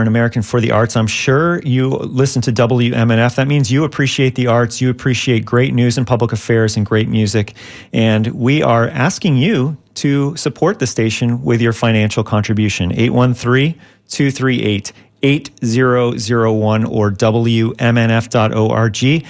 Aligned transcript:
an 0.00 0.08
American 0.08 0.40
for 0.40 0.58
the 0.58 0.70
arts. 0.70 0.96
I'm 0.96 1.06
sure 1.06 1.60
you 1.64 1.90
listen 1.90 2.40
to 2.42 2.50
WMNF. 2.50 3.34
That 3.34 3.46
means 3.46 3.70
you 3.70 3.84
appreciate 3.84 4.36
the 4.36 4.46
arts, 4.46 4.80
you 4.80 4.88
appreciate 4.88 5.44
great 5.44 5.74
news 5.74 5.98
and 5.98 6.06
public 6.06 6.32
affairs 6.32 6.78
and 6.78 6.86
great 6.86 7.10
music. 7.10 7.54
And 7.92 8.28
we 8.28 8.62
are 8.62 8.88
asking 8.88 9.36
you 9.36 9.76
to 9.96 10.34
support 10.34 10.78
the 10.78 10.86
station 10.86 11.42
with 11.42 11.60
your 11.60 11.74
financial 11.74 12.24
contribution. 12.24 12.90
813 12.92 13.78
238 14.08 14.92
8001 15.22 16.84
or 16.86 17.10
WMNF.org. 17.10 19.26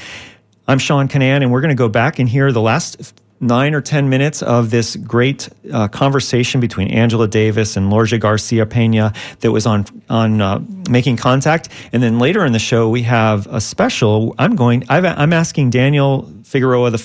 I'm 0.68 0.78
Sean 0.78 1.08
Kinane, 1.08 1.42
and 1.42 1.50
we're 1.50 1.60
going 1.60 1.70
to 1.70 1.74
go 1.74 1.88
back 1.88 2.20
and 2.20 2.28
hear 2.28 2.52
the 2.52 2.60
last 2.60 3.20
nine 3.42 3.74
or 3.74 3.80
10 3.80 4.08
minutes 4.08 4.40
of 4.40 4.70
this 4.70 4.96
great 4.96 5.48
uh, 5.72 5.88
conversation 5.88 6.60
between 6.60 6.88
Angela 6.88 7.26
Davis 7.26 7.76
and 7.76 7.90
Lorgia 7.90 8.18
Garcia 8.18 8.64
Pena 8.64 9.12
that 9.40 9.50
was 9.50 9.66
on, 9.66 9.84
on 10.08 10.40
uh, 10.40 10.60
Making 10.88 11.16
Contact. 11.16 11.68
And 11.92 12.02
then 12.02 12.18
later 12.18 12.46
in 12.46 12.52
the 12.52 12.60
show, 12.60 12.88
we 12.88 13.02
have 13.02 13.46
a 13.48 13.60
special. 13.60 14.34
I'm 14.38 14.54
going, 14.54 14.84
i 14.88 14.98
am 14.98 15.32
asking 15.32 15.70
Daniel 15.70 16.32
Figueroa 16.44 16.92
IV, 16.92 17.00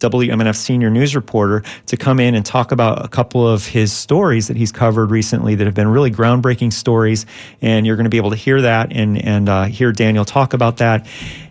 WMNF 0.00 0.56
senior 0.56 0.90
news 0.90 1.16
reporter, 1.16 1.62
to 1.86 1.96
come 1.96 2.20
in 2.20 2.34
and 2.34 2.44
talk 2.44 2.72
about 2.72 3.04
a 3.04 3.08
couple 3.08 3.48
of 3.48 3.66
his 3.66 3.92
stories 3.92 4.48
that 4.48 4.56
he's 4.56 4.72
covered 4.72 5.10
recently 5.10 5.54
that 5.54 5.64
have 5.64 5.74
been 5.74 5.88
really 5.88 6.10
groundbreaking 6.10 6.72
stories. 6.72 7.24
And 7.62 7.86
you're 7.86 7.96
going 7.96 8.04
to 8.04 8.10
be 8.10 8.18
able 8.18 8.30
to 8.30 8.36
hear 8.36 8.60
that 8.60 8.92
and, 8.92 9.16
and 9.16 9.48
uh, 9.48 9.64
hear 9.64 9.92
Daniel 9.92 10.24
talk 10.24 10.52
about 10.52 10.78
that 10.78 11.06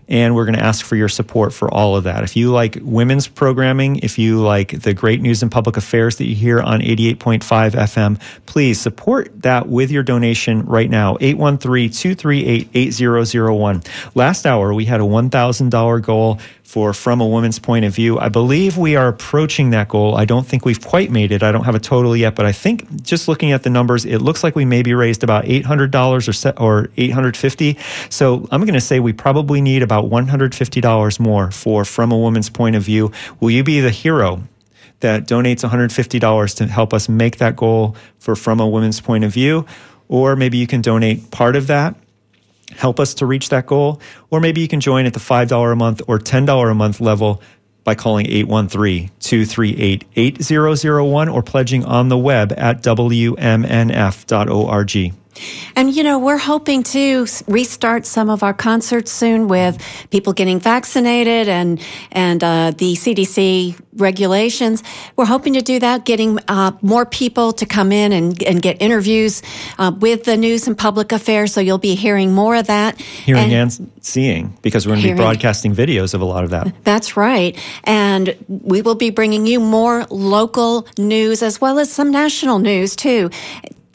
and 0.08 0.36
we're 0.36 0.46
going 0.46 0.58
to 0.58 0.64
ask 0.64 0.86
for 0.86 0.96
your 0.96 1.10
support 1.10 1.52
for 1.54 1.74
all 1.74 1.96
of 1.96 2.04
that. 2.04 2.24
If 2.24 2.36
you 2.36 2.52
like 2.52 2.78
women's 2.82 3.28
programming, 3.28 3.96
if 3.98 4.20
you 4.20 4.42
like 4.42 4.82
the 4.82 4.94
great 4.94 5.22
news 5.22 5.42
and 5.42 5.52
public 5.52 5.78
affairs 5.78 6.18
that 6.18 6.26
you 6.26 6.36
hear 6.36 6.62
on 6.62 6.82
88.5 6.82 7.72
FM, 7.72 8.22
please 8.46 8.80
support 8.80 9.42
that 9.42 9.68
with 9.68 9.90
your 9.92 10.04
donation 10.04 10.64
right 10.66 10.90
now. 10.90 11.16
813-238-8001. 11.16 14.16
Last 14.16 14.46
hour, 14.46 14.74
we 14.74 14.86
had 14.86 15.00
a 15.00 15.06
$1,000 15.06 16.02
goal 16.02 16.40
for 16.64 16.94
From 16.94 17.22
a 17.22 17.28
Woman's 17.28 17.59
Point 17.59 17.86
of 17.86 17.94
View. 17.94 18.17
I 18.17 18.30
believe 18.30 18.78
we 18.78 18.95
are 18.95 19.08
approaching 19.08 19.69
that 19.72 19.89
goal. 19.89 20.16
I 20.16 20.25
don't 20.25 20.47
think 20.47 20.66
we've 20.66 20.83
quite 20.83 21.11
made 21.11 21.31
it. 21.31 21.44
I 21.44 21.52
don't 21.52 21.66
have 21.66 21.75
a 21.75 21.80
total 21.80 22.16
yet, 22.16 22.36
but 22.36 22.45
I 22.45 22.52
think 22.52 23.03
just 23.03 23.28
looking 23.28 23.52
at 23.52 23.64
the 23.64 23.70
numbers, 23.70 24.05
it 24.05 24.20
looks 24.20 24.44
like 24.44 24.55
we 24.55 24.66
maybe 24.66 24.94
raised 24.94 25.23
about 25.23 25.45
$800 25.45 26.58
or, 26.58 26.64
or 26.64 26.89
850 26.97 27.78
So 28.09 28.47
I'm 28.50 28.61
going 28.61 28.73
to 28.73 28.81
say 28.81 29.00
we 29.00 29.14
probably 29.14 29.61
need 29.61 29.83
about 29.83 30.09
$150 30.09 31.20
more 31.20 31.52
for 31.52 31.86
From 31.86 32.11
a 32.11 32.17
Woman's 32.17 32.50
Point 32.50 32.75
of 32.75 32.83
View. 32.83 33.11
Will 33.39 33.52
you 33.52 33.64
be 33.64 33.80
the 33.80 33.92
hero 33.92 34.42
that 35.02 35.27
donates 35.27 35.70
$150 35.70 36.55
to 36.55 36.67
help 36.67 36.94
us 36.94 37.09
make 37.09 37.38
that 37.38 37.55
goal 37.55 37.95
for 38.20 38.36
From 38.36 38.59
a 38.59 38.67
Woman's 38.67 39.02
Point 39.02 39.25
of 39.25 39.33
View? 39.33 39.66
Or 40.08 40.36
maybe 40.36 40.58
you 40.58 40.67
can 40.67 40.81
donate 40.81 41.30
part 41.30 41.55
of 41.55 41.67
that 41.67 41.95
help 42.74 43.00
us 43.00 43.14
to 43.16 43.26
reach 43.26 43.50
that 43.50 43.66
goal. 43.66 44.02
Or 44.30 44.40
maybe 44.40 44.62
you 44.62 44.68
can 44.68 44.80
join 44.80 45.06
at 45.06 45.14
the 45.14 45.20
$5 45.20 45.72
a 45.72 45.76
month 45.76 46.02
or 46.08 46.20
$10 46.20 46.72
a 46.72 46.74
month 46.74 47.02
level 47.02 47.42
by 47.84 47.96
calling 47.96 48.26
813 48.28 49.12
238 49.20 50.06
8001 50.16 51.30
or 51.30 51.44
pledging 51.44 51.84
on 51.86 52.10
the 52.10 52.18
web 52.18 52.54
at 52.56 52.82
WMNF.org. 52.82 53.44
And, 55.76 55.94
you 55.94 56.03
know, 56.03 56.20
we're 56.20 56.38
hoping 56.38 56.84
to 56.84 57.26
restart 57.48 58.06
some 58.06 58.30
of 58.30 58.44
our 58.44 58.53
concerts 58.53 59.12
soon 59.12 59.48
with 59.48 59.81
people 60.09 60.34
getting 60.34 60.59
vaccinated 60.59 61.48
and, 61.50 61.81
and 62.12 62.44
uh, 62.44 62.72
the 62.72 62.94
CDC 62.94 63.80
regulations. 63.95 64.84
We're 65.16 65.26
hoping 65.26 65.54
to 65.54 65.61
do 65.61 65.80
that, 65.80 66.06
getting 66.06 66.39
uh, 66.48 66.72
more 66.81 67.06
people 67.06 67.54
to 67.54 67.66
come 67.66 67.92
in 67.92 68.11
and, 68.11 68.42
and 68.44 68.61
get 68.61 68.81
interviews 68.81 69.42
uh, 69.78 69.92
with 69.98 70.23
the 70.23 70.38
news 70.38 70.67
and 70.67 70.78
public 70.78 71.11
affairs. 71.11 71.54
So 71.54 71.61
you'll 71.61 71.78
be 71.78 71.95
hearing 71.95 72.34
more 72.34 72.56
of 72.56 72.67
that. 72.67 73.00
Hearing 73.00 73.54
and, 73.54 73.80
and 73.80 73.92
seeing, 74.02 74.58
because 74.61 74.86
we're 74.86 74.94
going 74.94 75.04
to 75.04 75.11
be 75.14 75.17
broadcasting 75.17 75.76
videos 75.76 76.14
of 76.14 76.22
a 76.22 76.26
lot 76.26 76.44
of 76.44 76.52
that. 76.52 76.73
That's 76.84 77.17
right. 77.17 77.58
And 77.84 78.36
we 78.48 78.81
will 78.81 78.95
be 78.95 79.09
bringing 79.09 79.45
you 79.45 79.60
more 79.60 80.05
local 80.10 80.88
news 80.98 81.42
as 81.42 81.60
well 81.60 81.80
as 81.80 81.92
some 81.92 82.11
national 82.11 82.60
news 82.60 82.95
too 82.95 83.30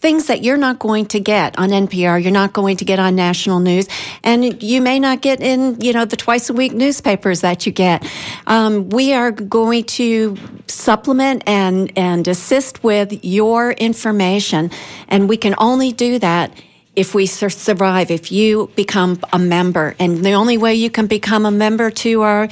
things 0.00 0.26
that 0.26 0.42
you're 0.42 0.56
not 0.56 0.78
going 0.78 1.06
to 1.06 1.20
get 1.20 1.58
on 1.58 1.70
NPR, 1.70 2.22
you're 2.22 2.32
not 2.32 2.52
going 2.52 2.76
to 2.76 2.84
get 2.84 2.98
on 2.98 3.16
national 3.16 3.60
news, 3.60 3.88
and 4.22 4.62
you 4.62 4.80
may 4.80 5.00
not 5.00 5.20
get 5.20 5.40
in, 5.40 5.80
you 5.80 5.92
know, 5.92 6.04
the 6.04 6.16
twice 6.16 6.48
a 6.50 6.52
week 6.52 6.72
newspapers 6.72 7.40
that 7.40 7.66
you 7.66 7.72
get. 7.72 8.06
Um, 8.46 8.88
we 8.90 9.12
are 9.12 9.32
going 9.32 9.84
to 9.84 10.36
supplement 10.66 11.42
and 11.46 11.92
and 11.96 12.26
assist 12.28 12.82
with 12.84 13.24
your 13.24 13.72
information, 13.72 14.70
and 15.08 15.28
we 15.28 15.36
can 15.36 15.54
only 15.58 15.92
do 15.92 16.18
that 16.20 16.52
if 16.94 17.14
we 17.14 17.26
survive, 17.26 18.10
if 18.10 18.32
you 18.32 18.70
become 18.74 19.20
a 19.32 19.38
member. 19.38 19.94
And 20.00 20.24
the 20.24 20.32
only 20.32 20.58
way 20.58 20.74
you 20.74 20.90
can 20.90 21.06
become 21.06 21.46
a 21.46 21.50
member 21.50 21.90
to 21.92 22.22
our 22.22 22.48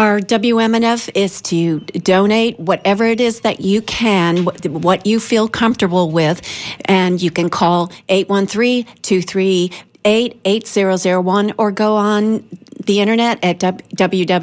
our 0.00 0.18
WMNF 0.18 1.10
is 1.14 1.42
to 1.42 1.80
donate 1.80 2.58
whatever 2.58 3.04
it 3.04 3.20
is 3.20 3.42
that 3.42 3.60
you 3.60 3.82
can, 3.82 4.46
what 4.46 5.04
you 5.04 5.20
feel 5.20 5.46
comfortable 5.46 6.10
with, 6.10 6.40
and 6.86 7.20
you 7.20 7.30
can 7.30 7.50
call 7.50 7.92
813 8.08 8.86
238 9.02 10.40
8001 10.42 11.52
or 11.58 11.70
go 11.70 11.96
on 11.96 12.42
the 12.86 13.00
internet 13.00 13.38
at 13.44 13.58
www.wmnf.org. 13.58 14.40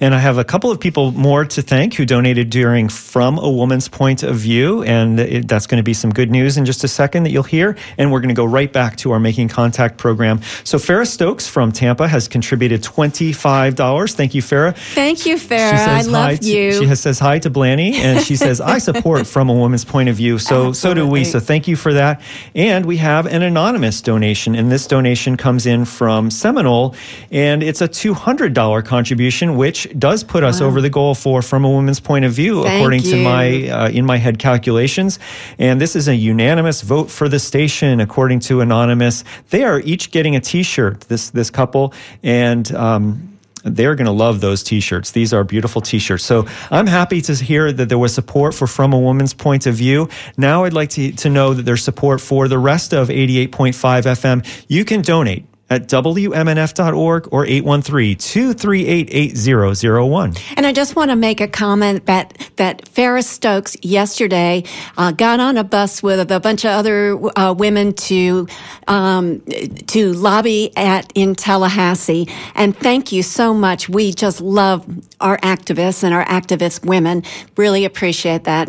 And 0.00 0.14
I 0.14 0.18
have 0.18 0.38
a 0.38 0.44
couple 0.44 0.70
of 0.70 0.80
people 0.80 1.12
more 1.12 1.44
to 1.44 1.62
thank 1.62 1.94
who 1.94 2.04
donated 2.04 2.50
during 2.50 2.88
From 2.88 3.38
a 3.38 3.50
Woman's 3.50 3.88
Point 3.88 4.22
of 4.22 4.36
View. 4.36 4.82
And 4.82 5.20
it, 5.20 5.48
that's 5.48 5.66
going 5.66 5.78
to 5.78 5.82
be 5.82 5.94
some 5.94 6.10
good 6.10 6.30
news 6.30 6.56
in 6.56 6.64
just 6.64 6.84
a 6.84 6.88
second 6.88 7.24
that 7.24 7.30
you'll 7.30 7.42
hear. 7.42 7.76
And 7.98 8.12
we're 8.12 8.20
going 8.20 8.28
to 8.28 8.34
go 8.34 8.44
right 8.44 8.72
back 8.72 8.96
to 8.98 9.12
our 9.12 9.20
Making 9.20 9.48
Contact 9.48 9.98
program. 9.98 10.40
So 10.64 10.78
Farah 10.78 11.06
Stokes 11.06 11.46
from 11.46 11.72
Tampa 11.72 12.08
has 12.08 12.28
contributed 12.28 12.82
$25. 12.82 14.14
Thank 14.14 14.34
you, 14.34 14.42
Farah. 14.42 14.74
Thank 14.76 15.26
you, 15.26 15.36
Farah. 15.36 15.72
I 15.72 16.02
love 16.02 16.40
to, 16.40 16.46
you. 16.46 16.72
She 16.72 16.86
has, 16.86 17.00
says 17.00 17.18
hi 17.18 17.38
to 17.40 17.50
Blanny 17.50 17.94
and 17.94 18.20
she 18.24 18.36
says, 18.36 18.60
I 18.60 18.78
support 18.78 19.26
From 19.26 19.48
a 19.48 19.54
Woman's 19.54 19.84
Point 19.84 20.08
of 20.08 20.16
View. 20.16 20.38
So, 20.38 20.68
Absolutely. 20.68 20.74
so 20.74 20.94
do 20.94 21.06
we. 21.06 21.24
So 21.24 21.40
thank 21.40 21.68
you 21.68 21.76
for 21.76 21.92
that. 21.92 22.20
And 22.54 22.86
we 22.86 22.96
have 22.96 23.26
an 23.26 23.42
anonymous 23.42 24.00
donation. 24.00 24.54
And 24.54 24.71
this 24.72 24.86
donation 24.86 25.36
comes 25.36 25.66
in 25.66 25.84
from 25.84 26.30
Seminole, 26.30 26.94
and 27.30 27.62
it's 27.62 27.80
a 27.80 27.88
$200 27.88 28.84
contribution, 28.84 29.56
which 29.56 29.86
does 29.98 30.24
put 30.24 30.42
us 30.42 30.60
wow. 30.60 30.68
over 30.68 30.80
the 30.80 30.90
goal 30.90 31.14
for 31.14 31.42
From 31.42 31.64
a 31.64 31.70
Woman's 31.70 32.00
Point 32.00 32.24
of 32.24 32.32
View, 32.32 32.62
Thank 32.62 32.76
according 32.76 33.02
you. 33.02 33.10
to 33.10 33.22
my 33.22 33.68
uh, 33.68 33.88
in 33.90 34.06
my 34.06 34.16
head 34.16 34.38
calculations. 34.38 35.18
And 35.58 35.80
this 35.80 35.94
is 35.94 36.08
a 36.08 36.16
unanimous 36.16 36.82
vote 36.82 37.10
for 37.10 37.28
the 37.28 37.38
station, 37.38 38.00
according 38.00 38.40
to 38.40 38.60
Anonymous. 38.60 39.24
They 39.50 39.64
are 39.64 39.80
each 39.80 40.10
getting 40.10 40.36
a 40.36 40.40
T-shirt. 40.40 41.00
This 41.02 41.30
this 41.30 41.50
couple 41.50 41.92
and. 42.22 42.72
Um, 42.74 43.28
they're 43.64 43.94
going 43.94 44.06
to 44.06 44.12
love 44.12 44.40
those 44.40 44.62
t-shirts. 44.62 45.12
These 45.12 45.32
are 45.32 45.44
beautiful 45.44 45.80
t-shirts. 45.80 46.24
So 46.24 46.46
I'm 46.70 46.86
happy 46.86 47.20
to 47.22 47.34
hear 47.34 47.72
that 47.72 47.88
there 47.88 47.98
was 47.98 48.14
support 48.14 48.54
for 48.54 48.66
From 48.66 48.92
a 48.92 48.98
Woman's 48.98 49.34
Point 49.34 49.66
of 49.66 49.74
View. 49.74 50.08
Now 50.36 50.64
I'd 50.64 50.72
like 50.72 50.90
to, 50.90 51.12
to 51.12 51.28
know 51.28 51.54
that 51.54 51.62
there's 51.62 51.82
support 51.82 52.20
for 52.20 52.48
the 52.48 52.58
rest 52.58 52.92
of 52.92 53.08
88.5 53.08 53.48
FM. 53.72 54.64
You 54.68 54.84
can 54.84 55.02
donate 55.02 55.46
at 55.72 55.88
WMNF.org 55.88 57.28
or 57.32 57.46
813-238-8001. 57.46 60.38
And 60.56 60.66
I 60.66 60.72
just 60.72 60.96
want 60.96 61.10
to 61.10 61.16
make 61.16 61.40
a 61.40 61.48
comment 61.48 62.04
that, 62.04 62.36
that 62.56 62.84
Farah 62.84 63.24
Stokes 63.24 63.74
yesterday 63.80 64.64
uh, 64.98 65.12
got 65.12 65.40
on 65.40 65.56
a 65.56 65.64
bus 65.64 66.02
with 66.02 66.30
a 66.30 66.40
bunch 66.40 66.66
of 66.66 66.72
other 66.72 67.18
uh, 67.38 67.54
women 67.54 67.94
to, 67.94 68.46
um, 68.86 69.40
to 69.86 70.12
lobby 70.12 70.76
at 70.76 71.10
in 71.14 71.34
Tallahassee. 71.34 72.28
And 72.54 72.76
thank 72.76 73.10
you 73.10 73.22
so 73.22 73.54
much. 73.54 73.88
We 73.88 74.12
just 74.12 74.42
love 74.42 74.86
our 75.20 75.38
activists 75.38 76.04
and 76.04 76.12
our 76.12 76.26
activist 76.26 76.84
women. 76.84 77.22
Really 77.56 77.86
appreciate 77.86 78.44
that. 78.44 78.68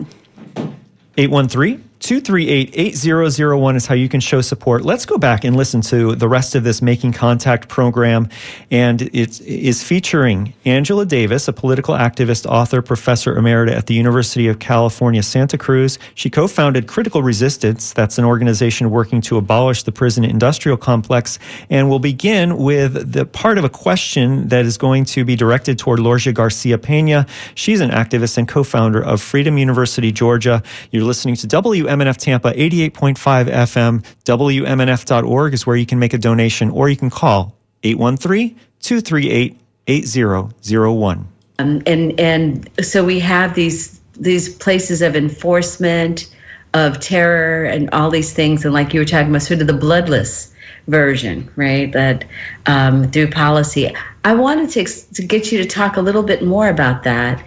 813- 1.18 1.82
238 2.04 2.72
8001 2.74 3.78
is 3.78 3.86
how 3.86 3.96
you 3.96 4.10
can 4.10 4.20
show 4.20 4.42
support. 4.42 4.84
Let's 4.84 5.06
go 5.06 5.18
back 5.18 5.46
and 5.46 5.56
listen 5.56 5.80
to 5.84 6.16
the 6.16 6.28
rest 6.28 6.54
of 6.54 6.66
this 6.66 6.82
Making 6.82 7.14
Contact 7.14 7.70
program. 7.70 8.28
And 8.70 9.04
it 9.04 9.40
is 9.40 9.82
featuring 9.82 10.54
Angela 10.66 11.06
Davis, 11.06 11.48
a 11.48 11.54
political 11.54 11.96
activist, 11.96 12.46
author, 12.46 12.82
professor 12.82 13.34
emerita 13.36 13.72
at 13.72 13.88
the 13.88 13.94
University 13.94 14.50
of 14.50 14.60
California, 14.60 15.24
Santa 15.24 15.58
Cruz. 15.58 15.98
She 16.16 16.30
co 16.30 16.46
founded 16.46 16.88
Critical 16.88 17.24
Resistance, 17.24 17.94
that's 17.94 18.18
an 18.18 18.26
organization 18.26 18.90
working 18.90 19.22
to 19.22 19.38
abolish 19.38 19.84
the 19.84 19.94
prison 19.94 20.26
industrial 20.26 20.76
complex. 20.76 21.40
And 21.70 21.90
we'll 21.90 22.00
begin 22.00 22.58
with 22.58 23.14
the 23.14 23.26
part 23.26 23.58
of 23.58 23.64
a 23.64 23.70
question 23.70 24.50
that 24.50 24.66
is 24.66 24.78
going 24.78 25.06
to 25.06 25.24
be 25.24 25.38
directed 25.38 25.80
toward 25.80 26.00
Lorgia 26.00 26.34
Garcia 26.34 26.78
Pena. 26.78 27.26
She's 27.56 27.80
an 27.80 27.92
activist 27.92 28.38
and 28.38 28.46
co 28.46 28.66
founder 28.66 29.02
of 29.02 29.22
Freedom 29.22 29.58
University, 29.58 30.12
Georgia. 30.12 30.62
You're 30.92 31.06
listening 31.06 31.38
to 31.38 31.48
WM. 31.48 31.93
WMNF 31.94 32.18
Tampa, 32.18 32.52
88.5 32.54 33.50
FM. 33.50 34.04
WMNF.org 34.26 35.54
is 35.54 35.68
where 35.68 35.76
you 35.76 35.86
can 35.86 36.00
make 36.00 36.14
a 36.14 36.18
donation 36.18 36.70
or 36.70 36.90
you 36.90 36.98
can 36.98 37.10
call 37.10 37.56
813 37.84 38.60
238 38.82 39.60
8001. 39.86 41.28
Um, 41.60 41.82
and 41.86 42.20
and 42.20 42.70
so 42.84 43.04
we 43.04 43.20
have 43.20 43.54
these 43.54 44.00
these 44.16 44.56
places 44.56 45.02
of 45.02 45.16
enforcement 45.16 46.34
of 46.74 47.00
terror 47.00 47.66
and 47.66 47.90
all 47.92 48.10
these 48.10 48.34
things. 48.34 48.66
And 48.66 48.74
like 48.74 48.94
you 48.94 49.02
were 49.02 49.06
talking 49.06 49.30
about, 49.30 49.44
sort 49.44 49.62
of 49.62 49.68
the 49.68 49.74
bloodless 49.74 50.54
version, 50.88 51.50
right? 51.56 51.92
That 51.92 52.26
um, 52.66 53.12
through 53.12 53.30
policy. 53.30 53.94
I 54.26 54.34
wanted 54.34 54.70
to, 54.72 54.86
to 55.14 55.24
get 55.24 55.52
you 55.52 55.60
to 55.60 55.66
talk 55.66 55.98
a 55.98 56.02
little 56.02 56.24
bit 56.24 56.44
more 56.44 56.70
about 56.70 57.04
that, 57.04 57.44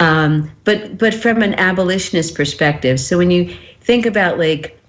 um, 0.00 0.50
but 0.64 0.98
but 0.98 1.14
from 1.14 1.42
an 1.42 1.54
abolitionist 1.54 2.34
perspective. 2.34 2.98
So 2.98 3.18
when 3.18 3.30
you 3.30 3.54
think 3.82 4.06
about 4.06 4.38
like, 4.38 4.80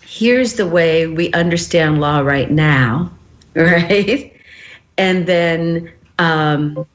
here's 0.00 0.54
the 0.54 0.66
way 0.66 1.06
we 1.06 1.32
understand 1.32 2.00
law 2.00 2.20
right 2.20 2.50
now, 2.50 3.10
right? 3.54 4.34
And 4.96 5.26
then 5.26 5.92
um, 6.18 6.86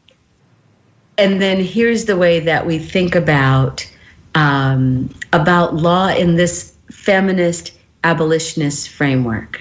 and 1.17 1.41
then 1.41 1.59
here's 1.59 2.05
the 2.05 2.15
way 2.15 2.39
that 2.41 2.65
we 2.65 2.79
think 2.79 3.15
about 3.15 3.91
um, 4.33 5.13
about 5.33 5.75
law 5.75 6.07
in 6.07 6.35
this 6.35 6.73
feminist 6.91 7.73
abolitionist 8.03 8.89
framework. 8.89 9.59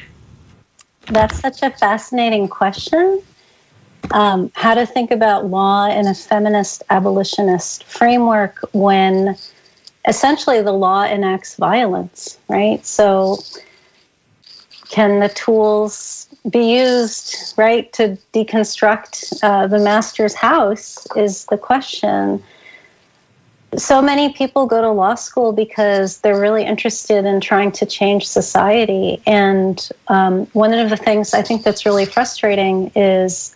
That's 1.06 1.38
such 1.40 1.62
a 1.62 1.70
fascinating 1.70 2.48
question. 2.48 3.22
Um, 4.10 4.50
how 4.54 4.74
to 4.74 4.86
think 4.86 5.10
about 5.10 5.46
law 5.46 5.86
in 5.86 6.06
a 6.06 6.14
feminist 6.14 6.82
abolitionist 6.90 7.84
framework 7.84 8.64
when 8.72 9.36
essentially 10.06 10.62
the 10.62 10.72
law 10.72 11.04
enacts 11.04 11.56
violence, 11.56 12.38
right? 12.48 12.84
So, 12.86 13.38
can 14.88 15.18
the 15.20 15.28
tools 15.28 16.28
be 16.48 16.76
used, 16.78 17.54
right, 17.56 17.92
to 17.94 18.16
deconstruct 18.32 19.42
uh, 19.42 19.66
the 19.66 19.80
master's 19.80 20.34
house? 20.34 21.06
Is 21.16 21.46
the 21.46 21.58
question 21.58 22.42
so 23.76 24.00
many 24.00 24.32
people 24.32 24.66
go 24.66 24.80
to 24.80 24.90
law 24.90 25.14
school 25.14 25.52
because 25.52 26.18
they're 26.20 26.40
really 26.40 26.64
interested 26.64 27.24
in 27.24 27.40
trying 27.40 27.72
to 27.72 27.86
change 27.86 28.26
society. 28.26 29.20
And 29.26 29.88
um, 30.08 30.46
one 30.52 30.72
of 30.72 30.88
the 30.88 30.96
things 30.96 31.34
I 31.34 31.42
think 31.42 31.62
that's 31.62 31.84
really 31.84 32.06
frustrating 32.06 32.92
is 32.94 33.55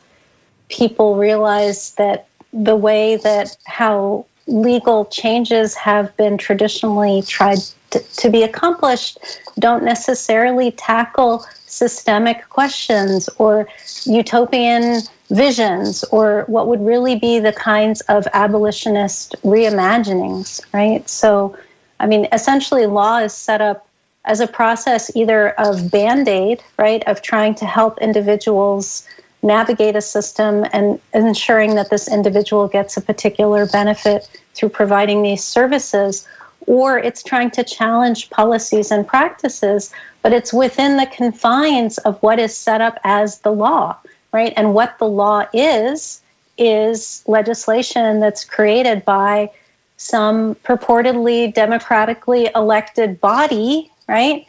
people 0.71 1.17
realize 1.17 1.95
that 1.97 2.29
the 2.53 2.77
way 2.77 3.17
that 3.17 3.57
how 3.65 4.27
legal 4.47 5.05
changes 5.07 5.75
have 5.75 6.17
been 6.17 6.39
traditionally 6.39 7.23
tried 7.23 7.59
to, 7.91 8.01
to 8.01 8.31
be 8.31 8.43
accomplished 8.43 9.19
don't 9.59 9.85
necessarily 9.85 10.71
tackle 10.73 11.45
systemic 11.67 12.49
questions 12.49 13.29
or 13.39 13.69
utopian 14.05 15.03
visions 15.31 16.03
or 16.05 16.45
what 16.49 16.67
would 16.67 16.85
really 16.85 17.17
be 17.17 17.39
the 17.39 17.53
kinds 17.53 18.01
of 18.03 18.27
abolitionist 18.33 19.37
reimaginings, 19.45 20.61
right? 20.73 21.09
So, 21.09 21.57
I 22.01 22.07
mean, 22.07 22.27
essentially, 22.33 22.87
law 22.87 23.19
is 23.19 23.33
set 23.33 23.61
up 23.61 23.87
as 24.25 24.41
a 24.41 24.47
process 24.47 25.11
either 25.15 25.51
of 25.51 25.91
band 25.91 26.29
aid, 26.29 26.63
right, 26.77 27.03
of 27.07 27.23
trying 27.23 27.55
to 27.57 27.67
help 27.67 27.99
individuals 27.99 29.07
navigate 29.43 29.97
a 29.97 30.01
system 30.01 30.67
and 30.73 31.01
ensuring 31.15 31.77
that 31.77 31.91
this 31.91 32.09
individual 32.09 32.69
gets 32.69 32.97
a 32.97 33.01
particular 33.01 33.67
benefit 33.67 34.29
through 34.55 34.69
providing 34.69 35.23
these 35.23 35.43
services, 35.43 36.29
or 36.67 36.99
it's 36.99 37.23
trying 37.23 37.51
to 37.51 37.65
challenge 37.65 38.31
policies 38.31 38.91
and 38.91 39.07
practices, 39.07 39.93
but 40.23 40.33
it's 40.33 40.53
within 40.53 40.97
the 40.97 41.07
confines 41.07 41.99
of 41.99 42.23
what 42.23 42.39
is 42.39 42.57
set 42.57 42.81
up 42.81 42.99
as 43.03 43.41
the 43.41 43.51
law 43.51 43.97
right? 44.33 44.53
And 44.57 44.75
what 44.75 44.99
the 44.99 45.07
law 45.07 45.47
is, 45.53 46.23
is 46.57 47.23
legislation 47.27 48.21
that's 48.21 48.45
created 48.45 49.05
by 49.05 49.51
some 49.97 50.55
purportedly 50.57 51.53
democratically 51.53 52.49
elected 52.55 53.21
body, 53.21 53.91
right? 54.09 54.47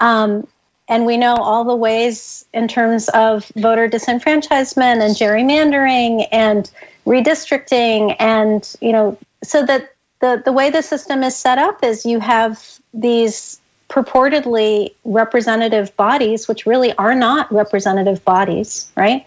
Um, 0.00 0.46
and 0.88 1.06
we 1.06 1.16
know 1.16 1.34
all 1.34 1.64
the 1.64 1.76
ways 1.76 2.44
in 2.52 2.68
terms 2.68 3.08
of 3.08 3.50
voter 3.56 3.88
disenfranchisement 3.88 5.02
and 5.02 5.14
gerrymandering 5.14 6.26
and 6.30 6.70
redistricting 7.06 8.16
and 8.18 8.76
you 8.80 8.92
know 8.92 9.18
so 9.42 9.64
that 9.64 9.94
the, 10.20 10.42
the 10.44 10.52
way 10.52 10.70
the 10.70 10.82
system 10.82 11.22
is 11.22 11.36
set 11.36 11.58
up 11.58 11.84
is 11.84 12.06
you 12.06 12.18
have 12.18 12.80
these 12.94 13.60
purportedly 13.88 14.94
representative 15.04 15.94
bodies, 15.96 16.48
which 16.48 16.66
really 16.66 16.92
are 16.94 17.14
not 17.14 17.52
representative 17.52 18.24
bodies, 18.24 18.90
right? 18.96 19.26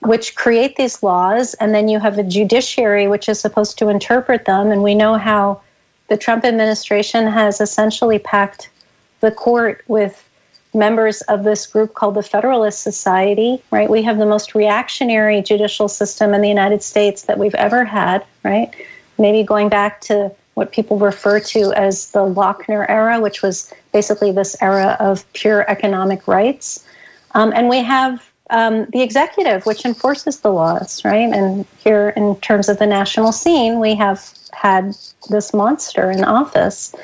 Which 0.00 0.34
create 0.34 0.76
these 0.76 1.02
laws, 1.02 1.54
and 1.54 1.74
then 1.74 1.88
you 1.88 1.98
have 1.98 2.18
a 2.18 2.22
judiciary 2.22 3.08
which 3.08 3.28
is 3.28 3.38
supposed 3.38 3.78
to 3.78 3.88
interpret 3.88 4.44
them. 4.44 4.70
And 4.70 4.82
we 4.82 4.94
know 4.94 5.14
how 5.18 5.60
the 6.08 6.16
Trump 6.16 6.44
administration 6.44 7.26
has 7.26 7.60
essentially 7.60 8.18
packed 8.18 8.70
the 9.20 9.30
court 9.30 9.84
with 9.86 10.27
members 10.78 11.20
of 11.22 11.44
this 11.44 11.66
group 11.66 11.94
called 11.94 12.14
the 12.14 12.22
Federalist 12.22 12.80
Society, 12.80 13.62
right? 13.70 13.90
We 13.90 14.02
have 14.04 14.18
the 14.18 14.26
most 14.26 14.54
reactionary 14.54 15.42
judicial 15.42 15.88
system 15.88 16.32
in 16.32 16.40
the 16.40 16.48
United 16.48 16.82
States 16.82 17.22
that 17.22 17.38
we've 17.38 17.54
ever 17.56 17.84
had, 17.84 18.24
right? 18.44 18.72
Maybe 19.18 19.42
going 19.42 19.68
back 19.68 20.00
to 20.02 20.32
what 20.54 20.72
people 20.72 20.98
refer 20.98 21.38
to 21.38 21.72
as 21.74 22.10
the 22.12 22.20
Lochner 22.20 22.88
era, 22.88 23.20
which 23.20 23.42
was 23.42 23.72
basically 23.92 24.32
this 24.32 24.56
era 24.60 24.96
of 24.98 25.30
pure 25.32 25.68
economic 25.70 26.26
rights. 26.26 26.84
Um, 27.32 27.52
and 27.54 27.68
we 27.68 27.78
have 27.78 28.28
um, 28.50 28.86
the 28.86 29.02
executive, 29.02 29.66
which 29.66 29.84
enforces 29.84 30.40
the 30.40 30.50
laws, 30.50 31.04
right? 31.04 31.32
And 31.32 31.66
here, 31.78 32.08
in 32.16 32.36
terms 32.40 32.68
of 32.68 32.78
the 32.78 32.86
national 32.86 33.32
scene, 33.32 33.78
we 33.78 33.94
have 33.96 34.32
had 34.52 34.96
this 35.28 35.52
monster 35.52 36.10
in 36.10 36.24
office. 36.24 36.94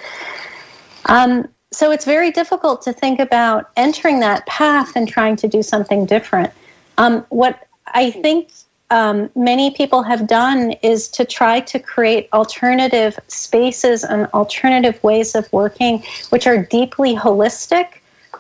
Um, 1.07 1.49
so 1.75 1.91
it's 1.91 2.05
very 2.05 2.31
difficult 2.31 2.83
to 2.83 2.93
think 2.93 3.21
about 3.21 3.71
entering 3.77 4.21
that 4.21 4.47
path 4.47 4.93
and 4.97 5.09
trying 5.09 5.37
to 5.37 5.49
do 5.49 5.63
something 5.63 6.07
different. 6.07 6.53
Um, 6.97 7.27
what 7.29 7.67
I 7.87 8.11
think 8.11 8.51
um, 8.91 9.31
many 9.35 9.73
people 9.73 10.03
have 10.03 10.27
done 10.27 10.73
is 10.83 11.09
to 11.09 11.25
try 11.25 11.61
to 11.61 11.79
create 11.79 12.29
alternative 12.33 13.19
spaces 13.29 14.05
and 14.05 14.27
alternative 14.35 15.03
ways 15.03 15.35
of 15.35 15.53
working, 15.53 16.05
which 16.31 16.47
are 16.47 16.63
deeply 16.63 17.17
holistic. 17.17 17.89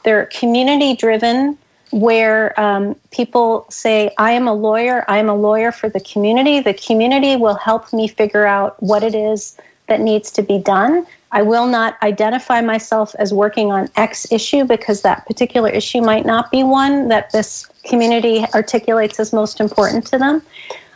They're 0.04 0.26
community 0.26 0.94
driven, 0.94 1.58
where 1.90 2.58
um, 2.60 2.96
people 3.10 3.66
say, 3.70 4.12
I 4.18 4.32
am 4.32 4.48
a 4.48 4.54
lawyer, 4.54 5.04
I 5.08 5.18
am 5.18 5.28
a 5.28 5.34
lawyer 5.34 5.72
for 5.72 5.88
the 5.88 6.00
community. 6.00 6.60
The 6.60 6.74
community 6.74 7.36
will 7.36 7.54
help 7.54 7.92
me 7.92 8.08
figure 8.08 8.46
out 8.46 8.82
what 8.82 9.02
it 9.02 9.14
is 9.14 9.56
that 9.88 10.00
needs 10.00 10.32
to 10.32 10.42
be 10.42 10.58
done. 10.58 11.06
I 11.34 11.42
will 11.42 11.66
not 11.66 12.00
identify 12.00 12.60
myself 12.60 13.16
as 13.18 13.34
working 13.34 13.72
on 13.72 13.90
X 13.96 14.30
issue 14.30 14.64
because 14.64 15.02
that 15.02 15.26
particular 15.26 15.68
issue 15.68 16.00
might 16.00 16.24
not 16.24 16.52
be 16.52 16.62
one 16.62 17.08
that 17.08 17.32
this 17.32 17.66
community 17.82 18.44
articulates 18.54 19.18
as 19.18 19.32
most 19.32 19.58
important 19.58 20.06
to 20.06 20.18
them. 20.18 20.42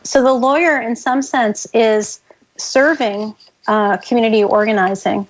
So 0.04 0.22
the 0.22 0.32
lawyer, 0.32 0.80
in 0.80 0.94
some 0.94 1.22
sense, 1.22 1.66
is 1.74 2.20
serving 2.56 3.34
uh, 3.66 3.96
community 3.96 4.44
organizing. 4.44 5.26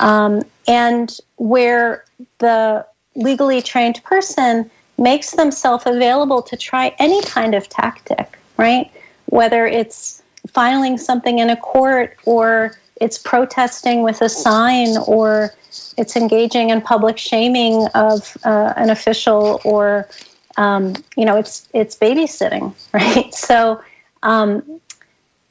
Um, 0.00 0.42
and 0.66 1.16
where 1.36 2.04
the 2.38 2.84
legally 3.14 3.62
trained 3.62 4.02
person 4.02 4.72
makes 4.98 5.30
themselves 5.30 5.84
available 5.86 6.42
to 6.42 6.56
try 6.56 6.96
any 6.98 7.22
kind 7.22 7.54
of 7.54 7.68
tactic, 7.68 8.36
right? 8.56 8.90
Whether 9.26 9.68
it's 9.68 10.20
filing 10.48 10.98
something 10.98 11.38
in 11.38 11.48
a 11.48 11.56
court 11.56 12.16
or 12.24 12.76
it's 13.00 13.18
protesting 13.18 14.02
with 14.02 14.22
a 14.22 14.28
sign 14.28 14.96
or 15.06 15.54
it's 15.96 16.16
engaging 16.16 16.70
in 16.70 16.80
public 16.80 17.18
shaming 17.18 17.86
of 17.94 18.36
uh, 18.44 18.72
an 18.76 18.90
official 18.90 19.60
or 19.64 20.08
um, 20.56 20.94
you 21.16 21.24
know 21.24 21.36
it's 21.36 21.68
it's 21.72 21.96
babysitting 21.96 22.74
right? 22.92 23.34
So 23.34 23.82
um, 24.22 24.80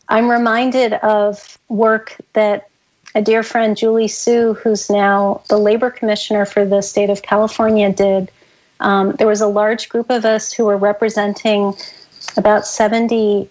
i'm 0.10 0.30
reminded 0.30 0.94
of 0.94 1.58
work 1.68 2.16
that 2.34 2.70
a 3.16 3.22
dear 3.22 3.44
friend 3.44 3.76
julie 3.78 4.08
su 4.08 4.54
who's 4.54 4.90
now 4.90 5.42
the 5.50 5.58
labor 5.58 5.90
commissioner 5.90 6.46
for 6.46 6.66
the 6.66 6.82
state 6.82 7.10
of 7.10 7.22
california 7.22 7.92
did. 7.92 8.32
Um, 8.80 9.14
there 9.14 9.28
was 9.28 9.42
a 9.42 9.48
large 9.48 9.90
group 9.90 10.10
of 10.10 10.26
us 10.26 10.54
who 10.54 10.66
were 10.66 10.78
representing 10.78 11.74
about 12.36 12.68
70 12.68 13.50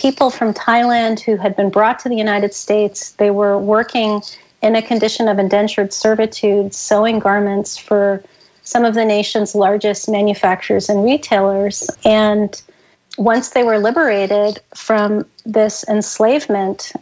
people 0.00 0.30
from 0.30 0.54
Thailand 0.54 1.20
who 1.20 1.36
had 1.36 1.54
been 1.56 1.68
brought 1.68 1.98
to 2.00 2.08
the 2.08 2.16
United 2.16 2.54
States. 2.54 3.12
They 3.12 3.30
were 3.30 3.58
working 3.58 4.22
in 4.62 4.74
a 4.74 4.80
condition 4.80 5.28
of 5.28 5.38
indentured 5.38 5.92
servitude, 5.92 6.74
sewing 6.74 7.18
garments 7.18 7.76
for 7.76 8.22
some 8.62 8.86
of 8.86 8.94
the 8.94 9.04
nation's 9.04 9.54
largest 9.54 10.08
manufacturers 10.08 10.88
and 10.88 11.04
retailers. 11.04 11.90
And 12.02 12.60
once 13.18 13.50
they 13.50 13.62
were 13.62 13.78
liberated 13.78 14.60
from 14.74 15.26
this 15.44 15.84
enslavement, 15.86 16.92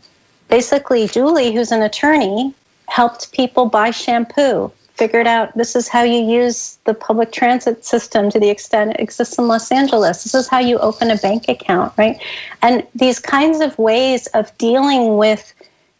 basically, 0.48 1.06
Julie, 1.06 1.52
who's 1.54 1.70
an 1.70 1.82
attorney, 1.82 2.52
helped 2.88 3.30
people 3.30 3.66
buy 3.66 3.92
shampoo 3.92 4.72
figured 4.98 5.28
out 5.28 5.56
this 5.56 5.76
is 5.76 5.86
how 5.86 6.02
you 6.02 6.20
use 6.20 6.78
the 6.84 6.92
public 6.92 7.30
transit 7.30 7.84
system 7.84 8.30
to 8.30 8.40
the 8.40 8.50
extent 8.50 8.90
it 8.90 9.00
exists 9.00 9.38
in 9.38 9.46
Los 9.46 9.70
Angeles. 9.70 10.24
This 10.24 10.34
is 10.34 10.48
how 10.48 10.58
you 10.58 10.78
open 10.78 11.10
a 11.10 11.16
bank 11.16 11.48
account, 11.48 11.92
right? 11.96 12.20
And 12.60 12.84
these 12.94 13.20
kinds 13.20 13.60
of 13.60 13.78
ways 13.78 14.26
of 14.28 14.56
dealing 14.58 15.16
with 15.16 15.54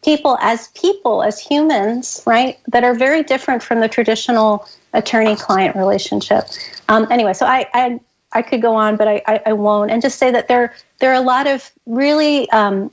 people 0.04 0.36
as 0.40 0.68
people, 0.68 1.22
as 1.22 1.38
humans, 1.38 2.22
right, 2.26 2.58
that 2.66 2.82
are 2.82 2.94
very 2.94 3.22
different 3.22 3.62
from 3.62 3.80
the 3.80 3.88
traditional 3.88 4.68
attorney 4.92 5.36
client 5.36 5.76
relationship. 5.76 6.44
Um, 6.88 7.06
anyway, 7.10 7.34
so 7.34 7.46
I, 7.46 7.66
I, 7.72 8.00
I 8.32 8.42
could 8.42 8.62
go 8.62 8.74
on, 8.74 8.96
but 8.96 9.06
I, 9.06 9.22
I, 9.26 9.40
I, 9.46 9.52
won't. 9.52 9.90
And 9.90 10.02
just 10.02 10.18
say 10.18 10.30
that 10.30 10.48
there, 10.48 10.74
there 10.98 11.10
are 11.10 11.20
a 11.20 11.24
lot 11.24 11.46
of 11.46 11.70
really 11.86 12.50
um, 12.50 12.90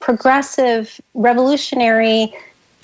progressive, 0.00 1.00
revolutionary 1.14 2.34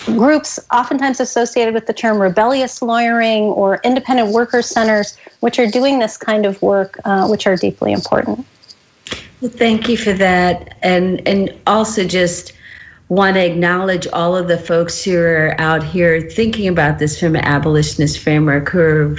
groups, 0.05 0.59
oftentimes 0.71 1.19
associated 1.19 1.73
with 1.73 1.87
the 1.87 1.93
term 1.93 2.21
rebellious 2.21 2.81
lawyering 2.81 3.43
or 3.43 3.79
independent 3.83 4.29
worker 4.29 4.61
centers, 4.61 5.17
which 5.39 5.59
are 5.59 5.67
doing 5.67 5.99
this 5.99 6.17
kind 6.17 6.45
of 6.45 6.61
work, 6.61 6.99
uh, 7.05 7.27
which 7.27 7.47
are 7.47 7.55
deeply 7.55 7.91
important. 7.91 8.45
Well, 9.41 9.51
thank 9.51 9.89
you 9.89 9.97
for 9.97 10.13
that, 10.13 10.77
and 10.81 11.27
and 11.27 11.53
also 11.67 12.05
just 12.05 12.53
want 13.09 13.35
to 13.35 13.45
acknowledge 13.45 14.07
all 14.07 14.35
of 14.35 14.47
the 14.47 14.57
folks 14.57 15.03
who 15.03 15.17
are 15.17 15.55
out 15.59 15.83
here 15.83 16.21
thinking 16.21 16.67
about 16.67 16.99
this 16.99 17.19
from 17.19 17.35
an 17.35 17.43
abolitionist 17.43 18.19
framework 18.19 18.69
who 18.69 18.79
are 18.79 19.17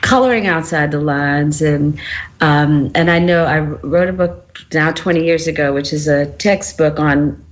coloring 0.00 0.48
outside 0.48 0.90
the 0.90 1.00
lines 1.00 1.62
and 1.62 1.98
um, 2.40 2.90
and 2.94 3.10
I 3.10 3.20
know 3.20 3.44
I 3.44 3.60
wrote 3.60 4.08
a 4.08 4.12
book 4.12 4.58
now 4.74 4.90
20 4.90 5.24
years 5.24 5.46
ago 5.46 5.72
which 5.72 5.92
is 5.92 6.08
a 6.08 6.26
textbook 6.26 6.98
on 6.98 7.42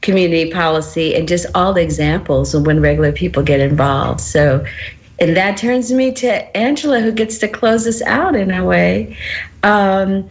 community 0.00 0.50
policy 0.50 1.14
and 1.14 1.28
just 1.28 1.46
all 1.54 1.72
the 1.72 1.82
examples 1.82 2.54
of 2.54 2.66
when 2.66 2.80
regular 2.80 3.12
people 3.12 3.42
get 3.42 3.60
involved. 3.60 4.20
So 4.20 4.64
and 5.20 5.36
that 5.36 5.58
turns 5.58 5.92
me 5.92 6.12
to 6.12 6.56
Angela 6.56 7.00
who 7.00 7.12
gets 7.12 7.38
to 7.38 7.48
close 7.48 7.86
us 7.86 8.00
out 8.00 8.34
in 8.34 8.50
a 8.50 8.64
way. 8.64 9.18
Um, 9.62 10.30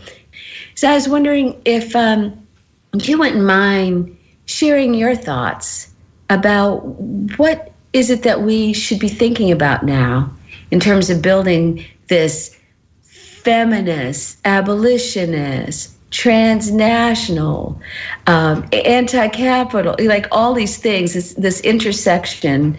so 0.73 0.89
I 0.89 0.95
was 0.95 1.07
wondering 1.07 1.61
if 1.63 1.95
um, 1.95 2.47
you 2.93 3.19
wouldn't 3.19 3.43
mind 3.43 4.17
sharing 4.45 4.95
your 4.95 5.15
thoughts 5.15 5.93
about 6.27 6.79
what 6.79 7.71
is 7.93 8.09
it 8.09 8.23
that 8.23 8.41
we 8.41 8.73
should 8.73 8.99
be 8.99 9.09
thinking 9.09 9.51
about 9.51 9.85
now 9.85 10.33
in 10.71 10.79
terms 10.79 11.11
of 11.11 11.21
building 11.21 11.85
this 12.07 12.57
feminist, 13.03 14.39
abolitionist, 14.43 15.95
transnational, 16.11 17.79
um, 18.25 18.67
anti-capital, 18.73 19.95
like 19.99 20.27
all 20.31 20.53
these 20.53 20.77
things, 20.77 21.13
this, 21.13 21.33
this 21.33 21.61
intersection. 21.61 22.77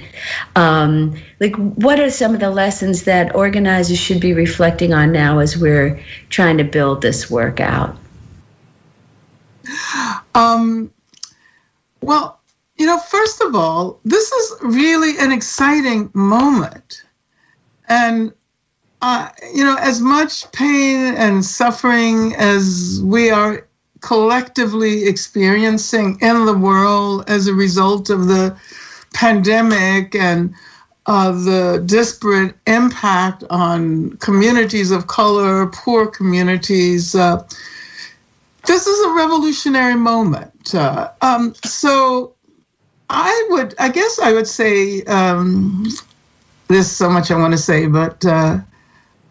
Um, 0.56 1.16
like, 1.38 1.54
what 1.56 2.00
are 2.00 2.10
some 2.10 2.34
of 2.34 2.40
the 2.40 2.50
lessons 2.50 3.04
that 3.04 3.34
organizers 3.34 3.98
should 3.98 4.20
be 4.20 4.32
reflecting 4.32 4.92
on 4.92 5.12
now 5.12 5.38
as 5.38 5.56
we're 5.56 6.02
trying 6.28 6.58
to 6.58 6.64
build 6.64 7.02
this 7.02 7.30
work 7.30 7.60
out? 7.60 7.96
Um, 10.34 10.92
well, 12.00 12.40
you 12.76 12.86
know, 12.86 12.98
first 12.98 13.42
of 13.42 13.54
all, 13.54 14.00
this 14.04 14.32
is 14.32 14.56
really 14.62 15.18
an 15.18 15.32
exciting 15.32 16.10
moment. 16.14 17.04
And, 17.88 18.32
uh, 19.02 19.28
you 19.54 19.64
know, 19.64 19.76
as 19.80 20.00
much 20.00 20.50
pain 20.52 21.14
and 21.14 21.44
suffering 21.44 22.34
as 22.36 23.00
we 23.02 23.30
are 23.30 23.66
collectively 24.00 25.04
experiencing 25.04 26.18
in 26.20 26.46
the 26.46 26.56
world 26.56 27.24
as 27.28 27.46
a 27.46 27.54
result 27.54 28.10
of 28.10 28.26
the 28.26 28.56
pandemic 29.12 30.14
and 30.14 30.54
uh, 31.06 31.32
the 31.32 31.82
disparate 31.86 32.54
impact 32.66 33.42
on 33.50 34.10
communities 34.18 34.90
of 34.90 35.06
color, 35.06 35.66
poor 35.68 36.06
communities. 36.06 37.14
Uh, 37.14 37.42
this 38.66 38.86
is 38.86 39.06
a 39.06 39.10
revolutionary 39.14 39.96
moment. 39.96 40.74
Uh, 40.74 41.10
um, 41.22 41.54
so 41.64 42.34
I 43.08 43.48
would, 43.50 43.74
I 43.78 43.88
guess 43.88 44.18
I 44.20 44.32
would 44.32 44.46
say, 44.46 45.02
um, 45.04 45.86
there's 46.68 46.90
so 46.90 47.10
much 47.10 47.30
I 47.30 47.38
want 47.38 47.52
to 47.52 47.58
say, 47.58 47.86
but 47.86 48.24
uh, 48.24 48.60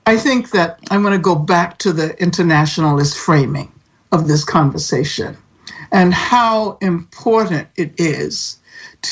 I 0.10 0.18
think 0.18 0.50
that 0.51 0.80
I 0.89 0.98
want 0.98 1.13
to 1.13 1.20
go 1.20 1.36
back 1.36 1.78
to 1.80 1.94
the 1.94 2.20
internationalist 2.20 3.16
framing 3.16 3.72
of 4.12 4.28
this 4.28 4.44
conversation 4.44 5.38
and 5.92 6.12
how 6.12 6.80
important 6.82 7.68
it 7.75 7.94
is 8.00 8.58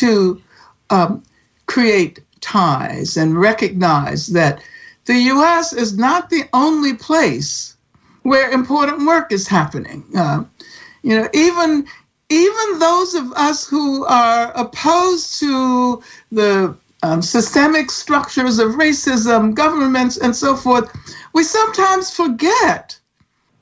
to 0.01 0.41
um, 0.89 1.21
create 1.67 2.21
ties 2.41 3.15
and 3.15 3.39
recognize 3.39 4.25
that 4.29 4.63
the 5.05 5.13
US 5.33 5.71
is 5.71 5.95
not 5.95 6.31
the 6.31 6.45
only 6.51 6.95
place 6.95 7.77
where 8.23 8.49
important 8.49 9.05
work 9.05 9.31
is 9.31 9.47
happening. 9.47 10.03
Uh, 10.17 10.45
you 11.03 11.15
know, 11.15 11.29
even 11.31 11.85
even 12.29 12.79
those 12.79 13.13
of 13.13 13.33
us 13.33 13.67
who 13.67 14.03
are 14.03 14.51
opposed 14.55 15.41
to 15.41 16.01
the 16.31 16.75
um, 17.07 17.21
systemic 17.21 17.89
structures 17.89 18.59
of 18.59 18.73
racism, 18.73 19.55
governments, 19.55 20.17
and 20.17 20.35
so 20.35 20.57
forth, 20.57 20.91
we 21.33 21.41
sometimes 21.41 22.11
forget 22.11 22.99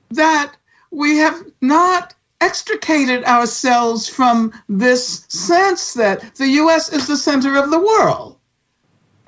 that 0.09 0.53
we 0.89 1.17
have 1.17 1.45
not 1.61 2.15
extricated 2.41 3.23
ourselves 3.23 4.09
from 4.09 4.51
this 4.67 5.25
sense 5.29 5.93
that 5.93 6.35
the 6.35 6.47
US 6.61 6.91
is 6.91 7.05
the 7.05 7.17
center 7.17 7.55
of 7.55 7.69
the 7.69 7.79
world. 7.79 8.39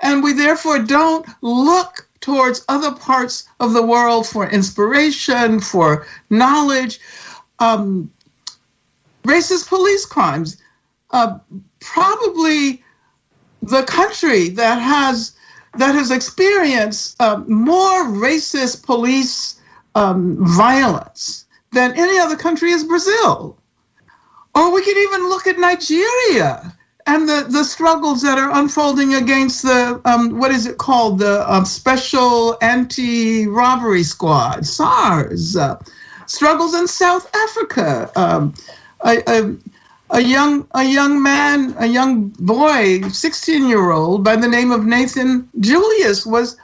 And 0.01 0.24
we 0.24 0.33
therefore 0.33 0.79
don't 0.79 1.27
look 1.41 2.09
towards 2.19 2.65
other 2.67 2.93
parts 2.93 3.47
of 3.59 3.74
the 3.74 3.86
world 3.86 4.25
for 4.25 4.50
inspiration, 4.50 5.59
for 5.59 6.07
knowledge. 6.27 7.00
Um, 7.59 8.12
racist 9.24 9.67
police 9.67 10.07
crimes, 10.07 10.57
uh, 11.12 11.38
probably 11.79 12.83
the 13.69 13.83
country 13.83 14.50
that 14.50 14.79
has 14.79 15.33
that 15.75 15.93
has 15.93 16.12
experienced 16.12 17.21
uh, 17.21 17.43
more 17.47 18.05
racist 18.05 18.83
police 18.83 19.59
um, 19.93 20.38
violence 20.39 21.45
than 21.71 21.93
any 21.97 22.17
other 22.19 22.36
country 22.36 22.71
is 22.71 22.83
Brazil. 22.83 23.57
Or 24.55 24.74
we 24.74 24.83
could 24.83 24.97
even 24.97 25.29
look 25.29 25.45
at 25.45 25.59
Nigeria 25.59 26.75
and 27.05 27.27
the, 27.27 27.45
the 27.50 27.63
struggles 27.63 28.21
that 28.24 28.38
are 28.38 28.59
unfolding 28.59 29.13
against 29.13 29.63
the 29.63 30.01
um, 30.03 30.39
what 30.39 30.51
is 30.51 30.65
it 30.65 30.77
called 30.77 31.19
the 31.19 31.53
um, 31.53 31.65
special 31.65 32.57
anti-robbery 32.62 34.03
squad 34.03 34.65
SARS 34.65 35.55
uh, 35.55 35.79
struggles 36.25 36.74
in 36.74 36.88
South 36.88 37.33
Africa 37.36 38.12
um, 38.15 38.53
a, 39.05 39.55
a, 40.10 40.22
young 40.22 40.68
a 40.72 40.84
young 40.84 41.22
man 41.22 41.76
a 41.80 41.86
young 41.86 42.30
boy 42.30 43.02
16 43.02 43.68
year 43.68 43.92
old 43.92 44.24
by 44.24 44.36
the 44.36 44.48
name 44.48 44.72
of 44.72 44.86
Nathan 44.86 45.50
Julius 45.60 46.26
was 46.26 46.58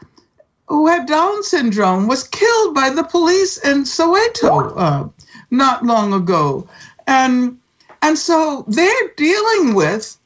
who 0.68 0.88
had 0.88 1.08
Down 1.08 1.44
syndrome 1.44 2.08
was 2.08 2.28
killed 2.28 2.74
by 2.74 2.90
the 2.90 3.04
police 3.04 3.58
in 3.58 3.84
Soweto 3.84 4.74
uh, 4.76 5.08
not 5.52 5.86
long 5.86 6.14
ago 6.14 6.68
and 7.08 7.60
and 8.02 8.18
so 8.18 8.66
they're 8.68 9.14
dealing 9.16 9.76
with 9.76 10.18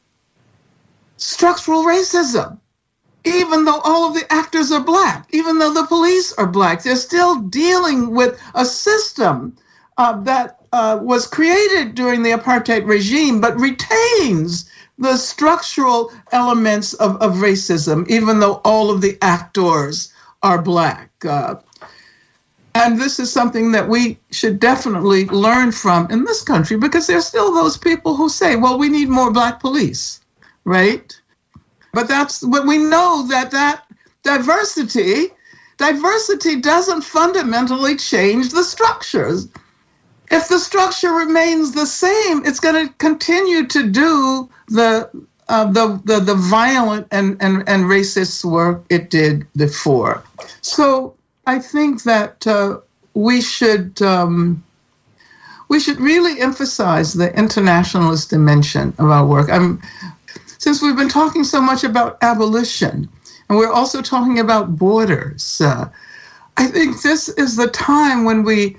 structural 1.17 1.83
racism. 1.83 2.59
Even 3.23 3.65
though 3.65 3.81
all 3.83 4.07
of 4.07 4.13
the 4.13 4.31
actors 4.31 4.71
are 4.71 4.83
black, 4.83 5.27
even 5.31 5.59
though 5.59 5.73
the 5.73 5.85
police 5.85 6.31
are 6.33 6.47
black, 6.47 6.81
they're 6.81 6.95
still 6.95 7.41
dealing 7.41 8.11
with 8.11 8.41
a 8.55 8.65
system 8.65 9.55
uh, 9.97 10.21
that 10.21 10.56
uh, 10.71 10.99
was 11.01 11.27
created 11.27 11.95
during 11.95 12.23
the 12.23 12.31
apartheid 12.31 12.85
regime 12.85 13.41
but 13.41 13.59
retains 13.59 14.69
the 14.97 15.15
structural 15.17 16.11
elements 16.31 16.93
of, 16.93 17.17
of 17.17 17.35
racism, 17.35 18.07
even 18.09 18.39
though 18.39 18.59
all 18.65 18.89
of 18.89 19.01
the 19.01 19.17
actors 19.21 20.11
are 20.41 20.61
black. 20.61 21.11
Uh, 21.23 21.55
and 22.73 22.99
this 22.99 23.19
is 23.19 23.31
something 23.31 23.71
that 23.71 23.87
we 23.89 24.19
should 24.31 24.59
definitely 24.59 25.25
learn 25.25 25.71
from 25.71 26.09
in 26.11 26.23
this 26.23 26.43
country 26.43 26.77
because 26.77 27.07
there's 27.07 27.25
still 27.25 27.53
those 27.53 27.77
people 27.77 28.15
who 28.15 28.29
say, 28.29 28.55
well, 28.55 28.77
we 28.77 28.89
need 28.89 29.09
more 29.09 29.31
black 29.31 29.59
police 29.59 30.19
right? 30.67 31.19
But 31.93 32.09
that's 32.09 32.43
what 32.43 32.67
we 32.67 32.77
know 32.77 33.25
that 33.29 33.51
that 33.51 33.85
diversity 34.21 35.27
diversity 35.77 36.59
doesn't 36.59 37.03
fundamentally 37.03 37.95
change 37.95 38.49
the 38.49 38.63
structures. 38.63 39.47
If 40.29 40.49
the 40.49 40.59
structure 40.59 41.11
remains 41.11 41.71
the 41.71 41.85
same, 41.85 42.45
it's 42.45 42.59
going 42.59 42.87
to 42.87 42.93
continue 42.95 43.67
to 43.67 43.89
do 43.89 44.49
the 44.67 45.09
uh, 45.49 45.71
the, 45.71 46.01
the 46.03 46.19
the 46.19 46.35
violent 46.35 47.07
and, 47.11 47.37
and, 47.41 47.69
and 47.69 47.85
racist 47.85 48.43
work 48.43 48.83
it 48.89 49.09
did 49.09 49.47
before. 49.53 50.23
So 50.61 51.15
I 51.45 51.59
think 51.59 52.03
that 52.03 52.45
uh, 52.45 52.79
we 53.13 53.41
should 53.41 54.01
um, 54.01 54.63
we 55.69 55.79
should 55.79 56.01
really 56.01 56.41
emphasize 56.41 57.13
the 57.13 57.33
internationalist 57.33 58.29
dimension 58.29 58.93
of 58.99 59.09
our 59.09 59.25
work. 59.25 59.49
I'm 59.49 59.81
since 60.57 60.81
we've 60.81 60.97
been 60.97 61.09
talking 61.09 61.45
so 61.45 61.61
much 61.61 61.85
about 61.85 62.17
abolition 62.21 63.07
and 63.49 63.57
we're 63.57 63.71
also 63.71 64.01
talking 64.01 64.39
about 64.39 64.75
borders, 64.75 65.61
uh, 65.61 65.89
I 66.57 66.67
think 66.67 67.01
this 67.01 67.29
is 67.29 67.55
the 67.55 67.67
time 67.67 68.25
when 68.25 68.43
we 68.43 68.77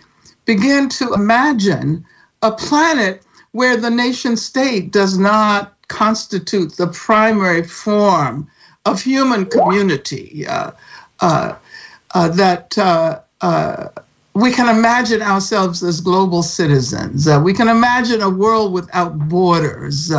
begin 0.49 0.89
to 0.89 1.13
imagine 1.13 2.07
a 2.41 2.51
planet 2.51 3.23
where 3.53 3.77
the 3.77 3.91
nation 3.91 4.35
state 4.35 4.91
does 4.91 5.19
not 5.19 5.75
constitute 5.89 6.73
the 6.79 6.87
primary 6.87 7.63
form 7.63 8.51
of 8.87 9.03
human 9.03 9.45
community. 9.45 10.47
Uh, 10.47 10.71
uh, 11.21 11.55
uh, 12.15 12.29
that 12.29 12.79
uh, 12.79 13.21
uh, 13.43 13.89
we 14.33 14.51
can 14.51 14.75
imagine 14.75 15.21
ourselves 15.21 15.83
as 15.83 16.01
global 16.01 16.43
citizens. 16.43 17.29
Uh, 17.29 17.39
we 17.45 17.53
can 17.53 17.69
imagine 17.69 18.23
a 18.23 18.31
world 18.31 18.73
without 18.73 19.19
borders. 19.29 20.11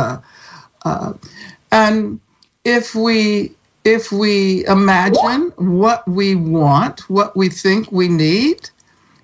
and 1.72 2.20
if 2.64 2.94
we 2.94 3.52
if 3.82 4.12
we 4.12 4.64
imagine 4.66 5.52
what 5.56 6.06
we 6.06 6.36
want, 6.36 7.08
what 7.10 7.36
we 7.36 7.48
think 7.48 7.90
we 7.90 8.06
need, 8.06 8.70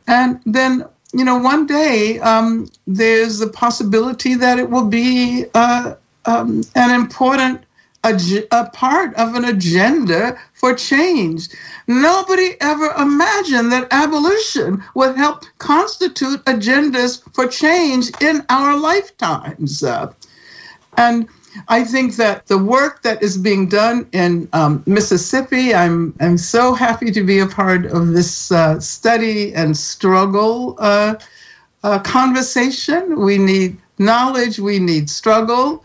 and 0.09 0.41
then 0.47 0.85
you 1.19 1.25
know 1.25 1.39
one 1.39 1.67
day 1.67 2.19
um, 2.21 2.69
there's 2.87 3.41
a 3.41 3.49
possibility 3.49 4.35
that 4.35 4.59
it 4.59 4.69
will 4.71 4.87
be 4.87 5.47
uh, 5.55 5.95
um, 6.25 6.63
an 6.75 6.91
important 7.01 7.63
a, 8.07 8.71
part 8.73 9.15
of 9.15 9.35
an 9.35 9.45
agenda 9.45 10.39
for 10.55 10.75
change. 10.75 11.49
Nobody 11.89 12.55
ever 12.61 12.93
imagined 12.99 13.73
that 13.73 13.89
abolition 13.91 14.85
would 14.95 15.17
help 15.17 15.45
constitute 15.59 16.45
agendas 16.45 17.23
for 17.35 17.49
change 17.49 18.11
in 18.21 18.45
our 18.49 18.77
lifetimes. 18.79 19.83
Uh, 19.83 20.13
and 20.97 21.29
I 21.69 21.85
think 21.85 22.17
that 22.17 22.47
the 22.47 22.59
work 22.59 23.03
that 23.03 23.23
is 23.23 23.37
being 23.37 23.69
done 23.69 24.09
in 24.13 24.49
um, 24.53 24.83
Mississippi, 24.87 25.75
I'm, 25.75 26.15
I'm 26.21 26.39
so 26.39 26.75
happy 26.75 27.11
to 27.13 27.23
be 27.25 27.41
a 27.41 27.47
part 27.47 27.87
of 27.87 28.09
this 28.09 28.53
uh, 28.53 28.81
study 28.81 29.55
and 29.55 29.77
struggle 29.77 30.77
uh, 30.79 31.17
uh, 31.83 31.99
conversation. 32.01 33.21
We 33.21 33.39
need 33.39 33.79
knowledge, 33.99 34.59
we 34.59 34.79
need 34.79 35.09
struggle 35.11 35.85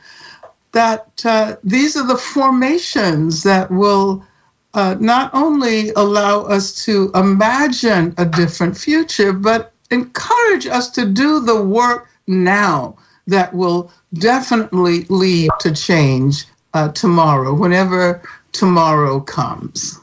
that 0.71 1.21
uh, 1.25 1.55
these 1.63 1.97
are 1.97 2.07
the 2.07 2.17
formations 2.17 3.43
that 3.43 3.69
will 3.69 4.25
uh, 4.73 4.95
not 4.99 5.31
only 5.33 5.89
allow 5.91 6.43
us 6.43 6.85
to 6.85 7.11
imagine 7.13 8.13
a 8.17 8.25
different 8.25 8.77
future, 8.77 9.33
but 9.33 9.73
encourage 9.89 10.67
us 10.67 10.89
to 10.91 11.05
do 11.05 11.41
the 11.41 11.61
work 11.61 12.09
now 12.25 12.95
that 13.31 13.53
will 13.53 13.91
definitely 14.13 15.05
lead 15.09 15.50
to 15.59 15.73
change 15.73 16.45
uh, 16.73 16.89
tomorrow, 16.89 17.53
whenever 17.53 18.21
tomorrow 18.51 19.19
comes. 19.19 20.00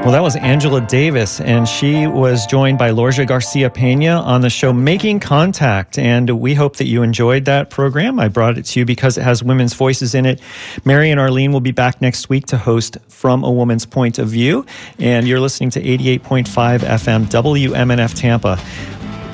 Well, 0.00 0.12
that 0.12 0.22
was 0.22 0.34
Angela 0.36 0.80
Davis, 0.80 1.42
and 1.42 1.68
she 1.68 2.06
was 2.06 2.46
joined 2.46 2.78
by 2.78 2.88
Lorgia 2.88 3.26
Garcia 3.26 3.68
Pena 3.68 4.12
on 4.12 4.40
the 4.40 4.48
show 4.48 4.72
Making 4.72 5.20
Contact. 5.20 5.98
And 5.98 6.40
we 6.40 6.54
hope 6.54 6.76
that 6.76 6.86
you 6.86 7.02
enjoyed 7.02 7.44
that 7.44 7.68
program. 7.68 8.18
I 8.18 8.28
brought 8.28 8.56
it 8.56 8.64
to 8.64 8.80
you 8.80 8.86
because 8.86 9.18
it 9.18 9.22
has 9.22 9.42
women's 9.42 9.74
voices 9.74 10.14
in 10.14 10.24
it. 10.24 10.40
Mary 10.86 11.10
and 11.10 11.20
Arlene 11.20 11.52
will 11.52 11.60
be 11.60 11.70
back 11.70 12.00
next 12.00 12.30
week 12.30 12.46
to 12.46 12.56
host 12.56 12.96
From 13.08 13.44
a 13.44 13.50
Woman's 13.50 13.84
Point 13.84 14.18
of 14.18 14.28
View. 14.28 14.64
And 14.98 15.28
you're 15.28 15.38
listening 15.38 15.68
to 15.70 15.82
88.5 15.82 16.78
FM 16.78 17.26
WMNF 17.26 18.18
Tampa. 18.18 18.58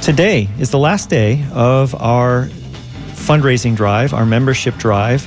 Today 0.02 0.49
is 0.59 0.73
the 0.73 0.78
last 0.78 1.09
day 1.09 1.45
of 1.52 1.95
our 1.95 2.49
fundraising 3.26 3.75
drive, 3.75 4.14
our 4.14 4.25
membership 4.25 4.76
drive 4.76 5.26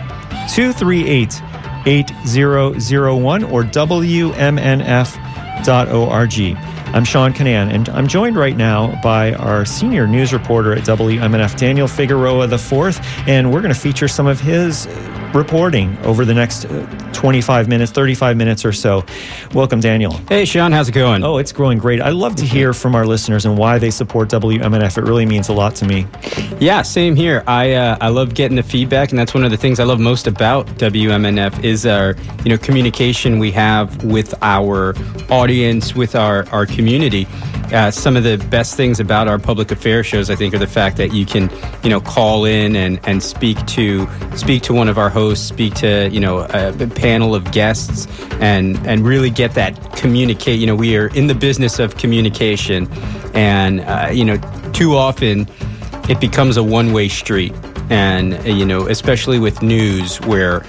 238 0.54 1.42
8001 1.86 3.44
or 3.44 3.62
WMNF.org. 3.64 4.18
I'm 6.94 7.04
Sean 7.04 7.34
Kinane, 7.34 7.70
and 7.70 7.88
I'm 7.90 8.08
joined 8.08 8.36
right 8.36 8.56
now 8.56 8.98
by 9.02 9.34
our 9.34 9.66
senior 9.66 10.06
news 10.06 10.32
reporter 10.32 10.72
at 10.72 10.84
WMNF, 10.84 11.58
Daniel 11.58 11.86
Figueroa 11.86 12.50
IV, 12.50 12.98
and 13.28 13.52
we're 13.52 13.60
going 13.60 13.74
to 13.74 13.78
feature 13.78 14.08
some 14.08 14.26
of 14.26 14.40
his 14.40 14.86
reporting 15.34 15.96
over 15.98 16.24
the 16.24 16.34
next 16.34 16.64
uh, 16.64 17.12
25 17.12 17.68
minutes, 17.68 17.90
35 17.92 18.36
minutes 18.36 18.64
or 18.64 18.72
so. 18.72 19.04
Welcome, 19.52 19.80
Daniel. 19.80 20.12
Hey, 20.28 20.44
Sean, 20.44 20.72
how's 20.72 20.88
it 20.88 20.92
going? 20.92 21.24
Oh, 21.24 21.38
it's 21.38 21.52
going 21.52 21.78
great. 21.78 22.00
I 22.00 22.10
love 22.10 22.36
to 22.36 22.44
hear 22.44 22.72
from 22.72 22.94
our 22.94 23.06
listeners 23.06 23.44
and 23.44 23.58
why 23.58 23.78
they 23.78 23.90
support 23.90 24.28
WMNF. 24.30 24.98
It 24.98 25.04
really 25.04 25.26
means 25.26 25.48
a 25.48 25.52
lot 25.52 25.74
to 25.76 25.86
me. 25.86 26.06
Yeah, 26.60 26.82
same 26.82 27.16
here. 27.16 27.42
I 27.46 27.72
uh, 27.74 27.98
I 28.00 28.08
love 28.08 28.34
getting 28.34 28.56
the 28.56 28.62
feedback, 28.62 29.10
and 29.10 29.18
that's 29.18 29.34
one 29.34 29.44
of 29.44 29.50
the 29.50 29.56
things 29.56 29.80
I 29.80 29.84
love 29.84 30.00
most 30.00 30.26
about 30.26 30.66
WMNF 30.78 31.64
is 31.64 31.86
our 31.86 32.14
you 32.44 32.50
know 32.50 32.58
communication 32.58 33.38
we 33.38 33.50
have 33.52 34.04
with 34.04 34.34
our 34.42 34.94
audience, 35.30 35.94
with 35.94 36.14
our 36.14 36.48
our 36.50 36.66
community. 36.66 37.26
Uh, 37.72 37.90
some 37.90 38.16
of 38.16 38.22
the 38.24 38.38
best 38.50 38.76
things 38.76 38.98
about 38.98 39.28
our 39.28 39.38
public 39.38 39.70
affairs 39.70 40.06
shows, 40.06 40.30
I 40.30 40.36
think, 40.36 40.54
are 40.54 40.58
the 40.58 40.66
fact 40.66 40.96
that 40.96 41.12
you 41.12 41.26
can, 41.26 41.50
you 41.82 41.90
know, 41.90 42.00
call 42.00 42.46
in 42.46 42.74
and, 42.74 42.98
and 43.06 43.22
speak 43.22 43.64
to 43.66 44.08
speak 44.36 44.62
to 44.62 44.72
one 44.72 44.88
of 44.88 44.96
our 44.96 45.10
speak 45.34 45.74
to 45.74 46.08
you 46.10 46.20
know 46.20 46.40
a, 46.40 46.72
a 46.78 46.86
panel 46.86 47.34
of 47.34 47.50
guests, 47.52 48.06
and 48.40 48.76
and 48.86 49.06
really 49.06 49.30
get 49.30 49.54
that 49.54 49.74
communicate. 49.96 50.58
You 50.60 50.66
know, 50.66 50.76
we 50.76 50.96
are 50.96 51.08
in 51.14 51.26
the 51.26 51.34
business 51.34 51.78
of 51.78 51.96
communication, 51.96 52.88
and 53.34 53.80
uh, 53.80 54.10
you 54.12 54.24
know, 54.24 54.38
too 54.72 54.94
often 54.94 55.46
it 56.08 56.20
becomes 56.20 56.56
a 56.56 56.62
one 56.62 56.92
way 56.92 57.08
street, 57.08 57.52
and 57.90 58.34
uh, 58.34 58.42
you 58.42 58.64
know, 58.64 58.86
especially 58.86 59.38
with 59.38 59.62
news 59.62 60.20
where 60.22 60.64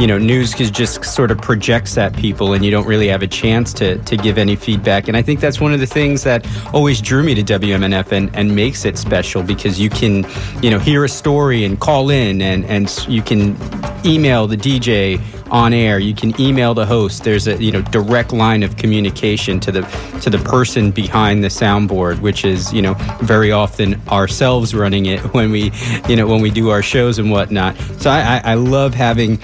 you 0.00 0.06
know, 0.06 0.16
news 0.16 0.54
just 0.54 1.04
sort 1.04 1.30
of 1.30 1.38
projects 1.38 1.98
at 1.98 2.16
people 2.16 2.54
and 2.54 2.64
you 2.64 2.70
don't 2.70 2.86
really 2.86 3.06
have 3.06 3.22
a 3.22 3.26
chance 3.26 3.74
to, 3.74 3.98
to 4.04 4.16
give 4.16 4.38
any 4.38 4.56
feedback. 4.56 5.08
And 5.08 5.16
I 5.16 5.20
think 5.20 5.40
that's 5.40 5.60
one 5.60 5.74
of 5.74 5.80
the 5.80 5.86
things 5.86 6.22
that 6.22 6.46
always 6.72 7.02
drew 7.02 7.22
me 7.22 7.34
to 7.34 7.42
WMNF 7.42 8.10
and, 8.10 8.34
and 8.34 8.56
makes 8.56 8.86
it 8.86 8.96
special 8.96 9.42
because 9.42 9.78
you 9.78 9.90
can, 9.90 10.26
you 10.62 10.70
know, 10.70 10.78
hear 10.78 11.04
a 11.04 11.08
story 11.08 11.64
and 11.64 11.78
call 11.78 12.08
in 12.08 12.40
and, 12.40 12.64
and 12.64 12.90
you 13.08 13.20
can 13.20 13.58
email 14.06 14.46
the 14.46 14.56
DJ 14.56 15.20
on 15.50 15.72
air. 15.72 15.98
You 15.98 16.14
can 16.14 16.38
email 16.40 16.74
the 16.74 16.86
host. 16.86 17.24
There's 17.24 17.46
a 17.46 17.62
you 17.62 17.72
know 17.72 17.82
direct 17.82 18.32
line 18.32 18.62
of 18.62 18.76
communication 18.76 19.60
to 19.60 19.72
the 19.72 19.82
to 20.22 20.30
the 20.30 20.38
person 20.38 20.90
behind 20.90 21.42
the 21.44 21.48
soundboard, 21.48 22.20
which 22.20 22.44
is 22.44 22.72
you 22.72 22.82
know 22.82 22.94
very 23.22 23.52
often 23.52 24.00
ourselves 24.08 24.74
running 24.74 25.06
it 25.06 25.20
when 25.34 25.50
we 25.50 25.72
you 26.08 26.16
know 26.16 26.26
when 26.26 26.40
we 26.40 26.50
do 26.50 26.70
our 26.70 26.82
shows 26.82 27.18
and 27.18 27.30
whatnot. 27.30 27.76
So 27.98 28.10
I, 28.10 28.40
I 28.44 28.54
love 28.54 28.94
having 28.94 29.38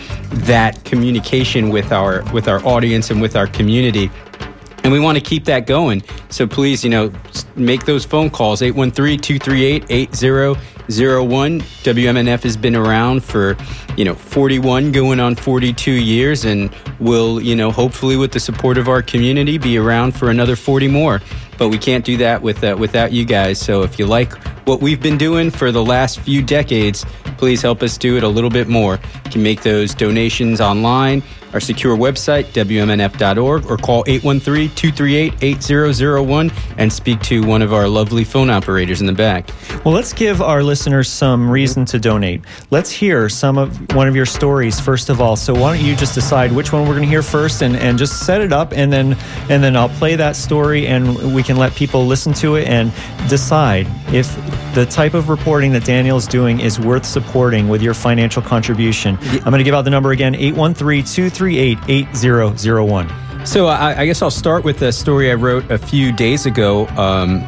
that 0.46 0.84
communication 0.84 1.70
with 1.70 1.92
our 1.92 2.22
with 2.32 2.48
our 2.48 2.64
audience 2.66 3.10
and 3.10 3.20
with 3.20 3.36
our 3.36 3.46
community 3.46 4.10
and 4.86 4.92
we 4.92 5.00
want 5.00 5.18
to 5.18 5.20
keep 5.20 5.46
that 5.46 5.66
going. 5.66 6.00
So 6.28 6.46
please, 6.46 6.84
you 6.84 6.90
know, 6.90 7.10
make 7.56 7.86
those 7.86 8.04
phone 8.04 8.30
calls 8.30 8.60
813-238-8001. 8.60 10.56
WMNF 10.86 12.42
has 12.44 12.56
been 12.56 12.76
around 12.76 13.24
for, 13.24 13.56
you 13.96 14.04
know, 14.04 14.14
41 14.14 14.92
going 14.92 15.18
on 15.18 15.34
42 15.34 15.90
years 15.90 16.44
and 16.44 16.72
will, 17.00 17.40
you 17.40 17.56
know, 17.56 17.72
hopefully 17.72 18.16
with 18.16 18.30
the 18.30 18.38
support 18.38 18.78
of 18.78 18.88
our 18.88 19.02
community 19.02 19.58
be 19.58 19.76
around 19.76 20.12
for 20.12 20.30
another 20.30 20.54
40 20.54 20.86
more. 20.86 21.20
But 21.58 21.70
we 21.70 21.78
can't 21.78 22.04
do 22.04 22.16
that 22.18 22.40
with, 22.40 22.62
uh, 22.62 22.76
without 22.78 23.10
you 23.10 23.24
guys. 23.24 23.58
So 23.58 23.82
if 23.82 23.98
you 23.98 24.06
like 24.06 24.34
what 24.68 24.80
we've 24.80 25.02
been 25.02 25.18
doing 25.18 25.50
for 25.50 25.72
the 25.72 25.84
last 25.84 26.20
few 26.20 26.42
decades, 26.42 27.04
please 27.38 27.60
help 27.60 27.82
us 27.82 27.98
do 27.98 28.16
it 28.16 28.22
a 28.22 28.28
little 28.28 28.50
bit 28.50 28.68
more. 28.68 29.00
You 29.24 29.30
can 29.32 29.42
make 29.42 29.62
those 29.62 29.96
donations 29.96 30.60
online 30.60 31.24
our 31.56 31.60
secure 31.60 31.96
website, 31.96 32.44
WMNF.org, 32.52 33.64
or 33.70 33.78
call 33.78 34.04
813 34.06 34.68
238 34.74 35.32
8001 35.40 36.52
and 36.76 36.92
speak 36.92 37.18
to 37.22 37.42
one 37.46 37.62
of 37.62 37.72
our 37.72 37.88
lovely 37.88 38.24
phone 38.24 38.50
operators 38.50 39.00
in 39.00 39.06
the 39.06 39.14
back. 39.14 39.48
Well, 39.82 39.94
let's 39.94 40.12
give 40.12 40.42
our 40.42 40.62
listeners 40.62 41.08
some 41.08 41.50
reason 41.50 41.86
to 41.86 41.98
donate. 41.98 42.42
Let's 42.70 42.90
hear 42.90 43.30
some 43.30 43.56
of 43.56 43.94
one 43.94 44.06
of 44.06 44.14
your 44.14 44.26
stories 44.26 44.78
first 44.78 45.08
of 45.08 45.22
all. 45.22 45.34
So 45.34 45.54
why 45.54 45.74
don't 45.74 45.82
you 45.82 45.96
just 45.96 46.14
decide 46.14 46.52
which 46.52 46.74
one 46.74 46.82
we're 46.82 46.94
going 46.94 47.04
to 47.04 47.08
hear 47.08 47.22
first 47.22 47.62
and, 47.62 47.74
and 47.74 47.96
just 47.96 48.26
set 48.26 48.42
it 48.42 48.52
up 48.52 48.74
and 48.74 48.92
then 48.92 49.16
and 49.48 49.64
then 49.64 49.78
I'll 49.78 49.88
play 49.88 50.14
that 50.16 50.36
story 50.36 50.86
and 50.86 51.34
we 51.34 51.42
can 51.42 51.56
let 51.56 51.74
people 51.74 52.04
listen 52.04 52.34
to 52.34 52.56
it 52.56 52.68
and 52.68 52.92
decide 53.30 53.86
if 54.12 54.28
the 54.74 54.84
type 54.84 55.14
of 55.14 55.30
reporting 55.30 55.72
that 55.72 55.86
Daniel 55.86 56.18
is 56.18 56.26
doing 56.26 56.60
is 56.60 56.78
worth 56.78 57.06
supporting 57.06 57.70
with 57.70 57.80
your 57.80 57.94
financial 57.94 58.42
contribution. 58.42 59.16
I'm 59.22 59.44
going 59.44 59.58
to 59.58 59.64
give 59.64 59.74
out 59.74 59.86
the 59.86 59.90
number 59.90 60.10
again 60.10 60.34
813 60.34 61.02
238 61.02 61.45
8001. 61.54 63.08
So 63.46 63.66
I, 63.68 64.00
I, 64.00 64.06
guess 64.06 64.22
I'll 64.22 64.30
start 64.30 64.64
with 64.64 64.82
a 64.82 64.90
story 64.90 65.30
I 65.30 65.34
wrote 65.34 65.70
a 65.70 65.78
few 65.78 66.10
days 66.10 66.46
ago. 66.46 66.88
Um, 66.88 67.42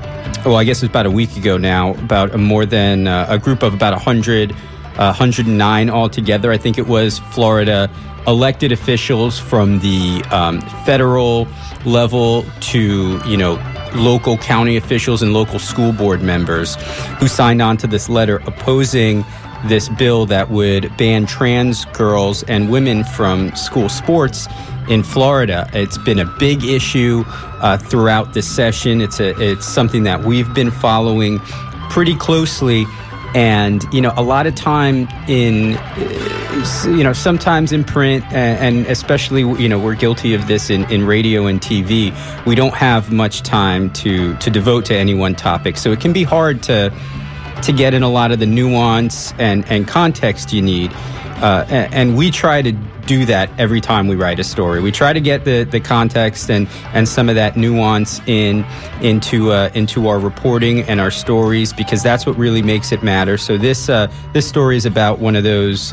well, 0.44 0.56
I 0.56 0.64
guess 0.64 0.82
it's 0.82 0.90
about 0.90 1.06
a 1.06 1.10
week 1.10 1.36
ago 1.36 1.58
now, 1.58 1.94
about 1.94 2.32
a 2.34 2.38
more 2.38 2.64
than 2.64 3.08
uh, 3.08 3.26
a 3.28 3.38
group 3.38 3.64
of 3.64 3.74
about 3.74 3.92
100, 3.94 4.52
uh, 4.52 4.54
109 4.96 5.90
altogether. 5.90 6.52
I 6.52 6.56
think 6.56 6.78
it 6.78 6.86
was 6.86 7.18
Florida 7.18 7.90
elected 8.28 8.70
officials 8.70 9.38
from 9.38 9.80
the 9.80 10.22
um, 10.30 10.60
federal 10.84 11.48
level 11.84 12.44
to, 12.60 13.20
you 13.26 13.36
know, 13.36 13.54
local 13.94 14.36
county 14.36 14.76
officials 14.76 15.22
and 15.22 15.32
local 15.32 15.58
school 15.58 15.92
board 15.92 16.22
members 16.22 16.76
who 17.18 17.26
signed 17.26 17.62
on 17.62 17.76
to 17.78 17.86
this 17.86 18.08
letter 18.08 18.36
opposing 18.46 19.24
this 19.66 19.88
bill 19.90 20.26
that 20.26 20.50
would 20.50 20.94
ban 20.96 21.26
trans 21.26 21.84
girls 21.86 22.42
and 22.44 22.70
women 22.70 23.04
from 23.04 23.54
school 23.56 23.88
sports 23.88 24.46
in 24.88 25.02
Florida. 25.02 25.68
It's 25.72 25.98
been 25.98 26.18
a 26.18 26.24
big 26.24 26.64
issue 26.64 27.24
uh, 27.26 27.76
throughout 27.76 28.34
this 28.34 28.48
session. 28.48 29.00
It's 29.00 29.20
a 29.20 29.38
it's 29.40 29.66
something 29.66 30.04
that 30.04 30.22
we've 30.22 30.52
been 30.54 30.70
following 30.70 31.38
pretty 31.90 32.14
closely 32.16 32.86
and 33.34 33.84
you 33.92 34.00
know 34.00 34.12
a 34.16 34.22
lot 34.22 34.46
of 34.46 34.54
time 34.54 35.06
in 35.28 35.78
you 36.86 37.04
know 37.04 37.12
sometimes 37.12 37.72
in 37.72 37.84
print 37.84 38.24
and 38.32 38.86
especially 38.86 39.40
you 39.60 39.68
know 39.68 39.78
we're 39.78 39.94
guilty 39.94 40.32
of 40.32 40.48
this 40.48 40.70
in, 40.70 40.90
in 40.90 41.06
radio 41.06 41.46
and 41.46 41.60
tv 41.60 42.14
we 42.46 42.54
don't 42.54 42.74
have 42.74 43.12
much 43.12 43.42
time 43.42 43.90
to 43.92 44.34
to 44.38 44.50
devote 44.50 44.86
to 44.86 44.94
any 44.94 45.14
one 45.14 45.34
topic 45.34 45.76
so 45.76 45.92
it 45.92 46.00
can 46.00 46.12
be 46.12 46.22
hard 46.22 46.62
to 46.62 46.90
to 47.62 47.72
get 47.72 47.94
in 47.94 48.02
a 48.02 48.10
lot 48.10 48.32
of 48.32 48.38
the 48.38 48.46
nuance 48.46 49.32
and 49.38 49.64
and 49.70 49.86
context 49.88 50.52
you 50.52 50.62
need 50.62 50.92
uh, 51.42 51.64
and, 51.68 52.16
we 52.16 52.32
try 52.32 52.62
to 52.62 52.72
do 53.06 53.24
that 53.24 53.48
every 53.60 53.80
time 53.80 54.08
we 54.08 54.16
write 54.16 54.40
a 54.40 54.44
story. 54.44 54.80
We 54.80 54.90
try 54.90 55.12
to 55.12 55.20
get 55.20 55.44
the, 55.44 55.62
the 55.62 55.78
context 55.78 56.50
and, 56.50 56.66
and 56.92 57.08
some 57.08 57.28
of 57.28 57.36
that 57.36 57.56
nuance 57.56 58.20
in 58.26 58.66
into 59.02 59.52
uh, 59.52 59.70
into 59.72 60.08
our 60.08 60.18
reporting 60.18 60.82
and 60.82 61.00
our 61.00 61.12
stories 61.12 61.72
because 61.72 62.02
that's 62.02 62.26
what 62.26 62.36
really 62.36 62.60
makes 62.60 62.90
it 62.90 63.04
matter. 63.04 63.38
So 63.38 63.56
this 63.56 63.88
uh, 63.88 64.12
this 64.32 64.48
story 64.48 64.76
is 64.76 64.84
about 64.84 65.20
one 65.20 65.36
of 65.36 65.44
those. 65.44 65.92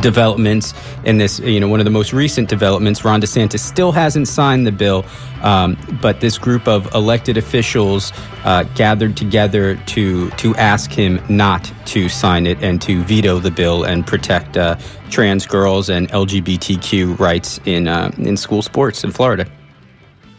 Developments 0.00 0.74
in 1.04 1.18
this, 1.18 1.38
you 1.40 1.58
know, 1.58 1.68
one 1.68 1.80
of 1.80 1.84
the 1.84 1.90
most 1.90 2.12
recent 2.12 2.48
developments. 2.48 3.04
Ron 3.04 3.20
DeSantis 3.20 3.60
still 3.60 3.92
hasn't 3.92 4.28
signed 4.28 4.66
the 4.66 4.72
bill, 4.72 5.04
um, 5.42 5.76
but 6.02 6.20
this 6.20 6.36
group 6.36 6.68
of 6.68 6.92
elected 6.94 7.36
officials 7.36 8.12
uh, 8.44 8.64
gathered 8.74 9.16
together 9.16 9.76
to 9.86 10.30
to 10.30 10.54
ask 10.56 10.90
him 10.90 11.20
not 11.28 11.72
to 11.86 12.08
sign 12.08 12.46
it 12.46 12.62
and 12.62 12.82
to 12.82 13.02
veto 13.04 13.38
the 13.38 13.50
bill 13.50 13.84
and 13.84 14.06
protect 14.06 14.56
uh, 14.56 14.76
trans 15.08 15.46
girls 15.46 15.88
and 15.88 16.08
LGBTQ 16.10 17.18
rights 17.18 17.58
in 17.64 17.88
uh, 17.88 18.10
in 18.18 18.36
school 18.36 18.62
sports 18.62 19.02
in 19.02 19.12
Florida. 19.12 19.46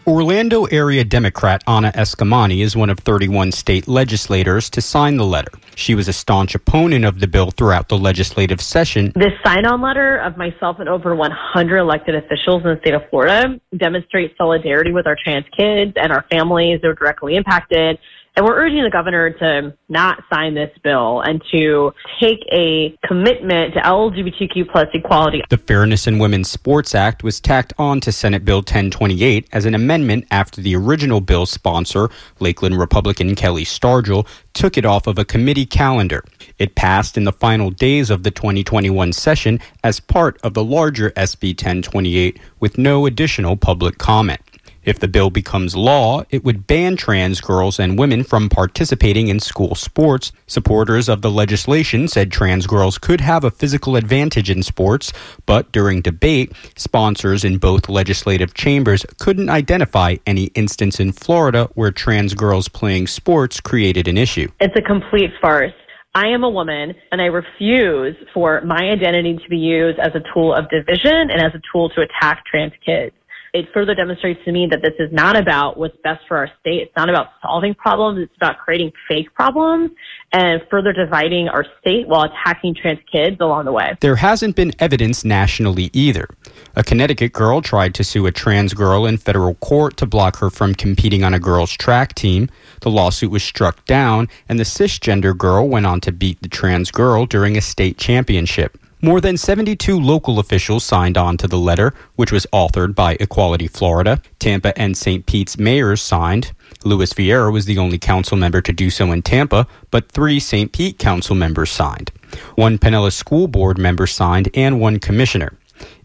Orlando 0.07 0.63
area 0.67 1.03
Democrat 1.03 1.61
Anna 1.67 1.91
Eskamani 1.91 2.63
is 2.63 2.77
one 2.77 2.89
of 2.89 2.97
31 2.99 3.51
state 3.51 3.89
legislators 3.89 4.69
to 4.69 4.79
sign 4.79 5.17
the 5.17 5.25
letter. 5.25 5.51
She 5.75 5.95
was 5.95 6.07
a 6.07 6.13
staunch 6.13 6.55
opponent 6.55 7.03
of 7.03 7.19
the 7.19 7.27
bill 7.27 7.51
throughout 7.51 7.89
the 7.89 7.97
legislative 7.97 8.61
session. 8.61 9.11
This 9.15 9.33
sign 9.45 9.65
on 9.65 9.81
letter 9.81 10.15
of 10.19 10.37
myself 10.37 10.79
and 10.79 10.87
over 10.87 11.13
100 11.13 11.77
elected 11.77 12.15
officials 12.15 12.63
in 12.63 12.69
the 12.69 12.79
state 12.79 12.93
of 12.93 13.01
Florida 13.09 13.59
demonstrates 13.75 14.33
solidarity 14.37 14.93
with 14.93 15.07
our 15.07 15.17
trans 15.21 15.43
kids 15.57 15.91
and 15.97 16.13
our 16.13 16.23
families 16.31 16.79
that 16.81 16.87
are 16.87 16.95
directly 16.95 17.35
impacted 17.35 17.99
and 18.37 18.45
we're 18.45 18.55
urging 18.55 18.83
the 18.83 18.89
governor 18.91 19.31
to 19.31 19.75
not 19.89 20.23
sign 20.31 20.53
this 20.53 20.69
bill 20.83 21.21
and 21.21 21.41
to 21.51 21.91
take 22.21 22.39
a 22.51 22.95
commitment 23.03 23.73
to 23.73 23.79
LGBTQ 23.79 24.71
plus 24.71 24.87
equality. 24.93 25.41
The 25.49 25.57
Fairness 25.57 26.05
in 26.05 26.19
Women's 26.19 26.49
Sports 26.49 26.93
Act 26.93 27.23
was 27.23 27.39
tacked 27.39 27.73
on 27.79 27.99
to 28.01 28.11
Senate 28.11 28.45
Bill 28.45 28.57
1028 28.57 29.47
as 29.51 29.65
an 29.65 29.73
amendment 29.73 30.27
after 30.29 30.61
the 30.61 30.75
original 30.75 31.19
bill's 31.19 31.49
sponsor, 31.49 32.09
Lakeland 32.39 32.77
Republican 32.77 33.33
Kelly 33.33 33.65
Stargel, 33.65 34.27
took 34.53 34.77
it 34.77 34.85
off 34.85 35.07
of 35.07 35.17
a 35.17 35.25
committee 35.25 35.65
calendar. 35.65 36.23
It 36.59 36.75
passed 36.75 37.17
in 37.17 37.23
the 37.23 37.33
final 37.33 37.71
days 37.71 38.11
of 38.11 38.21
the 38.21 38.31
2021 38.31 39.13
session 39.13 39.59
as 39.83 39.99
part 39.99 40.39
of 40.43 40.53
the 40.53 40.63
larger 40.63 41.09
SB 41.11 41.49
1028 41.49 42.39
with 42.59 42.77
no 42.77 43.07
additional 43.07 43.57
public 43.57 43.97
comment. 43.97 44.41
If 44.87 44.99
the 44.99 45.09
bill 45.09 45.29
becomes 45.29 45.75
law, 45.75 46.23
it 46.29 46.45
would 46.45 46.65
ban 46.65 46.95
trans 46.95 47.41
girls 47.41 47.77
and 47.77 47.99
women 47.99 48.23
from 48.23 48.47
participating 48.47 49.27
in 49.27 49.41
school 49.41 49.75
sports. 49.75 50.31
Supporters 50.47 51.09
of 51.09 51.21
the 51.21 51.29
legislation 51.29 52.07
said 52.07 52.31
trans 52.31 52.67
girls 52.67 52.97
could 52.97 53.19
have 53.19 53.43
a 53.43 53.51
physical 53.51 53.97
advantage 53.97 54.49
in 54.49 54.63
sports, 54.63 55.11
but 55.45 55.69
during 55.73 55.99
debate, 55.99 56.53
sponsors 56.77 57.43
in 57.43 57.57
both 57.57 57.89
legislative 57.89 58.53
chambers 58.53 59.05
couldn't 59.19 59.49
identify 59.49 60.15
any 60.25 60.45
instance 60.55 61.01
in 61.01 61.11
Florida 61.11 61.69
where 61.73 61.91
trans 61.91 62.33
girls 62.33 62.69
playing 62.69 63.07
sports 63.07 63.59
created 63.59 64.07
an 64.07 64.17
issue. 64.17 64.47
It's 64.61 64.77
a 64.77 64.81
complete 64.81 65.31
farce. 65.41 65.73
I 66.15 66.27
am 66.27 66.45
a 66.45 66.49
woman 66.49 66.95
and 67.11 67.21
I 67.21 67.25
refuse 67.25 68.15
for 68.33 68.61
my 68.61 68.89
identity 68.89 69.35
to 69.35 69.49
be 69.49 69.57
used 69.57 69.99
as 69.99 70.15
a 70.15 70.23
tool 70.33 70.55
of 70.55 70.69
division 70.69 71.29
and 71.29 71.41
as 71.41 71.53
a 71.53 71.61
tool 71.73 71.89
to 71.89 72.01
attack 72.03 72.45
trans 72.45 72.71
kids 72.85 73.13
it 73.57 73.67
further 73.73 73.95
demonstrates 73.95 74.39
to 74.45 74.51
me 74.51 74.67
that 74.67 74.83
this 74.83 74.93
is 74.99 75.11
not 75.11 75.35
about 75.35 75.77
what's 75.77 75.97
best 76.03 76.21
for 76.27 76.37
our 76.37 76.47
state. 76.59 76.83
It's 76.83 76.95
not 76.95 77.09
about 77.09 77.29
solving 77.41 77.73
problems. 77.73 78.19
It's 78.19 78.35
about 78.37 78.59
creating 78.59 78.91
fake 79.07 79.33
problems 79.33 79.89
and 80.31 80.61
further 80.69 80.93
dividing 80.93 81.49
our 81.49 81.65
state 81.81 82.07
while 82.07 82.23
attacking 82.23 82.75
trans 82.75 82.99
kids 83.11 83.37
along 83.39 83.65
the 83.65 83.71
way. 83.71 83.97
There 83.99 84.17
hasn't 84.17 84.55
been 84.55 84.73
evidence 84.77 85.25
nationally 85.25 85.89
either. 85.91 86.27
A 86.75 86.83
Connecticut 86.83 87.33
girl 87.33 87.63
tried 87.63 87.95
to 87.95 88.03
sue 88.03 88.27
a 88.27 88.31
trans 88.31 88.75
girl 88.75 89.07
in 89.07 89.17
federal 89.17 89.55
court 89.55 89.97
to 89.97 90.05
block 90.05 90.37
her 90.37 90.51
from 90.51 90.75
competing 90.75 91.23
on 91.23 91.33
a 91.33 91.39
girls' 91.39 91.71
track 91.71 92.13
team. 92.13 92.49
The 92.81 92.91
lawsuit 92.91 93.31
was 93.31 93.41
struck 93.41 93.83
down, 93.85 94.27
and 94.47 94.59
the 94.59 94.65
cisgender 94.65 95.35
girl 95.35 95.67
went 95.67 95.87
on 95.87 95.99
to 96.01 96.11
beat 96.11 96.43
the 96.43 96.49
trans 96.49 96.91
girl 96.91 97.25
during 97.25 97.57
a 97.57 97.61
state 97.61 97.97
championship. 97.97 98.77
More 99.01 99.21
than 99.21 99.37
72 99.37 99.99
local 99.99 100.39
officials 100.39 100.83
signed 100.83 101.19
on 101.19 101.37
to 101.37 101.47
the 101.47 101.57
letter, 101.59 101.93
which 102.15 102.31
was 102.31 102.47
authored 102.51 102.95
by 102.95 103.15
Equality 103.19 103.67
Florida. 103.67 104.23
Tampa 104.39 104.75
and 104.77 104.97
St. 104.97 105.23
Pete's 105.27 105.55
mayors 105.59 106.01
signed. 106.01 106.51
Luis 106.83 107.13
Vieira 107.13 107.53
was 107.53 107.65
the 107.65 107.77
only 107.77 107.99
council 107.99 108.37
member 108.37 108.59
to 108.59 108.73
do 108.73 108.89
so 108.89 109.11
in 109.11 109.21
Tampa, 109.21 109.67
but 109.91 110.11
three 110.11 110.39
St. 110.39 110.71
Pete 110.71 110.97
council 110.97 111.35
members 111.35 111.69
signed. 111.69 112.11
One 112.55 112.79
Pinellas 112.79 113.13
School 113.13 113.47
Board 113.47 113.77
member 113.77 114.07
signed 114.07 114.49
and 114.55 114.81
one 114.81 114.97
commissioner. 114.97 115.53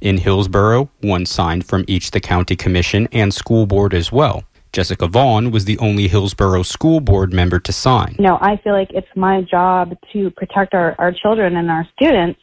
In 0.03 0.19
Hillsborough, 0.19 0.91
one 1.01 1.25
signed 1.25 1.65
from 1.65 1.87
each 1.89 2.11
the 2.11 2.21
county 2.21 2.57
commission 2.57 3.09
and 3.11 3.33
school 3.33 3.65
board 3.65 3.95
as 3.95 4.13
well. 4.13 4.45
Jessica 4.75 5.07
Vaughn 5.07 5.51
was 5.51 5.65
the 5.65 5.79
only 5.79 6.09
Hillsborough 6.09 6.63
school 6.63 7.01
board 7.01 7.33
member 7.33 7.59
to 7.59 7.73
sign. 7.73 8.17
You 8.19 8.25
know, 8.25 8.39
I 8.43 8.59
feel 8.59 8.75
like 8.75 8.91
it's 8.91 9.07
my 9.17 9.41
job 9.43 9.95
to 10.13 10.31
protect 10.31 10.75
our, 10.75 10.95
our 10.99 11.13
children 11.13 11.57
and 11.57 11.71
our 11.71 11.87
students 11.97 12.41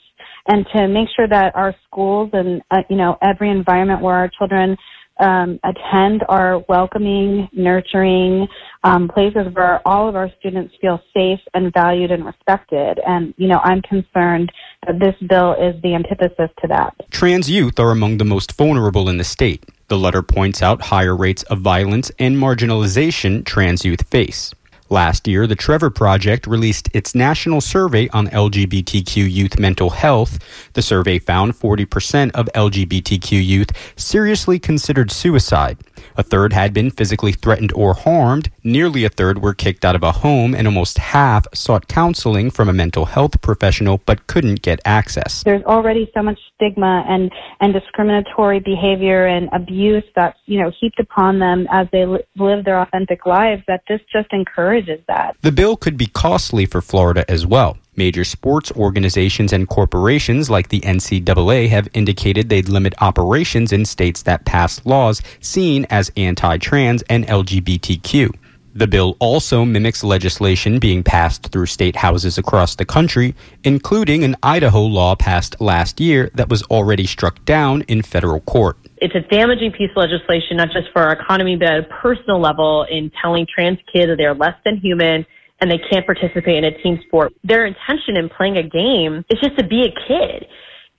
and 0.50 0.66
to 0.76 0.88
make 0.88 1.08
sure 1.16 1.28
that 1.28 1.56
our 1.56 1.74
schools 1.88 2.32
and 2.34 2.62
uh, 2.72 2.82
you 2.90 2.98
know 2.98 3.18
every 3.22 3.50
environment 3.50 4.02
where 4.02 4.16
our 4.16 4.30
children 4.38 4.76
um, 5.20 5.60
attend 5.64 6.24
are 6.30 6.64
welcoming, 6.70 7.50
nurturing 7.52 8.48
um, 8.84 9.10
places 9.10 9.54
where 9.54 9.86
all 9.86 10.08
of 10.08 10.16
our 10.16 10.30
students 10.40 10.74
feel 10.80 11.00
safe 11.14 11.40
and 11.54 11.74
valued 11.74 12.12
and 12.12 12.26
respected. 12.26 13.00
And, 13.06 13.34
you 13.38 13.48
know, 13.48 13.60
I'm 13.64 13.82
concerned 13.82 14.52
that 14.88 15.00
this 15.00 15.16
bill 15.28 15.54
is 15.54 15.82
the 15.82 15.94
antithesis 15.94 16.50
to 16.62 16.68
that. 16.70 16.96
Trans 17.12 17.50
youth 17.50 17.80
are 17.80 17.92
among 17.92 18.18
the 18.18 18.26
most 18.26 18.54
vulnerable 18.54 19.10
in 19.10 19.18
the 19.18 19.24
state. 19.24 19.66
The 19.90 19.98
letter 19.98 20.22
points 20.22 20.62
out 20.62 20.84
higher 20.84 21.16
rates 21.16 21.44
of 21.44 21.60
violence 21.60 22.12
and 22.20 22.38
marginalization 22.38 23.44
trans 23.44 23.84
youth 23.84 24.08
face. 24.08 24.54
Last 24.92 25.28
year, 25.28 25.46
the 25.46 25.56
Trevor 25.56 25.92
Project 25.92 26.48
released 26.48 26.90
its 26.94 27.14
national 27.14 27.62
survey 27.62 28.10
on 28.10 28.28
LGBTQ 28.28 29.32
youth 29.32 29.60
mental 29.60 29.92
health. 29.92 30.40
The 30.74 30.82
survey 30.82 31.20
found 31.20 31.54
40% 31.54 32.32
of 32.32 32.50
LGBTQ 32.56 33.46
youth 33.46 33.70
seriously 33.96 34.58
considered 34.58 35.12
suicide. 35.12 35.78
A 36.20 36.24
third 36.24 36.52
had 36.52 36.74
been 36.74 36.92
physically 36.92 37.32
threatened 37.32 37.72
or 37.74 37.94
harmed. 37.94 38.52
Nearly 38.62 39.06
a 39.06 39.10
third 39.10 39.42
were 39.42 39.54
kicked 39.54 39.86
out 39.86 39.96
of 39.96 40.04
a 40.04 40.12
home, 40.12 40.54
and 40.54 40.68
almost 40.68 40.98
half 40.98 41.48
sought 41.54 41.88
counseling 41.88 42.52
from 42.52 42.68
a 42.68 42.74
mental 42.74 43.06
health 43.06 43.40
professional 43.40 44.02
but 44.06 44.28
couldn't 44.28 44.62
get 44.62 44.82
access. 44.84 45.44
There's 45.44 45.64
already 45.64 46.12
so 46.14 46.22
much 46.22 46.38
stigma 46.56 47.06
and, 47.08 47.32
and 47.62 47.72
discriminatory 47.72 48.60
behavior 48.60 49.28
and 49.28 49.48
abuse 49.54 50.04
that's, 50.14 50.38
you 50.46 50.62
know, 50.62 50.74
heaped 50.78 51.00
upon 51.00 51.40
them 51.40 51.70
as 51.72 51.88
they 51.94 52.06
li- 52.06 52.20
live 52.36 52.66
their 52.66 52.82
authentic 52.82 53.26
lives 53.26 53.64
that 53.70 53.84
this 53.88 54.02
just 54.12 54.28
encourages 54.34 55.00
that. 55.08 55.38
The 55.42 55.54
bill 55.54 55.78
could 55.78 55.96
be 55.96 56.08
costly 56.08 56.66
for 56.66 56.82
Florida 56.82 57.24
as 57.32 57.46
well. 57.46 57.78
Major 58.00 58.24
sports 58.24 58.72
organizations 58.78 59.52
and 59.52 59.68
corporations 59.68 60.50
like 60.50 60.70
the 60.70 60.80
NCAA 60.80 61.68
have 61.68 61.90
indicated 61.94 62.48
they'd 62.48 62.70
limit 62.70 62.94
operations 63.02 63.74
in 63.74 63.84
states 63.84 64.22
that 64.22 64.46
pass 64.46 64.80
laws 64.86 65.22
seen 65.42 65.86
as 65.90 66.10
anti 66.16 66.58
trans 66.60 67.02
and 67.10 67.28
LGBTQ. 67.28 68.34
The 68.74 68.88
bill 68.88 69.18
also 69.20 69.66
mimics 69.66 70.02
legislation 70.02 70.80
being 70.80 71.04
passed 71.04 71.52
through 71.52 71.66
state 71.66 71.98
houses 71.98 72.38
across 72.38 72.76
the 72.76 72.86
country, 72.86 73.36
including 73.66 74.24
an 74.24 74.38
Idaho 74.44 74.80
law 74.80 75.18
passed 75.18 75.60
last 75.60 76.00
year 76.00 76.32
that 76.36 76.48
was 76.48 76.64
already 76.72 77.06
struck 77.06 77.44
down 77.44 77.82
in 77.90 78.02
federal 78.02 78.40
court. 78.40 78.78
It's 79.02 79.14
a 79.14 79.28
damaging 79.30 79.74
piece 79.74 79.92
of 79.92 79.98
legislation, 79.98 80.56
not 80.56 80.70
just 80.72 80.88
for 80.94 81.02
our 81.02 81.12
economy, 81.12 81.58
but 81.58 81.68
at 81.68 81.80
a 81.80 81.88
personal 82.02 82.40
level 82.40 82.86
in 82.90 83.12
telling 83.22 83.46
trans 83.54 83.78
kids 83.92 84.10
that 84.10 84.16
they're 84.16 84.34
less 84.34 84.56
than 84.64 84.78
human 84.78 85.26
and 85.62 85.70
they 85.70 85.80
can't 85.92 86.06
participate 86.06 86.58
in 86.58 86.66
a 86.66 86.78
team 86.82 87.00
sport. 87.08 87.34
Their 87.44 87.66
intention 87.66 88.18
in 88.18 88.30
playing 88.30 88.58
a 88.58 88.64
game 88.64 89.26
is 89.30 89.40
just 89.42 89.58
to 89.58 89.66
be 89.66 89.84
a 89.84 90.08
kid. 90.08 90.48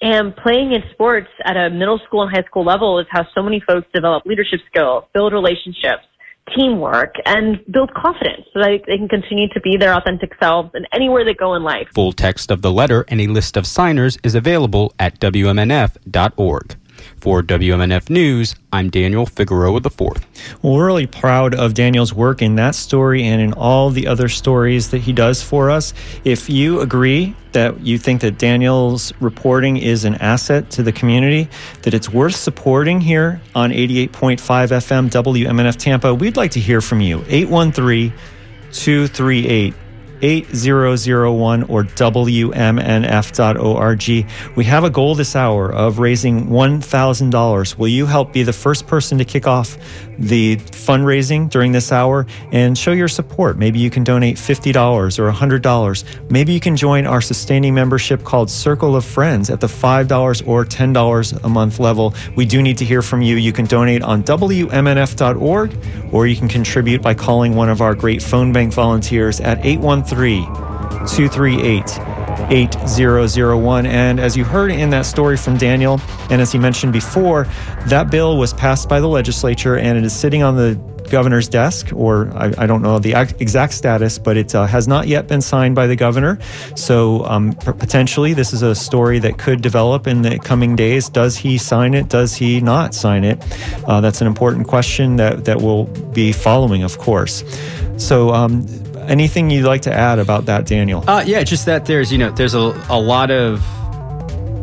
And 0.02 0.34
playing 0.34 0.72
in 0.72 0.82
sports 0.92 1.28
at 1.44 1.56
a 1.56 1.68
middle 1.68 2.00
school 2.06 2.22
and 2.22 2.34
high 2.34 2.44
school 2.44 2.64
level 2.64 2.98
is 2.98 3.06
how 3.10 3.26
so 3.34 3.42
many 3.42 3.60
folks 3.60 3.86
develop 3.92 4.24
leadership 4.24 4.60
skills, 4.70 5.04
build 5.12 5.34
relationships, 5.34 6.04
teamwork, 6.56 7.14
and 7.26 7.60
build 7.70 7.92
confidence 7.94 8.46
so 8.52 8.60
that 8.60 8.80
they 8.86 8.96
can 8.96 9.08
continue 9.08 9.48
to 9.48 9.60
be 9.60 9.76
their 9.76 9.94
authentic 9.94 10.32
selves 10.42 10.70
and 10.72 10.86
anywhere 10.92 11.24
they 11.24 11.34
go 11.34 11.54
in 11.54 11.62
life. 11.62 11.88
Full 11.94 12.12
text 12.12 12.50
of 12.50 12.62
the 12.62 12.72
letter 12.72 13.04
and 13.08 13.20
a 13.20 13.26
list 13.26 13.58
of 13.58 13.66
signers 13.66 14.16
is 14.24 14.34
available 14.34 14.94
at 14.98 15.20
WMNF.org. 15.20 16.76
For 17.18 17.42
WMNF 17.42 18.10
News, 18.10 18.54
I'm 18.72 18.90
Daniel 18.90 19.26
Figueroa 19.26 19.78
IV. 19.78 20.00
Well, 20.62 20.74
we're 20.74 20.86
really 20.86 21.06
proud 21.06 21.54
of 21.54 21.74
Daniel's 21.74 22.14
work 22.14 22.42
in 22.42 22.56
that 22.56 22.74
story 22.74 23.24
and 23.24 23.40
in 23.40 23.52
all 23.52 23.90
the 23.90 24.06
other 24.06 24.28
stories 24.28 24.90
that 24.90 24.98
he 24.98 25.12
does 25.12 25.42
for 25.42 25.70
us. 25.70 25.92
If 26.24 26.48
you 26.48 26.80
agree 26.80 27.34
that 27.52 27.80
you 27.80 27.98
think 27.98 28.20
that 28.20 28.38
Daniel's 28.38 29.12
reporting 29.20 29.76
is 29.76 30.04
an 30.04 30.14
asset 30.16 30.70
to 30.70 30.82
the 30.82 30.92
community, 30.92 31.48
that 31.82 31.94
it's 31.94 32.08
worth 32.08 32.36
supporting 32.36 33.00
here 33.00 33.40
on 33.54 33.70
88.5 33.70 34.38
FM 34.38 35.10
WMNF 35.10 35.76
Tampa, 35.76 36.14
we'd 36.14 36.36
like 36.36 36.52
to 36.52 36.60
hear 36.60 36.80
from 36.80 37.00
you. 37.00 37.24
813 37.28 38.12
238 38.72 39.74
8001 40.22 41.62
or 41.64 41.84
WMNF.org. 41.84 42.26
We 44.56 44.64
have 44.64 44.84
a 44.84 44.90
goal 44.90 45.14
this 45.14 45.36
hour 45.36 45.72
of 45.72 45.98
raising 45.98 46.46
$1,000. 46.46 47.78
Will 47.78 47.88
you 47.88 48.06
help 48.06 48.32
be 48.32 48.42
the 48.42 48.52
first 48.52 48.86
person 48.86 49.18
to 49.18 49.24
kick 49.24 49.46
off 49.46 49.78
the 50.18 50.56
fundraising 50.56 51.48
during 51.48 51.72
this 51.72 51.92
hour 51.92 52.26
and 52.52 52.76
show 52.76 52.92
your 52.92 53.08
support? 53.08 53.56
Maybe 53.56 53.78
you 53.78 53.90
can 53.90 54.04
donate 54.04 54.36
$50 54.36 55.18
or 55.18 55.30
$100. 55.30 56.30
Maybe 56.30 56.52
you 56.52 56.60
can 56.60 56.76
join 56.76 57.06
our 57.06 57.20
sustaining 57.20 57.74
membership 57.74 58.22
called 58.24 58.50
Circle 58.50 58.96
of 58.96 59.04
Friends 59.04 59.50
at 59.50 59.60
the 59.60 59.66
$5 59.66 60.46
or 60.46 60.64
$10 60.64 61.44
a 61.44 61.48
month 61.48 61.78
level. 61.78 62.14
We 62.36 62.44
do 62.44 62.62
need 62.62 62.78
to 62.78 62.84
hear 62.84 63.02
from 63.02 63.22
you. 63.22 63.36
You 63.36 63.52
can 63.52 63.64
donate 63.66 64.02
on 64.02 64.22
WMNF.org 64.22 65.76
or 66.12 66.26
you 66.26 66.36
can 66.36 66.48
contribute 66.48 67.00
by 67.02 67.14
calling 67.14 67.54
one 67.54 67.68
of 67.68 67.80
our 67.80 67.94
great 67.94 68.22
phone 68.22 68.52
bank 68.52 68.72
volunteers 68.72 69.40
at 69.40 69.64
813 69.64 70.09
238 70.10 71.84
8001. 72.50 73.86
And 73.86 74.18
as 74.20 74.36
you 74.36 74.44
heard 74.44 74.72
in 74.72 74.90
that 74.90 75.06
story 75.06 75.36
from 75.36 75.56
Daniel, 75.56 76.00
and 76.30 76.40
as 76.40 76.52
he 76.52 76.58
mentioned 76.58 76.92
before, 76.92 77.46
that 77.86 78.10
bill 78.10 78.36
was 78.36 78.52
passed 78.54 78.88
by 78.88 79.00
the 79.00 79.08
legislature 79.08 79.76
and 79.76 79.96
it 79.96 80.04
is 80.04 80.14
sitting 80.14 80.42
on 80.42 80.56
the 80.56 80.74
governor's 81.10 81.48
desk, 81.48 81.90
or 81.92 82.30
I, 82.34 82.52
I 82.56 82.66
don't 82.66 82.82
know 82.82 82.98
the 82.98 83.14
exact 83.40 83.74
status, 83.74 84.18
but 84.18 84.36
it 84.36 84.54
uh, 84.54 84.66
has 84.66 84.88
not 84.88 85.08
yet 85.08 85.26
been 85.26 85.40
signed 85.40 85.74
by 85.74 85.86
the 85.86 85.96
governor. 85.96 86.38
So 86.76 87.24
um, 87.24 87.52
potentially, 87.52 88.32
this 88.32 88.52
is 88.52 88.62
a 88.62 88.74
story 88.74 89.18
that 89.18 89.36
could 89.36 89.60
develop 89.60 90.06
in 90.06 90.22
the 90.22 90.38
coming 90.38 90.76
days. 90.76 91.08
Does 91.08 91.36
he 91.36 91.58
sign 91.58 91.94
it? 91.94 92.08
Does 92.08 92.34
he 92.36 92.60
not 92.60 92.94
sign 92.94 93.24
it? 93.24 93.42
Uh, 93.86 94.00
that's 94.00 94.20
an 94.20 94.26
important 94.26 94.68
question 94.68 95.16
that 95.16 95.44
that 95.44 95.60
we'll 95.60 95.84
be 96.12 96.32
following, 96.32 96.82
of 96.82 96.96
course. 96.98 97.44
So. 97.98 98.30
Um, 98.30 98.66
anything 99.10 99.50
you'd 99.50 99.66
like 99.66 99.82
to 99.82 99.92
add 99.92 100.18
about 100.18 100.46
that, 100.46 100.64
Daniel? 100.64 101.04
Uh, 101.08 101.22
yeah, 101.26 101.42
just 101.42 101.66
that 101.66 101.84
there's 101.84 102.10
you 102.10 102.18
know 102.18 102.30
there's 102.30 102.54
a, 102.54 102.72
a 102.88 102.98
lot 102.98 103.30
of 103.30 103.62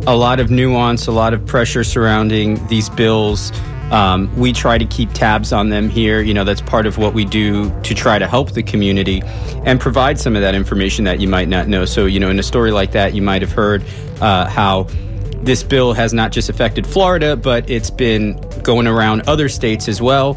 a 0.07 0.15
lot 0.15 0.39
of 0.39 0.49
nuance, 0.49 1.05
a 1.05 1.11
lot 1.11 1.33
of 1.33 1.45
pressure 1.45 1.83
surrounding 1.83 2.65
these 2.67 2.89
bills. 2.89 3.51
Um, 3.91 4.33
we 4.37 4.51
try 4.51 4.77
to 4.77 4.85
keep 4.85 5.11
tabs 5.13 5.53
on 5.53 5.69
them 5.69 5.89
here. 5.89 6.21
You 6.21 6.33
know, 6.33 6.43
that's 6.43 6.61
part 6.61 6.85
of 6.85 6.97
what 6.97 7.13
we 7.13 7.25
do 7.25 7.69
to 7.81 7.93
try 7.93 8.17
to 8.17 8.27
help 8.27 8.51
the 8.51 8.63
community 8.63 9.21
and 9.65 9.79
provide 9.79 10.19
some 10.19 10.35
of 10.35 10.41
that 10.41 10.55
information 10.55 11.05
that 11.05 11.19
you 11.19 11.27
might 11.27 11.47
not 11.47 11.67
know. 11.67 11.85
So, 11.85 12.05
you 12.05 12.19
know, 12.19 12.29
in 12.29 12.39
a 12.39 12.43
story 12.43 12.71
like 12.71 12.91
that, 12.93 13.13
you 13.13 13.21
might 13.21 13.41
have 13.41 13.51
heard 13.51 13.83
uh, 14.19 14.47
how 14.49 14.87
this 15.43 15.63
bill 15.63 15.93
has 15.93 16.13
not 16.13 16.31
just 16.31 16.49
affected 16.49 16.85
Florida, 16.85 17.35
but 17.35 17.69
it's 17.69 17.89
been 17.89 18.39
going 18.63 18.87
around 18.87 19.21
other 19.27 19.47
states 19.47 19.87
as 19.87 20.01
well. 20.01 20.33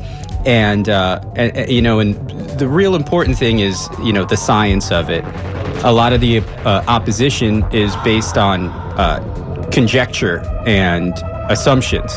And, 0.47 0.89
uh, 0.89 1.21
and 1.37 1.71
you 1.71 1.83
know, 1.83 2.01
and 2.01 2.15
the 2.59 2.69
real 2.69 2.95
important 2.95 3.39
thing 3.39 3.59
is, 3.59 3.89
you 4.03 4.13
know, 4.13 4.25
the 4.25 4.37
science 4.37 4.91
of 4.91 5.11
it. 5.11 5.25
A 5.85 5.93
lot 5.93 6.13
of 6.13 6.21
the 6.21 6.39
uh, 6.39 6.85
opposition 6.89 7.65
is 7.73 7.95
based 7.97 8.37
on 8.37 8.67
uh, 8.67 9.69
conjecture 9.73 10.41
and 10.67 11.15
assumptions. 11.51 12.13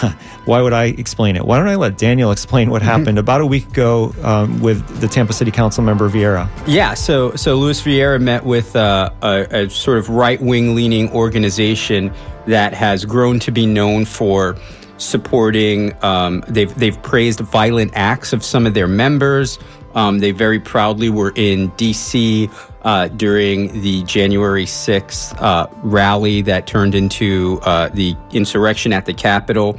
why 0.44 0.60
would 0.60 0.72
I 0.72 0.84
explain 0.84 1.36
it? 1.36 1.44
Why 1.44 1.58
don't 1.58 1.68
I 1.68 1.76
let 1.76 1.98
Daniel 1.98 2.30
explain 2.30 2.70
what 2.70 2.82
mm-hmm. 2.82 2.90
happened 2.90 3.18
about 3.18 3.40
a 3.40 3.46
week 3.46 3.68
ago 3.68 4.14
um, 4.22 4.60
with 4.60 5.00
the 5.00 5.08
Tampa 5.08 5.32
City 5.32 5.50
Council 5.50 5.82
member 5.82 6.08
Vieira? 6.08 6.48
Yeah, 6.66 6.94
so 6.94 7.34
so 7.36 7.56
Luis 7.56 7.82
Vieira 7.82 8.20
met 8.20 8.44
with 8.44 8.76
uh, 8.76 9.10
a, 9.22 9.64
a 9.64 9.70
sort 9.70 9.98
of 9.98 10.08
right 10.08 10.40
wing 10.40 10.74
leaning 10.74 11.10
organization 11.12 12.12
that 12.46 12.72
has 12.74 13.04
grown 13.04 13.38
to 13.40 13.50
be 13.50 13.66
known 13.66 14.04
for 14.04 14.56
supporting. 14.98 15.92
Um, 16.02 16.44
they've 16.48 16.74
they've 16.74 17.00
praised 17.02 17.40
violent 17.40 17.92
acts 17.94 18.32
of 18.32 18.44
some 18.44 18.66
of 18.66 18.74
their 18.74 18.88
members. 18.88 19.58
Um, 19.98 20.20
they 20.20 20.30
very 20.30 20.60
proudly 20.60 21.10
were 21.10 21.32
in 21.34 21.72
D.C. 21.76 22.48
Uh, 22.82 23.08
during 23.08 23.82
the 23.82 24.04
January 24.04 24.64
6th 24.64 25.36
uh, 25.42 25.66
rally 25.82 26.40
that 26.42 26.68
turned 26.68 26.94
into 26.94 27.58
uh, 27.64 27.88
the 27.88 28.16
insurrection 28.30 28.92
at 28.92 29.06
the 29.06 29.12
Capitol. 29.12 29.76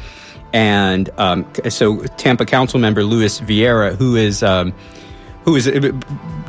And 0.52 1.10
um, 1.18 1.50
so, 1.70 2.04
Tampa 2.18 2.46
Council 2.46 2.82
member 2.82 3.06
Luis 3.06 3.40
Viera, 3.40 3.96
who 3.96 4.18
is 4.18 4.44
um, 4.44 4.74
who 5.46 5.56
is 5.56 5.72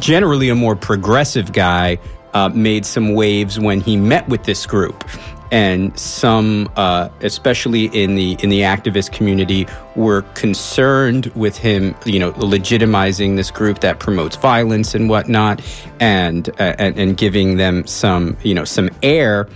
generally 0.00 0.48
a 0.48 0.56
more 0.56 0.74
progressive 0.74 1.52
guy, 1.52 1.98
uh, 2.34 2.48
made 2.48 2.84
some 2.84 3.14
waves 3.14 3.60
when 3.60 3.80
he 3.80 3.96
met 3.96 4.28
with 4.28 4.42
this 4.42 4.66
group 4.66 5.04
and 5.50 5.98
some, 5.98 6.70
uh, 6.76 7.08
especially 7.20 7.86
in 7.86 8.14
the 8.14 8.36
in 8.42 8.50
the 8.50 8.60
activist 8.60 9.12
community, 9.12 9.66
were 9.96 10.22
concerned 10.34 11.26
with 11.34 11.56
him, 11.56 11.94
you 12.04 12.18
know, 12.18 12.32
legitimizing 12.32 13.36
this 13.36 13.50
group 13.50 13.80
that 13.80 13.98
promotes 13.98 14.36
violence 14.36 14.94
and 14.94 15.08
whatnot, 15.08 15.60
and 15.98 16.48
uh, 16.60 16.74
and, 16.78 16.98
and 16.98 17.16
giving 17.16 17.56
them 17.56 17.86
some, 17.86 18.36
you 18.42 18.54
know, 18.54 18.64
some 18.64 18.90
air. 19.02 19.48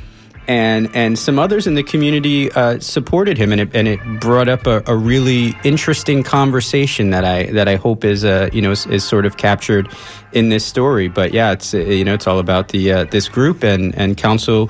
And 0.46 0.90
and 0.94 1.18
some 1.18 1.38
others 1.38 1.66
in 1.66 1.74
the 1.74 1.82
community 1.82 2.52
uh, 2.52 2.78
supported 2.78 3.38
him, 3.38 3.50
and 3.50 3.62
it 3.62 3.70
and 3.74 3.88
it 3.88 4.20
brought 4.20 4.46
up 4.46 4.66
a, 4.66 4.82
a, 4.86 4.94
really 4.94 5.54
interesting 5.64 6.22
conversation 6.22 7.08
that 7.10 7.24
I 7.24 7.44
that 7.52 7.66
I 7.66 7.76
hope 7.76 8.04
is 8.04 8.26
uh, 8.26 8.50
you 8.52 8.60
know 8.60 8.72
is, 8.72 8.84
is, 8.88 9.04
sort 9.04 9.24
of 9.24 9.38
captured 9.38 9.88
in 10.32 10.50
this 10.50 10.62
story. 10.62 11.08
But 11.08 11.32
yeah, 11.32 11.52
it's 11.52 11.72
you 11.72 12.04
know 12.04 12.12
it's 12.12 12.26
all 12.26 12.40
about 12.40 12.68
the 12.68 12.92
uh, 12.92 13.04
this 13.04 13.26
group 13.26 13.64
and 13.64 13.94
and 13.94 14.18
council 14.18 14.68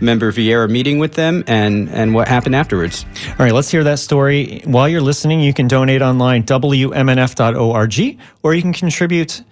member 0.00 0.32
Viera 0.32 0.68
meeting 0.68 0.98
with 0.98 1.14
them 1.14 1.44
and, 1.46 1.88
and 1.88 2.14
what 2.14 2.28
happened 2.28 2.54
afterwards. 2.54 3.04
All 3.30 3.36
right, 3.38 3.52
let's 3.52 3.70
hear 3.70 3.84
that 3.84 3.98
story. 3.98 4.62
While 4.64 4.88
you're 4.88 5.00
listening, 5.00 5.40
you 5.40 5.52
can 5.52 5.68
donate 5.68 6.02
online, 6.02 6.44
WMNF.org, 6.44 8.20
or 8.42 8.54
you 8.54 8.62
can 8.62 8.72
contribute 8.72 9.42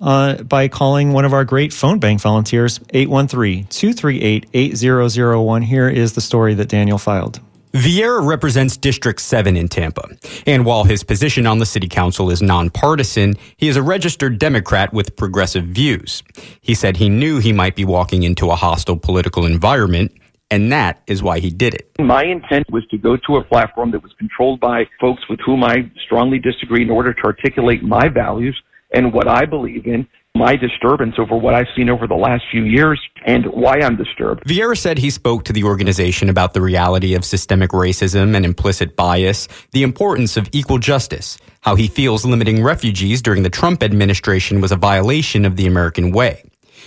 uh, 0.00 0.42
by 0.42 0.68
calling 0.68 1.12
one 1.12 1.24
of 1.24 1.32
our 1.32 1.44
great 1.44 1.72
phone 1.72 1.98
bank 1.98 2.20
volunteers, 2.20 2.80
813 2.90 3.66
238 3.66 4.46
8001. 4.52 5.62
Here 5.62 5.88
is 5.88 6.12
the 6.12 6.20
story 6.20 6.54
that 6.54 6.68
Daniel 6.68 6.98
filed. 6.98 7.40
Viera 7.74 8.24
represents 8.24 8.76
District 8.76 9.20
7 9.20 9.56
in 9.56 9.66
Tampa, 9.66 10.08
and 10.46 10.64
while 10.64 10.84
his 10.84 11.02
position 11.02 11.44
on 11.44 11.58
the 11.58 11.66
city 11.66 11.88
council 11.88 12.30
is 12.30 12.40
nonpartisan, 12.40 13.34
he 13.56 13.66
is 13.66 13.76
a 13.76 13.82
registered 13.82 14.38
Democrat 14.38 14.92
with 14.92 15.16
progressive 15.16 15.64
views. 15.64 16.22
He 16.60 16.72
said 16.76 16.98
he 16.98 17.08
knew 17.08 17.40
he 17.40 17.52
might 17.52 17.74
be 17.74 17.84
walking 17.84 18.22
into 18.22 18.52
a 18.52 18.54
hostile 18.54 18.96
political 18.96 19.44
environment, 19.44 20.12
and 20.52 20.70
that 20.70 21.02
is 21.08 21.20
why 21.20 21.40
he 21.40 21.50
did 21.50 21.74
it. 21.74 21.90
My 21.98 22.22
intent 22.22 22.70
was 22.70 22.86
to 22.92 22.96
go 22.96 23.16
to 23.16 23.36
a 23.38 23.42
platform 23.42 23.90
that 23.90 24.04
was 24.04 24.12
controlled 24.20 24.60
by 24.60 24.84
folks 25.00 25.28
with 25.28 25.40
whom 25.44 25.64
I 25.64 25.90
strongly 26.04 26.38
disagree 26.38 26.82
in 26.82 26.90
order 26.90 27.12
to 27.12 27.22
articulate 27.24 27.82
my 27.82 28.08
values 28.08 28.56
and 28.92 29.12
what 29.12 29.26
I 29.26 29.46
believe 29.46 29.84
in 29.84 30.06
my 30.36 30.56
disturbance 30.56 31.14
over 31.16 31.36
what 31.36 31.54
I've 31.54 31.68
seen 31.76 31.88
over 31.88 32.08
the 32.08 32.16
last 32.16 32.42
few 32.50 32.64
years 32.64 33.00
and 33.24 33.46
why 33.46 33.78
I'm 33.78 33.94
disturbed. 33.94 34.42
Viera 34.44 34.76
said 34.76 34.98
he 34.98 35.10
spoke 35.10 35.44
to 35.44 35.52
the 35.52 35.62
organization 35.62 36.28
about 36.28 36.54
the 36.54 36.60
reality 36.60 37.14
of 37.14 37.24
systemic 37.24 37.70
racism 37.70 38.34
and 38.34 38.44
implicit 38.44 38.96
bias, 38.96 39.46
the 39.70 39.84
importance 39.84 40.36
of 40.36 40.48
equal 40.50 40.78
justice, 40.78 41.38
how 41.60 41.76
he 41.76 41.86
feels 41.86 42.24
limiting 42.24 42.64
refugees 42.64 43.22
during 43.22 43.44
the 43.44 43.50
Trump 43.50 43.80
administration 43.80 44.60
was 44.60 44.72
a 44.72 44.76
violation 44.76 45.44
of 45.44 45.54
the 45.54 45.68
American 45.68 46.10
way. 46.10 46.42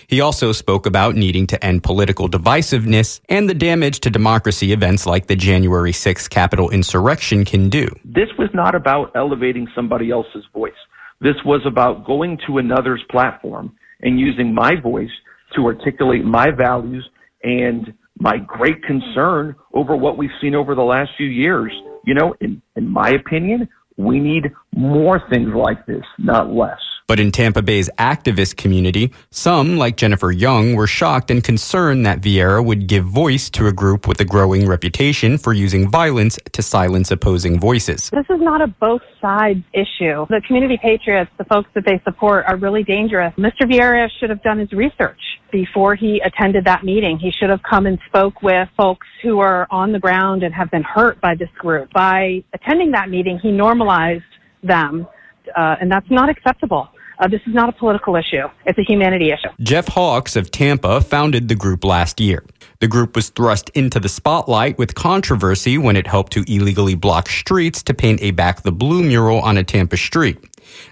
He 0.07 0.19
also 0.19 0.51
spoke 0.51 0.85
about 0.85 1.15
needing 1.15 1.47
to 1.47 1.65
end 1.65 1.83
political 1.83 2.27
divisiveness 2.27 3.21
and 3.29 3.49
the 3.49 3.53
damage 3.53 4.01
to 4.01 4.09
democracy 4.09 4.73
events 4.73 5.05
like 5.05 5.27
the 5.27 5.37
January 5.37 5.93
6th 5.93 6.29
Capitol 6.29 6.69
insurrection 6.69 7.45
can 7.45 7.69
do. 7.69 7.87
This 8.03 8.29
was 8.37 8.49
not 8.53 8.75
about 8.75 9.15
elevating 9.15 9.69
somebody 9.73 10.11
else's 10.11 10.43
voice. 10.53 10.73
This 11.19 11.35
was 11.45 11.61
about 11.65 12.05
going 12.05 12.37
to 12.47 12.57
another's 12.57 13.03
platform 13.09 13.75
and 14.01 14.19
using 14.19 14.53
my 14.53 14.79
voice 14.79 15.09
to 15.55 15.65
articulate 15.65 16.23
my 16.23 16.51
values 16.51 17.07
and 17.43 17.93
my 18.19 18.37
great 18.37 18.83
concern 18.83 19.55
over 19.73 19.95
what 19.95 20.17
we've 20.17 20.29
seen 20.41 20.55
over 20.55 20.75
the 20.75 20.81
last 20.81 21.11
few 21.17 21.27
years. 21.27 21.71
You 22.05 22.13
know, 22.13 22.35
in, 22.41 22.61
in 22.75 22.87
my 22.87 23.09
opinion, 23.09 23.67
we 23.97 24.19
need 24.19 24.51
more 24.75 25.21
things 25.31 25.49
like 25.55 25.85
this, 25.85 26.03
not 26.19 26.51
less. 26.51 26.79
But 27.07 27.21
in 27.21 27.31
Tampa 27.31 27.61
Bay's 27.61 27.89
activist 27.97 28.57
community, 28.57 29.13
some, 29.31 29.77
like 29.77 29.95
Jennifer 29.95 30.29
Young, 30.29 30.75
were 30.75 30.87
shocked 30.87 31.31
and 31.31 31.41
concerned 31.41 32.05
that 32.05 32.19
Viera 32.19 32.63
would 32.63 32.87
give 32.87 33.05
voice 33.05 33.49
to 33.51 33.67
a 33.67 33.71
group 33.71 34.09
with 34.09 34.19
a 34.19 34.25
growing 34.25 34.67
reputation 34.67 35.37
for 35.37 35.53
using 35.53 35.89
violence 35.89 36.37
to 36.51 36.61
silence 36.61 37.09
opposing 37.09 37.61
voices. 37.61 38.09
This 38.09 38.25
is 38.29 38.41
not 38.41 38.59
a 38.59 38.67
both 38.67 39.03
sides 39.21 39.63
issue. 39.73 40.25
The 40.29 40.41
community 40.45 40.77
patriots, 40.81 41.31
the 41.37 41.45
folks 41.45 41.69
that 41.75 41.85
they 41.85 42.01
support, 42.03 42.43
are 42.45 42.57
really 42.57 42.83
dangerous. 42.83 43.33
Mr. 43.37 43.61
Viera 43.61 44.09
should 44.19 44.29
have 44.29 44.43
done 44.43 44.59
his 44.59 44.73
research 44.73 45.21
before 45.49 45.95
he 45.95 46.21
attended 46.25 46.65
that 46.65 46.83
meeting. 46.83 47.17
He 47.17 47.31
should 47.31 47.49
have 47.49 47.63
come 47.63 47.85
and 47.85 47.97
spoke 48.07 48.41
with 48.41 48.67
folks 48.75 49.07
who 49.23 49.39
are 49.39 49.65
on 49.71 49.93
the 49.93 49.99
ground 49.99 50.43
and 50.43 50.53
have 50.53 50.69
been 50.71 50.83
hurt 50.83 51.21
by 51.21 51.35
this 51.35 51.49
group. 51.57 51.93
By 51.93 52.43
attending 52.53 52.91
that 52.91 53.09
meeting, 53.09 53.39
he 53.41 53.51
normalized 53.51 54.23
them, 54.61 55.07
uh, 55.55 55.77
and 55.79 55.89
that's 55.89 56.11
not 56.11 56.27
acceptable. 56.27 56.89
Uh, 57.19 57.27
this 57.27 57.41
is 57.47 57.53
not 57.53 57.69
a 57.69 57.71
political 57.71 58.15
issue. 58.15 58.47
It's 58.65 58.77
a 58.77 58.83
humanity 58.83 59.31
issue. 59.31 59.49
Jeff 59.59 59.87
Hawks 59.87 60.35
of 60.35 60.51
Tampa 60.51 61.01
founded 61.01 61.47
the 61.47 61.55
group 61.55 61.83
last 61.83 62.19
year. 62.19 62.45
The 62.79 62.87
group 62.87 63.15
was 63.15 63.29
thrust 63.29 63.69
into 63.71 63.99
the 63.99 64.09
spotlight 64.09 64.77
with 64.77 64.93
controversy 64.93 65.77
when 65.79 65.95
it 65.97 66.05
helped 66.05 66.33
to 66.33 66.43
illegally 66.47 66.93
block 66.93 67.27
streets 67.27 67.81
to 67.83 67.93
paint 67.93 68.21
a 68.21 68.31
Back 68.31 68.61
the 68.61 68.71
Blue 68.71 69.01
mural 69.01 69.39
on 69.39 69.57
a 69.57 69.63
Tampa 69.63 69.97
street. 69.97 70.37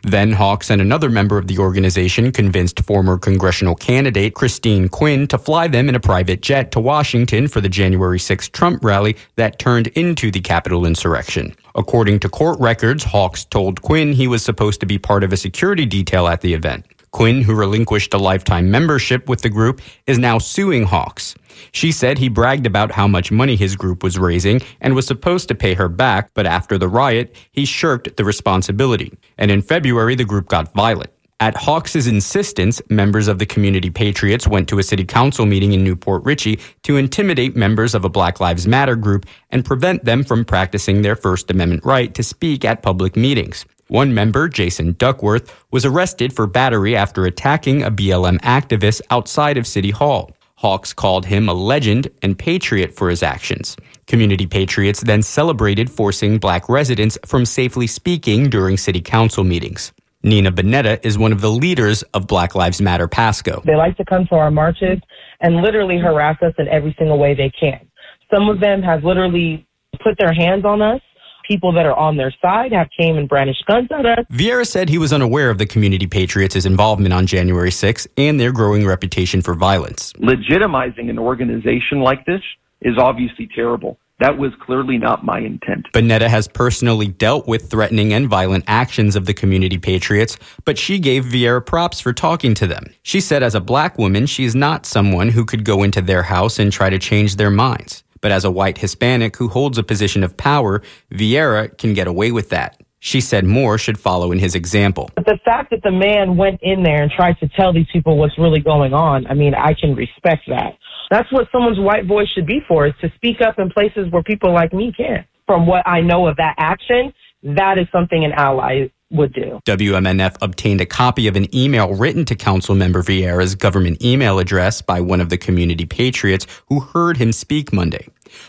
Then 0.03 0.31
Hawks 0.31 0.69
and 0.69 0.81
another 0.81 1.09
member 1.09 1.37
of 1.37 1.47
the 1.47 1.57
organization 1.57 2.31
convinced 2.31 2.79
former 2.81 3.17
congressional 3.17 3.75
candidate 3.75 4.35
Christine 4.35 4.89
Quinn 4.89 5.27
to 5.27 5.37
fly 5.37 5.67
them 5.67 5.89
in 5.89 5.95
a 5.95 5.99
private 5.99 6.41
jet 6.41 6.71
to 6.71 6.79
Washington 6.79 7.47
for 7.47 7.61
the 7.61 7.69
January 7.69 8.19
6 8.19 8.49
Trump 8.49 8.83
rally 8.83 9.15
that 9.35 9.59
turned 9.59 9.87
into 9.87 10.31
the 10.31 10.41
Capitol 10.41 10.85
insurrection. 10.85 11.55
According 11.75 12.19
to 12.19 12.29
court 12.29 12.59
records, 12.59 13.03
Hawks 13.03 13.43
told 13.43 13.81
Quinn 13.81 14.13
he 14.13 14.27
was 14.27 14.43
supposed 14.43 14.79
to 14.79 14.85
be 14.85 14.97
part 14.97 15.23
of 15.23 15.33
a 15.33 15.37
security 15.37 15.85
detail 15.85 16.27
at 16.27 16.41
the 16.41 16.53
event. 16.53 16.85
Quinn, 17.15 17.41
who 17.41 17.55
relinquished 17.55 18.13
a 18.13 18.17
lifetime 18.17 18.69
membership 18.69 19.29
with 19.29 19.41
the 19.41 19.49
group, 19.49 19.81
is 20.05 20.19
now 20.19 20.37
suing 20.37 20.83
Hawks. 20.83 21.33
She 21.71 21.93
said 21.93 22.17
he 22.17 22.27
bragged 22.27 22.65
about 22.65 22.91
how 22.91 23.07
much 23.07 23.31
money 23.31 23.55
his 23.55 23.77
group 23.77 24.03
was 24.03 24.19
raising 24.19 24.59
and 24.81 24.93
was 24.93 25.07
supposed 25.07 25.47
to 25.47 25.55
pay 25.55 25.75
her 25.75 25.87
back, 25.87 26.31
but 26.33 26.45
after 26.45 26.77
the 26.77 26.89
riot, 26.89 27.33
he 27.53 27.63
shirked 27.63 28.17
the 28.17 28.25
responsibility. 28.25 29.17
And 29.37 29.49
in 29.49 29.61
February, 29.61 30.15
the 30.15 30.25
group 30.25 30.49
got 30.49 30.73
violent. 30.73 31.09
At 31.39 31.55
Hawks's 31.55 32.05
insistence, 32.05 32.81
members 32.89 33.29
of 33.29 33.39
the 33.39 33.45
Community 33.45 33.89
Patriots 33.89 34.45
went 34.45 34.67
to 34.67 34.79
a 34.79 34.83
city 34.83 35.05
council 35.05 35.45
meeting 35.45 35.71
in 35.71 35.85
New 35.85 35.95
Port 35.95 36.21
Richey 36.25 36.59
to 36.83 36.97
intimidate 36.97 37.55
members 37.55 37.95
of 37.95 38.03
a 38.03 38.09
Black 38.09 38.41
Lives 38.41 38.67
Matter 38.67 38.97
group 38.97 39.25
and 39.51 39.63
prevent 39.63 40.03
them 40.03 40.25
from 40.25 40.43
practicing 40.43 41.01
their 41.01 41.15
First 41.15 41.49
Amendment 41.49 41.85
right 41.85 42.13
to 42.13 42.23
speak 42.23 42.65
at 42.65 42.83
public 42.83 43.15
meetings. 43.15 43.65
One 43.87 44.15
member, 44.15 44.49
Jason 44.49 44.93
Duckworth, 44.93 45.53
was 45.69 45.85
arrested 45.85 46.33
for 46.33 46.47
battery 46.47 46.95
after 46.95 47.25
attacking 47.25 47.83
a 47.83 47.91
BLM 47.91 48.39
activist 48.41 49.01
outside 49.11 49.57
of 49.57 49.67
City 49.67 49.91
Hall. 49.91 50.31
Hawks 50.55 50.91
called 50.91 51.27
him 51.27 51.47
a 51.47 51.53
legend 51.53 52.09
and 52.23 52.37
patriot 52.37 52.95
for 52.95 53.09
his 53.09 53.21
actions. 53.21 53.77
Community 54.07 54.47
patriots 54.47 55.01
then 55.01 55.21
celebrated 55.21 55.91
forcing 55.91 56.39
black 56.39 56.67
residents 56.67 57.15
from 57.27 57.45
safely 57.45 57.85
speaking 57.85 58.49
during 58.49 58.75
city 58.75 59.01
council 59.01 59.43
meetings. 59.43 59.93
Nina 60.23 60.51
Bonetta 60.51 60.99
is 61.05 61.19
one 61.19 61.31
of 61.31 61.41
the 61.41 61.51
leaders 61.51 62.01
of 62.15 62.25
Black 62.25 62.55
Lives 62.55 62.81
Matter 62.81 63.07
Pasco. 63.07 63.61
They 63.65 63.75
like 63.75 63.95
to 63.97 64.05
come 64.05 64.25
to 64.27 64.35
our 64.35 64.49
marches 64.49 64.99
and 65.41 65.57
literally 65.57 65.99
harass 65.99 66.41
us 66.41 66.53
in 66.57 66.67
every 66.69 66.95
single 66.97 67.19
way 67.19 67.35
they 67.35 67.51
can. 67.51 67.87
Some 68.33 68.49
of 68.49 68.59
them 68.59 68.81
have 68.81 69.03
literally 69.03 69.67
put 70.03 70.17
their 70.17 70.33
hands 70.33 70.65
on 70.65 70.81
us 70.81 71.01
people 71.47 71.71
that 71.73 71.85
are 71.85 71.95
on 71.95 72.17
their 72.17 72.33
side 72.41 72.71
have 72.71 72.87
came 72.97 73.17
and 73.17 73.27
brandished 73.27 73.65
guns 73.65 73.87
at 73.91 74.05
us. 74.05 74.25
Viera 74.31 74.65
said 74.65 74.89
he 74.89 74.97
was 74.97 75.13
unaware 75.13 75.49
of 75.49 75.57
the 75.57 75.65
Community 75.65 76.07
Patriots' 76.07 76.65
involvement 76.65 77.13
on 77.13 77.27
January 77.27 77.71
6 77.71 78.07
and 78.17 78.39
their 78.39 78.51
growing 78.51 78.85
reputation 78.85 79.41
for 79.41 79.53
violence. 79.53 80.13
Legitimizing 80.13 81.09
an 81.09 81.19
organization 81.19 81.99
like 82.01 82.25
this 82.25 82.41
is 82.81 82.97
obviously 82.97 83.47
terrible. 83.53 83.97
That 84.19 84.37
was 84.37 84.53
clearly 84.61 84.97
not 84.97 85.25
my 85.25 85.39
intent. 85.39 85.87
Bonetta 85.91 86.29
has 86.29 86.47
personally 86.47 87.07
dealt 87.07 87.47
with 87.47 87.69
threatening 87.69 88.13
and 88.13 88.29
violent 88.29 88.63
actions 88.65 89.17
of 89.17 89.25
the 89.25 89.33
Community 89.33 89.77
Patriots, 89.77 90.37
but 90.63 90.77
she 90.77 90.99
gave 90.99 91.25
Viera 91.25 91.65
props 91.65 91.99
for 91.99 92.13
talking 92.13 92.53
to 92.55 92.65
them. 92.65 92.85
She 93.03 93.19
said 93.19 93.43
as 93.43 93.55
a 93.55 93.59
black 93.59 93.97
woman, 93.97 94.25
she 94.25 94.45
is 94.45 94.55
not 94.55 94.85
someone 94.85 95.29
who 95.29 95.43
could 95.43 95.65
go 95.65 95.83
into 95.83 96.01
their 96.01 96.23
house 96.23 96.59
and 96.59 96.71
try 96.71 96.89
to 96.89 96.97
change 96.97 97.35
their 97.35 97.51
minds. 97.51 98.04
But 98.25 98.31
as 98.31 98.43
a 98.43 98.49
white 98.49 98.79
Hispanic 98.79 99.35
who 99.37 99.49
holds 99.49 99.77
a 99.77 99.83
position 99.83 100.23
of 100.23 100.35
power, 100.35 100.81
Viera 101.13 101.77
can 101.77 101.93
get 101.93 102.07
away 102.07 102.31
with 102.31 102.49
that. 102.49 102.81
She 102.97 103.21
said 103.21 103.45
more 103.45 103.77
should 103.77 103.99
follow 103.99 104.31
in 104.31 104.39
his 104.39 104.55
example. 104.55 105.11
But 105.13 105.27
the 105.27 105.37
fact 105.45 105.69
that 105.69 105.83
the 105.83 105.91
man 105.91 106.35
went 106.35 106.59
in 106.63 106.81
there 106.81 107.03
and 107.03 107.11
tried 107.11 107.37
to 107.41 107.47
tell 107.49 107.71
these 107.71 107.85
people 107.93 108.17
what's 108.17 108.35
really 108.39 108.61
going 108.61 108.95
on, 108.95 109.27
I 109.27 109.35
mean, 109.35 109.53
I 109.53 109.75
can 109.79 109.93
respect 109.93 110.41
that. 110.47 110.73
That's 111.11 111.31
what 111.31 111.49
someone's 111.51 111.79
white 111.79 112.07
voice 112.07 112.27
should 112.33 112.47
be 112.47 112.61
for, 112.67 112.87
is 112.87 112.95
to 113.01 113.11
speak 113.13 113.41
up 113.41 113.59
in 113.59 113.69
places 113.69 114.07
where 114.09 114.23
people 114.23 114.51
like 114.51 114.73
me 114.73 114.91
can't. 114.91 115.27
From 115.45 115.67
what 115.67 115.87
I 115.87 116.01
know 116.01 116.25
of 116.25 116.37
that 116.37 116.55
action, 116.57 117.13
that 117.43 117.77
is 117.77 117.85
something 117.91 118.25
an 118.25 118.31
ally 118.31 118.87
would 119.11 119.33
do. 119.33 119.59
WMNF 119.65 120.35
obtained 120.41 120.81
a 120.81 120.85
copy 120.85 121.27
of 121.27 121.35
an 121.35 121.53
email 121.55 121.93
written 121.93 122.25
to 122.25 122.35
Councilmember 122.35 123.05
Viera's 123.05 123.55
government 123.55 124.03
email 124.03 124.39
address 124.39 124.81
by 124.81 124.99
one 125.01 125.21
of 125.21 125.29
the 125.29 125.37
community 125.37 125.85
patriots 125.85 126.47
who 126.67 126.79
heard 126.79 127.17
him 127.17 127.31
speak 127.31 127.71
Monday. 127.71 128.07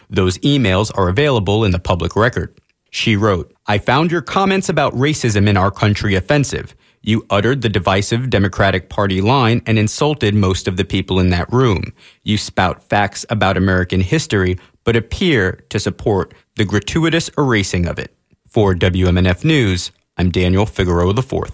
Those 0.08 0.38
emails 0.38 0.90
are 0.96 1.08
available 1.08 1.64
in 1.64 1.72
the 1.72 1.78
public 1.78 2.16
record. 2.16 2.58
She 2.90 3.16
wrote, 3.16 3.52
I 3.66 3.78
found 3.78 4.10
your 4.10 4.22
comments 4.22 4.68
about 4.68 4.94
racism 4.94 5.48
in 5.48 5.56
our 5.56 5.70
country 5.70 6.14
offensive. 6.14 6.74
You 7.02 7.24
uttered 7.30 7.62
the 7.62 7.68
divisive 7.68 8.30
Democratic 8.30 8.88
Party 8.88 9.20
line 9.20 9.62
and 9.66 9.78
insulted 9.78 10.34
most 10.34 10.66
of 10.66 10.76
the 10.76 10.84
people 10.84 11.20
in 11.20 11.30
that 11.30 11.52
room. 11.52 11.92
You 12.24 12.38
spout 12.38 12.82
facts 12.82 13.24
about 13.28 13.56
American 13.56 14.00
history, 14.00 14.58
but 14.82 14.96
appear 14.96 15.64
to 15.68 15.78
support 15.78 16.34
the 16.56 16.64
gratuitous 16.64 17.28
erasing 17.36 17.86
of 17.86 17.98
it. 17.98 18.16
For 18.48 18.74
WMNF 18.74 19.44
News, 19.44 19.92
I'm 20.18 20.30
Daniel 20.30 20.64
Figueroa 20.64 21.10
IV. 21.10 21.52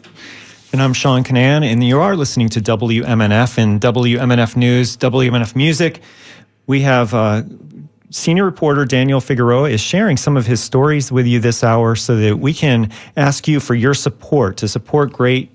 And 0.73 0.81
I'm 0.81 0.93
Sean 0.93 1.25
Kinane, 1.25 1.65
and 1.65 1.83
you 1.83 1.99
are 1.99 2.15
listening 2.15 2.49
to 2.51 2.61
WMNF 2.61 3.59
and 3.59 3.81
WMNF 3.81 4.55
News, 4.55 4.97
WMNF 4.99 5.57
Music. 5.57 6.01
We 6.69 6.83
have 6.83 7.13
uh, 7.13 7.43
senior 8.11 8.45
reporter 8.45 8.85
Daniel 8.85 9.21
Figueroa 9.21 9.69
is 9.69 9.81
sharing 9.81 10.17
some 10.17 10.37
of 10.37 10.47
his 10.47 10.63
stories 10.63 11.11
with 11.11 11.27
you 11.27 11.41
this 11.41 11.65
hour 11.65 11.97
so 11.97 12.15
that 12.17 12.37
we 12.39 12.55
can 12.55 12.93
ask 13.17 13.49
you 13.49 13.59
for 13.59 13.75
your 13.75 13.95
support 13.95 14.59
to 14.59 14.69
support 14.69 15.13
great 15.13 15.51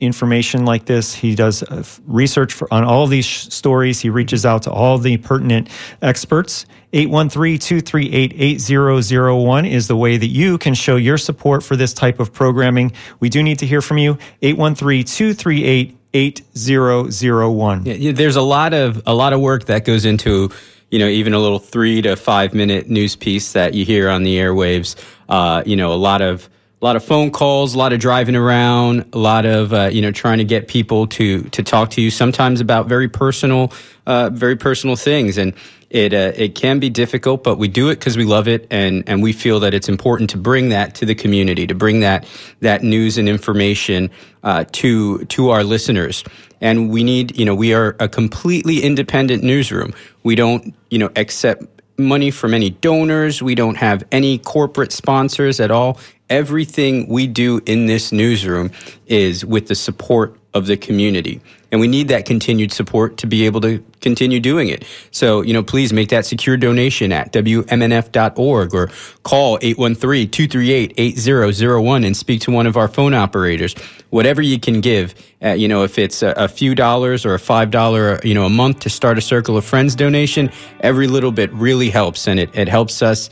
information 0.00 0.64
like 0.64 0.86
this. 0.86 1.14
He 1.14 1.34
does 1.34 1.62
uh, 1.62 1.84
research 2.06 2.52
for, 2.52 2.72
on 2.72 2.84
all 2.84 3.06
these 3.06 3.26
sh- 3.26 3.48
stories. 3.48 4.00
He 4.00 4.10
reaches 4.10 4.46
out 4.46 4.64
to 4.64 4.70
all 4.70 4.98
the 4.98 5.16
pertinent 5.18 5.68
experts. 6.02 6.66
813-238-8001 6.92 9.70
is 9.70 9.86
the 9.86 9.96
way 9.96 10.16
that 10.16 10.26
you 10.26 10.58
can 10.58 10.74
show 10.74 10.96
your 10.96 11.18
support 11.18 11.62
for 11.62 11.76
this 11.76 11.94
type 11.94 12.18
of 12.18 12.32
programming. 12.32 12.90
We 13.20 13.28
do 13.28 13.40
need 13.42 13.60
to 13.60 13.66
hear 13.66 13.82
from 13.82 13.98
you. 13.98 14.18
813-238 14.42 15.96
8001. 16.12 17.86
Yeah, 17.86 18.10
there's 18.10 18.34
a 18.34 18.42
lot 18.42 18.74
of 18.74 19.00
a 19.06 19.14
lot 19.14 19.32
of 19.32 19.40
work 19.40 19.66
that 19.66 19.84
goes 19.84 20.04
into 20.04 20.50
you 20.90 20.98
know, 20.98 21.06
even 21.06 21.34
a 21.34 21.38
little 21.38 21.58
three 21.58 22.02
to 22.02 22.16
five 22.16 22.52
minute 22.52 22.88
news 22.88 23.16
piece 23.16 23.52
that 23.52 23.74
you 23.74 23.84
hear 23.84 24.08
on 24.08 24.24
the 24.24 24.36
airwaves. 24.36 24.96
Uh, 25.28 25.62
you 25.64 25.76
know, 25.76 25.92
a 25.92 25.94
lot 25.94 26.20
of 26.20 26.50
a 26.80 26.84
lot 26.84 26.96
of 26.96 27.04
phone 27.04 27.30
calls, 27.30 27.74
a 27.74 27.78
lot 27.78 27.92
of 27.92 28.00
driving 28.00 28.34
around, 28.34 29.04
a 29.12 29.18
lot 29.18 29.44
of 29.44 29.72
uh, 29.72 29.90
you 29.92 30.00
know 30.00 30.10
trying 30.10 30.38
to 30.38 30.44
get 30.44 30.68
people 30.68 31.06
to 31.08 31.42
to 31.42 31.62
talk 31.62 31.90
to 31.90 32.00
you. 32.00 32.10
Sometimes 32.10 32.60
about 32.60 32.86
very 32.86 33.08
personal, 33.08 33.72
uh, 34.06 34.30
very 34.32 34.56
personal 34.56 34.96
things, 34.96 35.36
and 35.36 35.52
it 35.90 36.14
uh, 36.14 36.32
it 36.36 36.54
can 36.54 36.78
be 36.78 36.88
difficult, 36.88 37.44
but 37.44 37.58
we 37.58 37.68
do 37.68 37.90
it 37.90 37.98
because 37.98 38.16
we 38.16 38.24
love 38.24 38.48
it, 38.48 38.66
and 38.70 39.04
and 39.06 39.22
we 39.22 39.32
feel 39.32 39.60
that 39.60 39.74
it's 39.74 39.88
important 39.88 40.30
to 40.30 40.38
bring 40.38 40.70
that 40.70 40.94
to 40.96 41.04
the 41.04 41.14
community, 41.14 41.66
to 41.66 41.74
bring 41.74 42.00
that 42.00 42.26
that 42.60 42.82
news 42.82 43.18
and 43.18 43.28
information 43.28 44.10
uh, 44.42 44.64
to 44.72 45.24
to 45.26 45.50
our 45.50 45.62
listeners. 45.62 46.24
And 46.62 46.90
we 46.90 47.04
need, 47.04 47.38
you 47.38 47.46
know, 47.46 47.54
we 47.54 47.72
are 47.72 47.96
a 48.00 48.08
completely 48.08 48.82
independent 48.82 49.42
newsroom. 49.42 49.94
We 50.24 50.34
don't, 50.34 50.74
you 50.90 50.98
know, 50.98 51.10
accept 51.16 51.64
money 51.98 52.30
from 52.30 52.54
any 52.54 52.70
donors. 52.70 53.42
We 53.42 53.54
don't 53.54 53.76
have 53.76 54.04
any 54.10 54.38
corporate 54.38 54.92
sponsors 54.92 55.60
at 55.60 55.70
all. 55.70 55.98
Everything 56.30 57.08
we 57.08 57.26
do 57.26 57.60
in 57.66 57.86
this 57.86 58.12
newsroom 58.12 58.70
is 59.06 59.44
with 59.44 59.68
the 59.68 59.74
support 59.74 60.36
of 60.54 60.66
the 60.66 60.76
community. 60.76 61.40
And 61.70 61.80
we 61.80 61.86
need 61.86 62.08
that 62.08 62.24
continued 62.24 62.72
support 62.72 63.16
to 63.18 63.28
be 63.28 63.46
able 63.46 63.60
to 63.60 63.78
continue 64.00 64.40
doing 64.40 64.68
it. 64.68 64.84
So, 65.12 65.42
you 65.42 65.52
know, 65.52 65.62
please 65.62 65.92
make 65.92 66.08
that 66.08 66.26
secure 66.26 66.56
donation 66.56 67.12
at 67.12 67.32
WMNF.org 67.32 68.74
or 68.74 68.90
call 69.22 69.60
813-238-8001 69.60 72.04
and 72.04 72.16
speak 72.16 72.40
to 72.42 72.50
one 72.50 72.66
of 72.66 72.76
our 72.76 72.88
phone 72.88 73.14
operators. 73.14 73.74
Whatever 74.10 74.42
you 74.42 74.58
can 74.58 74.80
give, 74.80 75.14
uh, 75.44 75.50
you 75.50 75.68
know, 75.68 75.84
if 75.84 75.96
it's 75.96 76.22
a, 76.22 76.34
a, 76.36 76.48
few 76.48 76.74
dollars 76.74 77.24
or 77.24 77.34
a 77.34 77.38
five 77.38 77.70
dollar, 77.70 78.18
you 78.24 78.34
know, 78.34 78.46
a 78.46 78.50
month 78.50 78.80
to 78.80 78.90
start 78.90 79.16
a 79.16 79.20
Circle 79.20 79.56
of 79.56 79.64
Friends 79.64 79.94
donation, 79.94 80.50
every 80.80 81.06
little 81.06 81.30
bit 81.30 81.52
really 81.52 81.90
helps. 81.90 82.26
And 82.26 82.40
it, 82.40 82.50
it 82.52 82.68
helps 82.68 83.00
us 83.02 83.30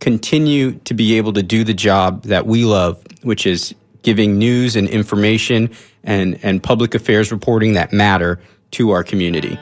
continue 0.00 0.72
to 0.80 0.94
be 0.94 1.16
able 1.16 1.32
to 1.32 1.42
do 1.42 1.64
the 1.64 1.74
job 1.74 2.22
that 2.24 2.46
we 2.46 2.64
love, 2.64 3.02
which 3.22 3.46
is 3.46 3.74
giving 4.02 4.38
news 4.38 4.76
and 4.76 4.88
information 4.88 5.70
and, 6.04 6.38
and 6.42 6.62
public 6.62 6.94
affairs 6.94 7.32
reporting 7.32 7.74
that 7.74 7.92
matter 7.92 8.40
to 8.70 8.90
our 8.90 9.02
community. 9.02 9.58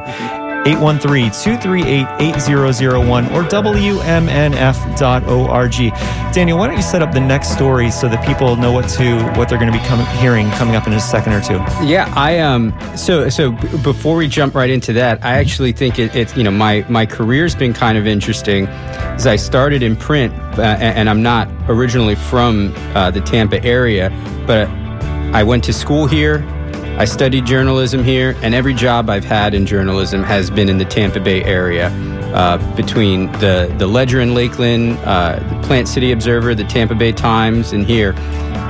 813 0.66 1.30
238 1.30 2.06
8001 2.36 3.26
or 3.26 3.44
WMNF.org. 3.44 3.94
Daniel, 6.34 6.58
why 6.58 6.66
don't 6.66 6.76
you 6.76 6.82
set 6.82 7.02
up 7.02 7.12
the 7.12 7.20
next 7.20 7.52
story 7.52 7.90
so 7.90 8.08
that 8.08 8.26
people 8.26 8.56
know 8.56 8.72
what 8.72 8.88
to 8.90 9.22
what 9.36 9.48
they're 9.48 9.58
going 9.58 9.72
to 9.72 9.78
be 9.78 9.84
hearing 10.18 10.50
coming 10.50 10.74
up 10.74 10.88
in 10.88 10.92
a 10.92 11.00
second 11.00 11.34
or 11.34 11.40
two? 11.40 11.54
Yeah, 11.86 12.12
I 12.16 12.40
um 12.40 12.74
so 12.96 13.28
so 13.28 13.52
before 13.82 14.16
we 14.16 14.26
jump 14.26 14.56
right 14.56 14.70
into 14.70 14.92
that, 14.94 15.24
I 15.24 15.38
actually 15.38 15.72
think 15.72 16.00
it, 16.00 16.14
it's 16.16 16.36
you 16.36 16.42
know 16.42 16.50
my 16.50 16.84
my 16.88 17.06
career's 17.06 17.54
been 17.54 17.72
kind 17.72 17.96
of 17.96 18.06
interesting 18.06 18.66
as 18.66 19.26
I 19.26 19.36
started 19.36 19.82
in 19.82 19.96
print 19.96 20.34
uh, 20.58 20.62
and, 20.62 20.98
and, 20.98 21.10
I'm 21.10 21.22
not 21.22 21.48
originally 21.68 22.14
from 22.14 22.72
uh, 22.94 23.10
the 23.10 23.20
Tampa 23.20 23.62
area, 23.62 24.10
but 24.46 24.68
I 25.34 25.42
went 25.42 25.64
to 25.64 25.72
school 25.72 26.06
here 26.06 26.38
I 26.98 27.04
studied 27.04 27.44
journalism 27.44 28.02
here, 28.02 28.34
and 28.40 28.54
every 28.54 28.72
job 28.72 29.10
I've 29.10 29.24
had 29.24 29.52
in 29.52 29.66
journalism 29.66 30.22
has 30.22 30.50
been 30.50 30.70
in 30.70 30.78
the 30.78 30.84
Tampa 30.86 31.20
Bay 31.20 31.44
area. 31.44 31.90
Uh, 32.34 32.56
between 32.74 33.30
the, 33.32 33.74
the 33.78 33.86
Ledger 33.86 34.18
in 34.20 34.34
Lakeland, 34.34 34.98
uh, 35.04 35.38
the 35.38 35.66
Plant 35.66 35.88
City 35.88 36.10
Observer, 36.10 36.54
the 36.54 36.64
Tampa 36.64 36.94
Bay 36.94 37.12
Times, 37.12 37.72
and 37.72 37.86
here, 37.86 38.14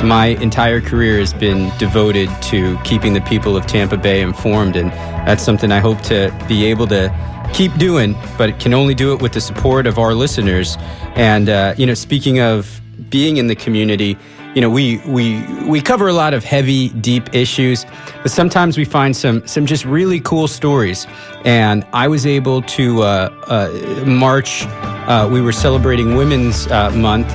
my 0.02 0.36
entire 0.40 0.80
career 0.80 1.20
has 1.20 1.32
been 1.32 1.70
devoted 1.78 2.28
to 2.42 2.76
keeping 2.82 3.12
the 3.12 3.20
people 3.22 3.56
of 3.56 3.64
Tampa 3.66 3.96
Bay 3.96 4.20
informed, 4.22 4.74
and 4.74 4.90
that's 5.26 5.44
something 5.44 5.70
I 5.70 5.78
hope 5.78 6.00
to 6.02 6.36
be 6.48 6.64
able 6.64 6.88
to 6.88 7.14
keep 7.54 7.72
doing, 7.78 8.16
but 8.36 8.58
can 8.58 8.74
only 8.74 8.94
do 8.94 9.12
it 9.12 9.22
with 9.22 9.34
the 9.34 9.40
support 9.40 9.86
of 9.86 10.00
our 10.00 10.14
listeners. 10.14 10.76
And, 11.14 11.48
uh, 11.48 11.74
you 11.78 11.86
know, 11.86 11.94
speaking 11.94 12.40
of 12.40 12.80
being 13.08 13.36
in 13.36 13.46
the 13.46 13.54
community, 13.54 14.18
you 14.56 14.62
know, 14.62 14.70
we 14.70 14.96
we 15.06 15.44
we 15.66 15.82
cover 15.82 16.08
a 16.08 16.14
lot 16.14 16.32
of 16.32 16.42
heavy, 16.42 16.88
deep 16.88 17.34
issues, 17.34 17.84
but 18.22 18.30
sometimes 18.30 18.78
we 18.78 18.86
find 18.86 19.14
some 19.14 19.46
some 19.46 19.66
just 19.66 19.84
really 19.84 20.18
cool 20.18 20.48
stories. 20.48 21.06
And 21.44 21.86
I 21.92 22.08
was 22.08 22.24
able 22.24 22.62
to 22.62 23.02
uh, 23.02 23.30
uh, 23.48 24.04
March. 24.06 24.64
Uh, 24.64 25.28
we 25.30 25.42
were 25.42 25.52
celebrating 25.52 26.16
Women's 26.16 26.66
uh, 26.68 26.90
Month, 26.92 27.34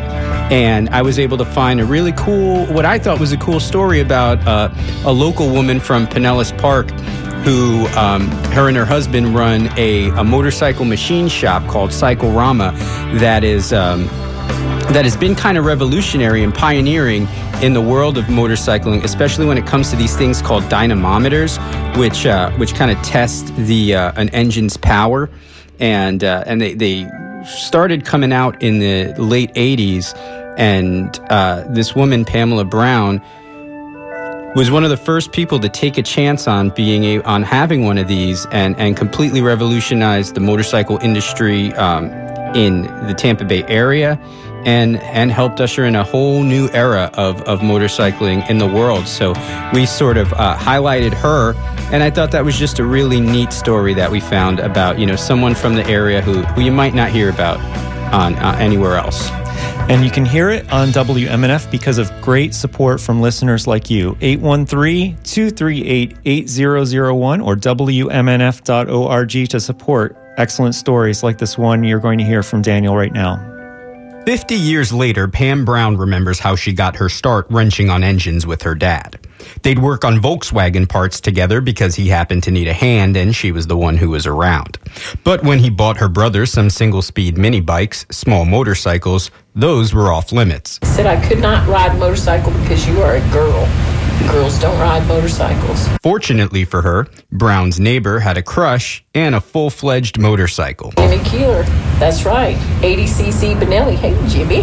and 0.52 0.90
I 0.90 1.04
was 1.04 1.20
able 1.20 1.38
to 1.38 1.46
find 1.46 1.80
a 1.80 1.86
really 1.86 2.12
cool, 2.14 2.66
what 2.66 2.86
I 2.86 2.98
thought 2.98 3.20
was 3.20 3.32
a 3.32 3.38
cool 3.38 3.60
story 3.60 4.00
about 4.00 4.46
uh, 4.48 4.74
a 5.06 5.14
local 5.14 5.48
woman 5.52 5.80
from 5.80 6.08
Pinellas 6.08 6.58
Park 6.58 6.90
who 7.46 7.88
um, 7.98 8.28
her 8.52 8.68
and 8.68 8.76
her 8.76 8.86
husband 8.86 9.34
run 9.34 9.70
a, 9.78 10.10
a 10.10 10.24
motorcycle 10.24 10.86
machine 10.86 11.28
shop 11.28 11.68
called 11.70 11.92
Cyclerama 11.92 12.74
that 13.20 13.44
is 13.44 13.74
um, 13.74 14.10
that 14.90 15.06
has 15.06 15.16
been 15.16 15.36
kind 15.36 15.58
of 15.58 15.66
revolutionary 15.66 16.44
and 16.44 16.54
pioneering 16.54 17.28
in 17.62 17.74
the 17.74 17.82
world 17.82 18.18
of 18.18 18.26
motorcycling, 18.26 19.04
especially 19.04 19.46
when 19.46 19.58
it 19.58 19.66
comes 19.66 19.90
to 19.92 19.96
these 19.96 20.16
things 20.16 20.42
called 20.42 20.64
dynamometers, 20.64 21.58
which 21.98 22.26
uh, 22.26 22.52
which 22.54 22.74
kind 22.74 22.92
of 22.92 23.02
test 23.04 23.56
the 23.56 23.96
uh, 23.96 24.12
an 24.16 24.30
engine's 24.30 24.78
power, 24.78 25.30
and 25.80 26.24
uh, 26.24 26.44
and 26.46 26.62
they 26.62 26.74
they 26.74 27.10
started 27.46 28.06
coming 28.06 28.34
out 28.34 28.62
in 28.62 28.80
the 28.80 29.14
late 29.22 29.54
'80s, 29.54 30.16
and 30.58 31.20
uh, 31.30 31.64
this 31.70 31.96
woman 31.96 32.26
Pamela 32.26 32.66
Brown 32.66 33.22
was 34.56 34.70
one 34.70 34.84
of 34.84 34.90
the 34.90 34.98
first 34.98 35.32
people 35.32 35.60
to 35.60 35.70
take 35.70 35.98
a 35.98 36.04
chance 36.04 36.48
on 36.48 36.72
being 36.72 37.06
a, 37.06 37.22
on 37.22 37.42
having 37.42 37.86
one 37.86 37.98
of 37.98 38.08
these 38.08 38.46
and 38.48 38.76
and 38.78 38.98
completely 38.98 39.42
revolutionized 39.42 40.36
the 40.36 40.42
motorcycle 40.42 40.98
industry 40.98 41.74
um, 41.74 42.10
in 42.56 42.84
the 43.08 43.14
Tampa 43.14 43.46
Bay 43.46 43.64
area 43.64 44.20
and 44.66 44.98
and 44.98 45.32
helped 45.32 45.60
usher 45.60 45.86
in 45.86 45.96
a 45.96 46.04
whole 46.04 46.44
new 46.44 46.70
era 46.70 47.10
of, 47.14 47.42
of 47.44 47.60
motorcycling 47.60 48.48
in 48.50 48.58
the 48.58 48.68
world. 48.68 49.08
So 49.08 49.34
we 49.74 49.86
sort 49.86 50.18
of 50.18 50.32
uh, 50.34 50.58
highlighted 50.58 51.14
her, 51.14 51.54
and 51.92 52.04
I 52.04 52.10
thought 52.10 52.32
that 52.32 52.46
was 52.46 52.58
just 52.58 52.80
a 52.80 52.84
really 52.84 53.20
neat 53.20 53.54
story 53.54 53.94
that 53.96 54.12
we 54.12 54.20
found 54.20 54.60
about 54.60 55.00
you 55.00 55.06
know 55.06 55.16
someone 55.16 55.56
from 55.56 55.76
the 55.76 55.86
area 55.88 56.22
who, 56.22 56.42
who 56.44 56.62
you 56.62 56.72
might 56.72 56.94
not 56.94 57.10
hear 57.10 57.30
about 57.30 57.60
on 58.14 58.36
uh, 58.36 58.56
anywhere 58.60 58.98
else. 58.98 59.30
And 59.90 60.04
you 60.06 60.12
can 60.12 60.26
hear 60.26 60.50
it 60.50 60.72
on 60.72 60.90
WMNF 60.90 61.70
because 61.72 61.98
of 61.98 62.10
great 62.22 62.54
support 62.54 63.02
from 63.02 63.20
listeners 63.20 63.68
like 63.68 63.90
you. 63.90 64.16
813 64.22 65.18
238 65.24 66.18
8001 66.24 67.42
or 67.42 67.56
WMNF.org 67.56 69.30
to 69.50 69.60
support 69.60 70.16
excellent 70.42 70.74
stories 70.74 71.22
like 71.22 71.38
this 71.38 71.56
one 71.56 71.84
you're 71.84 72.00
going 72.00 72.18
to 72.18 72.24
hear 72.24 72.42
from 72.42 72.64
Daniel 72.64 72.96
right 72.96 73.14
now. 73.14 73.48
50 74.26 74.56
years 74.56 74.92
later, 74.92 75.28
Pam 75.28 75.66
Brown 75.66 75.98
remembers 75.98 76.40
how 76.40 76.56
she 76.56 76.74
got 76.74 76.96
her 76.96 77.10
start 77.10 77.46
wrenching 77.50 77.90
on 77.90 78.04
engines 78.04 78.46
with 78.46 78.64
her 78.64 78.74
dad. 78.74 79.20
They'd 79.62 79.80
work 79.80 80.04
on 80.04 80.20
Volkswagen 80.20 80.90
parts 80.90 81.22
together 81.22 81.62
because 81.62 81.96
he 81.96 82.08
happened 82.08 82.44
to 82.44 82.52
need 82.52 82.68
a 82.68 82.74
hand 82.74 83.18
and 83.18 83.36
she 83.36 83.52
was 83.52 83.68
the 83.68 83.78
one 83.78 83.98
who 83.98 84.10
was 84.10 84.26
around. 84.26 84.78
But 85.24 85.44
when 85.44 85.60
he 85.60 85.70
bought 85.70 85.98
her 85.98 86.10
brother 86.10 86.46
some 86.46 86.70
single 86.70 87.02
speed 87.02 87.38
mini 87.38 87.62
bikes, 87.62 88.06
small 88.12 88.46
motorcycles, 88.46 89.30
those 89.56 89.94
were 89.94 90.12
off 90.12 90.32
limits. 90.32 90.80
I 90.82 90.88
said 90.88 91.06
I 91.06 91.28
could 91.28 91.40
not 91.40 91.68
ride 91.68 91.92
a 91.92 91.98
motorcycle 91.98 92.52
because 92.52 92.88
you 92.88 93.02
are 93.02 93.16
a 93.16 93.30
girl. 93.32 93.68
Girls 94.32 94.60
don't 94.60 94.80
ride 94.80 95.06
motorcycles. 95.08 95.88
Fortunately 96.02 96.64
for 96.66 96.82
her, 96.82 97.08
Brown's 97.32 97.80
neighbor 97.80 98.20
had 98.20 98.38
a 98.38 98.42
crush 98.42 99.04
and 99.14 99.36
a 99.36 99.42
full 99.42 99.70
fledged 99.70 100.18
motorcycle. 100.18 100.92
Jimmy 100.98 101.24
Keeler, 101.24 101.64
that's 102.00 102.24
right. 102.26 102.56
80cc 102.82 103.60
Benelli. 103.60 103.96
Hey, 103.96 104.16
Jimmy. 104.30 104.62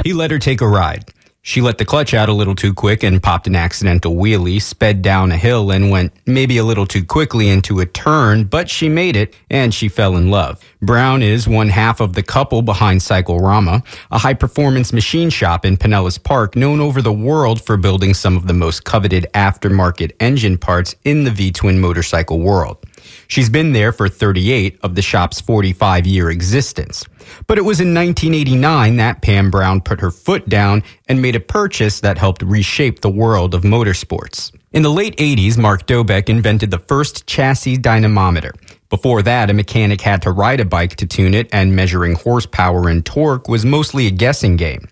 he 0.04 0.12
let 0.12 0.30
her 0.30 0.38
take 0.38 0.60
a 0.60 0.68
ride. 0.68 1.12
She 1.42 1.62
let 1.62 1.78
the 1.78 1.86
clutch 1.86 2.12
out 2.12 2.28
a 2.28 2.34
little 2.34 2.54
too 2.54 2.74
quick 2.74 3.02
and 3.02 3.22
popped 3.22 3.46
an 3.46 3.56
accidental 3.56 4.14
wheelie, 4.14 4.60
sped 4.60 5.00
down 5.00 5.32
a 5.32 5.38
hill 5.38 5.70
and 5.70 5.90
went 5.90 6.12
maybe 6.26 6.58
a 6.58 6.64
little 6.64 6.86
too 6.86 7.02
quickly 7.02 7.48
into 7.48 7.80
a 7.80 7.86
turn, 7.86 8.44
but 8.44 8.68
she 8.68 8.90
made 8.90 9.16
it 9.16 9.34
and 9.48 9.72
she 9.72 9.88
fell 9.88 10.16
in 10.16 10.30
love. 10.30 10.62
Brown 10.82 11.22
is 11.22 11.48
one 11.48 11.70
half 11.70 12.00
of 12.00 12.12
the 12.12 12.22
couple 12.22 12.60
behind 12.60 13.00
Cyclerama, 13.00 13.82
a 14.10 14.18
high 14.18 14.34
performance 14.34 14.92
machine 14.92 15.30
shop 15.30 15.64
in 15.64 15.78
Pinellas 15.78 16.22
Park 16.22 16.56
known 16.56 16.78
over 16.78 17.00
the 17.00 17.12
world 17.12 17.62
for 17.62 17.78
building 17.78 18.12
some 18.12 18.36
of 18.36 18.46
the 18.46 18.52
most 18.52 18.84
coveted 18.84 19.26
aftermarket 19.32 20.12
engine 20.20 20.58
parts 20.58 20.94
in 21.04 21.24
the 21.24 21.30
V-twin 21.30 21.80
motorcycle 21.80 22.40
world. 22.40 22.84
She's 23.28 23.50
been 23.50 23.72
there 23.72 23.92
for 23.92 24.08
38 24.08 24.78
of 24.82 24.94
the 24.94 25.02
shop's 25.02 25.40
45 25.40 26.06
year 26.06 26.30
existence. 26.30 27.04
But 27.46 27.58
it 27.58 27.62
was 27.62 27.80
in 27.80 27.94
1989 27.94 28.96
that 28.96 29.22
Pam 29.22 29.50
Brown 29.50 29.80
put 29.80 30.00
her 30.00 30.10
foot 30.10 30.48
down 30.48 30.82
and 31.08 31.22
made 31.22 31.36
a 31.36 31.40
purchase 31.40 32.00
that 32.00 32.18
helped 32.18 32.42
reshape 32.42 33.00
the 33.00 33.10
world 33.10 33.54
of 33.54 33.62
motorsports. 33.62 34.52
In 34.72 34.82
the 34.82 34.90
late 34.90 35.16
80s, 35.16 35.58
Mark 35.58 35.86
Dobeck 35.86 36.28
invented 36.28 36.70
the 36.70 36.78
first 36.78 37.26
chassis 37.26 37.76
dynamometer. 37.76 38.52
Before 38.88 39.22
that, 39.22 39.50
a 39.50 39.54
mechanic 39.54 40.00
had 40.00 40.22
to 40.22 40.32
ride 40.32 40.60
a 40.60 40.64
bike 40.64 40.96
to 40.96 41.06
tune 41.06 41.34
it, 41.34 41.48
and 41.52 41.76
measuring 41.76 42.14
horsepower 42.16 42.88
and 42.88 43.06
torque 43.06 43.48
was 43.48 43.64
mostly 43.64 44.06
a 44.06 44.10
guessing 44.10 44.56
game. 44.56 44.88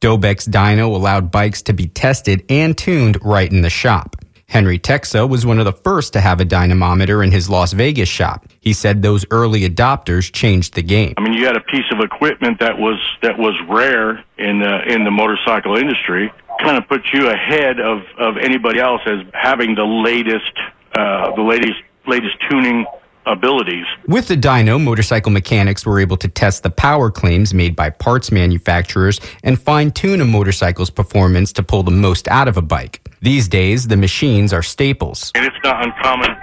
Dobeck's 0.00 0.48
dyno 0.48 0.94
allowed 0.94 1.30
bikes 1.30 1.62
to 1.62 1.72
be 1.72 1.86
tested 1.86 2.44
and 2.48 2.76
tuned 2.76 3.18
right 3.22 3.50
in 3.50 3.62
the 3.62 3.70
shop. 3.70 4.16
Henry 4.52 4.78
Texa 4.78 5.26
was 5.26 5.46
one 5.46 5.58
of 5.58 5.64
the 5.64 5.72
first 5.72 6.12
to 6.12 6.20
have 6.20 6.38
a 6.38 6.44
dynamometer 6.44 7.22
in 7.22 7.32
his 7.32 7.48
Las 7.48 7.72
Vegas 7.72 8.10
shop. 8.10 8.44
He 8.60 8.74
said 8.74 9.00
those 9.00 9.24
early 9.30 9.66
adopters 9.66 10.30
changed 10.30 10.74
the 10.74 10.82
game. 10.82 11.14
I 11.16 11.22
mean, 11.22 11.32
you 11.32 11.46
had 11.46 11.56
a 11.56 11.60
piece 11.60 11.90
of 11.90 12.00
equipment 12.00 12.60
that 12.60 12.78
was 12.78 12.98
that 13.22 13.38
was 13.38 13.54
rare 13.66 14.22
in 14.36 14.58
the 14.58 14.92
in 14.92 15.04
the 15.04 15.10
motorcycle 15.10 15.76
industry. 15.76 16.30
Kind 16.60 16.76
of 16.76 16.86
put 16.86 17.00
you 17.14 17.30
ahead 17.30 17.80
of 17.80 18.02
of 18.18 18.36
anybody 18.36 18.78
else 18.78 19.00
as 19.06 19.20
having 19.32 19.74
the 19.74 19.86
latest 19.86 20.52
uh, 20.94 21.34
the 21.34 21.40
latest 21.40 21.80
latest 22.06 22.36
tuning 22.50 22.84
abilities. 23.26 23.86
With 24.06 24.28
the 24.28 24.36
dyno, 24.36 24.82
motorcycle 24.82 25.32
mechanics 25.32 25.86
were 25.86 26.00
able 26.00 26.16
to 26.18 26.28
test 26.28 26.62
the 26.62 26.70
power 26.70 27.10
claims 27.10 27.54
made 27.54 27.76
by 27.76 27.90
parts 27.90 28.32
manufacturers 28.32 29.20
and 29.42 29.60
fine 29.60 29.90
tune 29.90 30.20
a 30.20 30.24
motorcycle's 30.24 30.90
performance 30.90 31.52
to 31.54 31.62
pull 31.62 31.82
the 31.82 31.90
most 31.90 32.28
out 32.28 32.48
of 32.48 32.56
a 32.56 32.62
bike. 32.62 33.08
These 33.20 33.48
days, 33.48 33.88
the 33.88 33.96
machines 33.96 34.52
are 34.52 34.62
staples. 34.62 35.30
And 35.34 35.46
it's 35.46 35.56
not 35.62 35.84
uncommon 35.84 36.36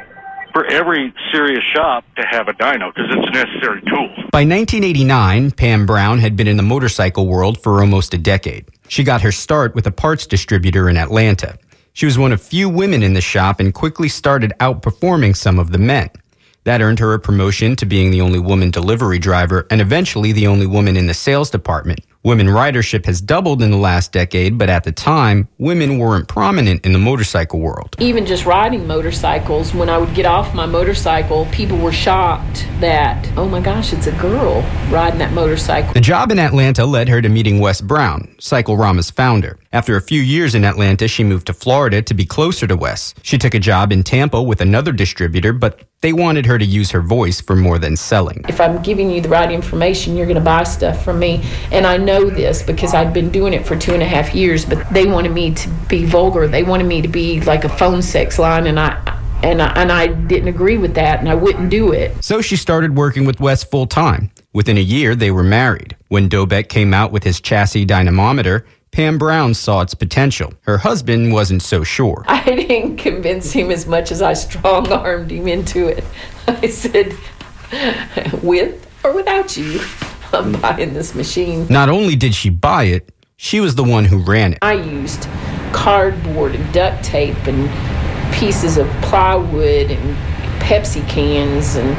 for 0.53 0.65
every 0.65 1.13
serious 1.31 1.63
shop 1.63 2.03
to 2.15 2.23
have 2.23 2.47
a 2.47 2.53
dyno 2.53 2.93
because 2.93 3.09
it's 3.11 3.27
a 3.27 3.31
necessary 3.31 3.81
tool. 3.81 4.09
By 4.31 4.45
1989, 4.45 5.51
Pam 5.51 5.85
Brown 5.85 6.19
had 6.19 6.35
been 6.35 6.47
in 6.47 6.57
the 6.57 6.63
motorcycle 6.63 7.27
world 7.27 7.61
for 7.61 7.81
almost 7.81 8.13
a 8.13 8.17
decade. 8.17 8.67
She 8.87 9.03
got 9.03 9.21
her 9.21 9.31
start 9.31 9.75
with 9.75 9.85
a 9.87 9.91
parts 9.91 10.25
distributor 10.25 10.89
in 10.89 10.97
Atlanta. 10.97 11.57
She 11.93 12.05
was 12.05 12.17
one 12.17 12.31
of 12.31 12.41
few 12.41 12.69
women 12.69 13.03
in 13.03 13.13
the 13.13 13.21
shop 13.21 13.59
and 13.59 13.73
quickly 13.73 14.09
started 14.09 14.53
outperforming 14.59 15.35
some 15.35 15.59
of 15.59 15.71
the 15.71 15.77
men. 15.77 16.09
That 16.65 16.81
earned 16.81 16.99
her 16.99 17.13
a 17.13 17.19
promotion 17.19 17.75
to 17.77 17.85
being 17.85 18.11
the 18.11 18.21
only 18.21 18.39
woman 18.39 18.69
delivery 18.69 19.17
driver 19.17 19.65
and 19.71 19.79
eventually 19.79 20.33
the 20.33 20.47
only 20.47 20.67
woman 20.67 20.97
in 20.97 21.07
the 21.07 21.13
sales 21.13 21.49
department. 21.49 22.01
Women 22.21 22.47
ridership 22.47 23.05
has 23.05 23.21
doubled 23.21 23.61
in 23.61 23.71
the 23.71 23.77
last 23.77 24.11
decade, 24.11 24.57
but 24.57 24.69
at 24.69 24.83
the 24.83 24.91
time, 24.91 25.47
women 25.57 25.99
weren't 25.99 26.27
prominent 26.27 26.85
in 26.85 26.91
the 26.91 26.99
motorcycle 26.99 27.61
world. 27.61 27.95
Even 27.97 28.25
just 28.25 28.45
riding 28.45 28.85
motorcycles, 28.85 29.73
when 29.73 29.87
I 29.89 29.97
would 29.97 30.13
get 30.13 30.25
off 30.25 30.53
my 30.53 30.65
motorcycle, 30.65 31.45
people 31.45 31.77
were 31.77 31.93
shocked 31.93 32.67
that, 32.81 33.25
oh 33.37 33.47
my 33.47 33.61
gosh, 33.61 33.93
it's 33.93 34.07
a 34.07 34.11
girl 34.19 34.61
riding 34.91 35.19
that 35.19 35.31
motorcycle. 35.31 35.93
The 35.93 36.01
job 36.01 36.29
in 36.29 36.39
Atlanta 36.39 36.85
led 36.85 37.07
her 37.07 37.21
to 37.21 37.29
meeting 37.29 37.61
Wes 37.61 37.79
Brown, 37.79 38.35
Cyclerama's 38.37 39.09
founder. 39.09 39.57
After 39.71 39.95
a 39.95 40.01
few 40.01 40.19
years 40.19 40.55
in 40.55 40.65
Atlanta, 40.65 41.07
she 41.07 41.23
moved 41.23 41.45
to 41.45 41.53
Florida 41.53 42.01
to 42.01 42.15
be 42.15 42.25
closer 42.25 42.65
to 42.65 42.75
Wes. 42.75 43.13
She 43.21 43.37
took 43.37 43.53
a 43.53 43.59
job 43.59 43.91
in 43.91 44.01
Tampa 44.01 44.41
with 44.41 44.61
another 44.61 44.91
distributor, 44.91 45.53
but 45.53 45.81
they 46.01 46.11
wanted 46.11 46.47
her 46.47 46.57
to 46.57 46.65
use 46.65 46.89
her 46.89 47.01
voice 47.01 47.39
for 47.39 47.55
more 47.55 47.77
than 47.77 47.95
selling. 47.95 48.43
If 48.49 48.59
I'm 48.59 48.81
giving 48.81 49.11
you 49.11 49.21
the 49.21 49.29
right 49.29 49.51
information, 49.51 50.17
you're 50.17 50.25
going 50.25 50.39
to 50.39 50.43
buy 50.43 50.63
stuff 50.63 51.05
from 51.05 51.19
me. 51.19 51.43
And 51.71 51.85
I 51.85 51.97
know 51.97 52.31
this 52.31 52.63
because 52.63 52.95
I'd 52.95 53.13
been 53.13 53.29
doing 53.29 53.53
it 53.53 53.63
for 53.63 53.75
two 53.75 53.93
and 53.93 54.01
a 54.01 54.07
half 54.07 54.33
years, 54.33 54.65
but 54.65 54.89
they 54.91 55.05
wanted 55.05 55.33
me 55.33 55.53
to 55.53 55.69
be 55.87 56.03
vulgar. 56.03 56.47
They 56.47 56.63
wanted 56.63 56.87
me 56.87 57.03
to 57.03 57.07
be 57.07 57.39
like 57.41 57.63
a 57.63 57.69
phone 57.69 58.01
sex 58.01 58.39
line, 58.39 58.65
and 58.65 58.79
I. 58.79 59.17
And 59.41 59.61
I, 59.61 59.67
and 59.81 59.89
I 59.89 60.07
didn't 60.07 60.49
agree 60.49 60.75
with 60.75 60.95
that, 60.95 61.21
and 61.21 61.29
I 61.29 61.33
wouldn't 61.33 61.69
do 61.69 61.93
it. 61.93 62.21
So 62.21 62.41
she 62.41 62.57
started 62.57 62.97
working 62.97 63.23
with 63.23 63.39
Wes 63.39 63.63
full 63.63 63.87
time. 63.87 64.31
Within 64.51 64.77
a 64.77 64.81
year, 64.81 65.15
they 65.15 65.31
were 65.31 65.45
married. 65.45 65.95
When 66.09 66.27
Dobeck 66.27 66.67
came 66.67 66.93
out 66.93 67.13
with 67.13 67.23
his 67.23 67.39
chassis 67.39 67.85
dynamometer, 67.85 68.65
Pam 68.91 69.17
Brown 69.17 69.53
saw 69.53 69.81
its 69.81 69.93
potential. 69.93 70.53
Her 70.61 70.79
husband 70.79 71.31
wasn't 71.31 71.61
so 71.61 71.83
sure. 71.83 72.23
I 72.27 72.43
didn't 72.43 72.97
convince 72.97 73.51
him 73.51 73.71
as 73.71 73.85
much 73.85 74.11
as 74.11 74.21
I 74.21 74.33
strong 74.33 74.91
armed 74.91 75.31
him 75.31 75.47
into 75.47 75.87
it. 75.87 76.03
I 76.47 76.67
said, 76.67 77.15
with 78.43 78.85
or 79.03 79.13
without 79.13 79.55
you, 79.55 79.81
I'm 80.33 80.53
buying 80.53 80.93
this 80.93 81.15
machine. 81.15 81.67
Not 81.69 81.89
only 81.89 82.15
did 82.15 82.33
she 82.33 82.49
buy 82.49 82.85
it, 82.85 83.09
she 83.37 83.59
was 83.59 83.75
the 83.75 83.83
one 83.83 84.05
who 84.05 84.17
ran 84.17 84.53
it. 84.53 84.59
I 84.61 84.73
used 84.73 85.27
cardboard 85.71 86.55
and 86.55 86.73
duct 86.73 87.03
tape 87.03 87.37
and 87.47 87.69
pieces 88.33 88.77
of 88.77 88.87
plywood 89.01 89.91
and 89.91 90.15
Pepsi 90.61 91.07
cans 91.07 91.75
and 91.75 91.95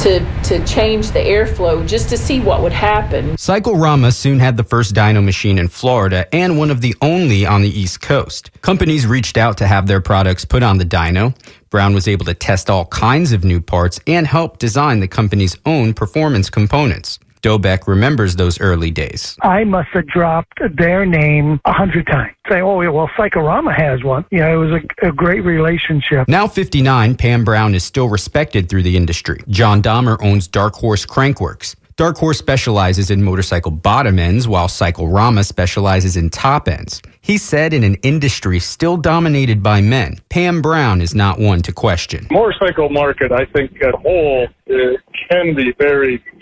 to 0.00 0.20
to 0.44 0.64
change 0.66 1.10
the 1.10 1.18
airflow 1.18 1.86
just 1.86 2.08
to 2.10 2.16
see 2.16 2.40
what 2.40 2.62
would 2.62 2.72
happen. 2.72 3.36
Cyclerama 3.36 4.12
soon 4.12 4.38
had 4.38 4.56
the 4.56 4.64
first 4.64 4.94
dyno 4.94 5.24
machine 5.24 5.58
in 5.58 5.68
Florida 5.68 6.26
and 6.34 6.58
one 6.58 6.70
of 6.70 6.80
the 6.80 6.94
only 7.00 7.46
on 7.46 7.62
the 7.62 7.68
East 7.68 8.00
Coast. 8.00 8.50
Companies 8.60 9.06
reached 9.06 9.36
out 9.36 9.58
to 9.58 9.66
have 9.66 9.86
their 9.86 10.00
products 10.00 10.44
put 10.44 10.62
on 10.62 10.78
the 10.78 10.84
dyno. 10.84 11.34
Brown 11.70 11.94
was 11.94 12.06
able 12.06 12.24
to 12.26 12.34
test 12.34 12.70
all 12.70 12.86
kinds 12.86 13.32
of 13.32 13.44
new 13.44 13.60
parts 13.60 13.98
and 14.06 14.26
help 14.26 14.58
design 14.58 15.00
the 15.00 15.08
company's 15.08 15.56
own 15.66 15.92
performance 15.94 16.48
components. 16.50 17.18
Dobeck 17.44 17.86
remembers 17.86 18.36
those 18.36 18.58
early 18.58 18.90
days. 18.90 19.36
I 19.42 19.64
must 19.64 19.90
have 19.90 20.06
dropped 20.06 20.60
their 20.78 21.04
name 21.04 21.60
a 21.66 21.72
hundred 21.74 22.06
times. 22.06 22.34
Say, 22.48 22.62
oh, 22.62 22.80
yeah, 22.80 22.88
well, 22.88 23.08
Cyclerama 23.18 23.76
has 23.76 24.02
one. 24.02 24.24
You 24.30 24.38
know, 24.38 24.62
it 24.62 24.70
was 24.70 24.82
a, 25.02 25.08
a, 25.08 25.12
great 25.12 25.40
relationship. 25.40 26.26
Now 26.26 26.46
59, 26.46 27.16
Pam 27.16 27.44
Brown 27.44 27.74
is 27.74 27.84
still 27.84 28.08
respected 28.08 28.70
through 28.70 28.82
the 28.82 28.96
industry. 28.96 29.40
John 29.48 29.82
Dahmer 29.82 30.16
owns 30.22 30.48
Dark 30.48 30.74
Horse 30.74 31.04
Crankworks. 31.04 31.76
Dark 31.96 32.16
Horse 32.16 32.38
specializes 32.38 33.10
in 33.10 33.22
motorcycle 33.22 33.70
bottom 33.70 34.18
ends, 34.18 34.48
while 34.48 34.66
Cyclerama 34.66 35.44
specializes 35.44 36.16
in 36.16 36.28
top 36.28 36.66
ends. 36.66 37.00
He 37.20 37.38
said 37.38 37.72
in 37.72 37.84
an 37.84 37.94
industry 38.02 38.58
still 38.58 38.96
dominated 38.96 39.62
by 39.62 39.80
men, 39.80 40.18
Pam 40.28 40.60
Brown 40.60 41.00
is 41.00 41.14
not 41.14 41.38
one 41.38 41.62
to 41.62 41.72
question. 41.72 42.26
Motorcycle 42.32 42.88
market, 42.88 43.30
I 43.30 43.44
think, 43.44 43.80
at 43.80 43.94
a 43.94 43.98
whole, 43.98 44.48
uh, 44.68 44.74
can 45.30 45.54
be 45.54 45.72
very 45.78 46.18
tough 46.18 46.33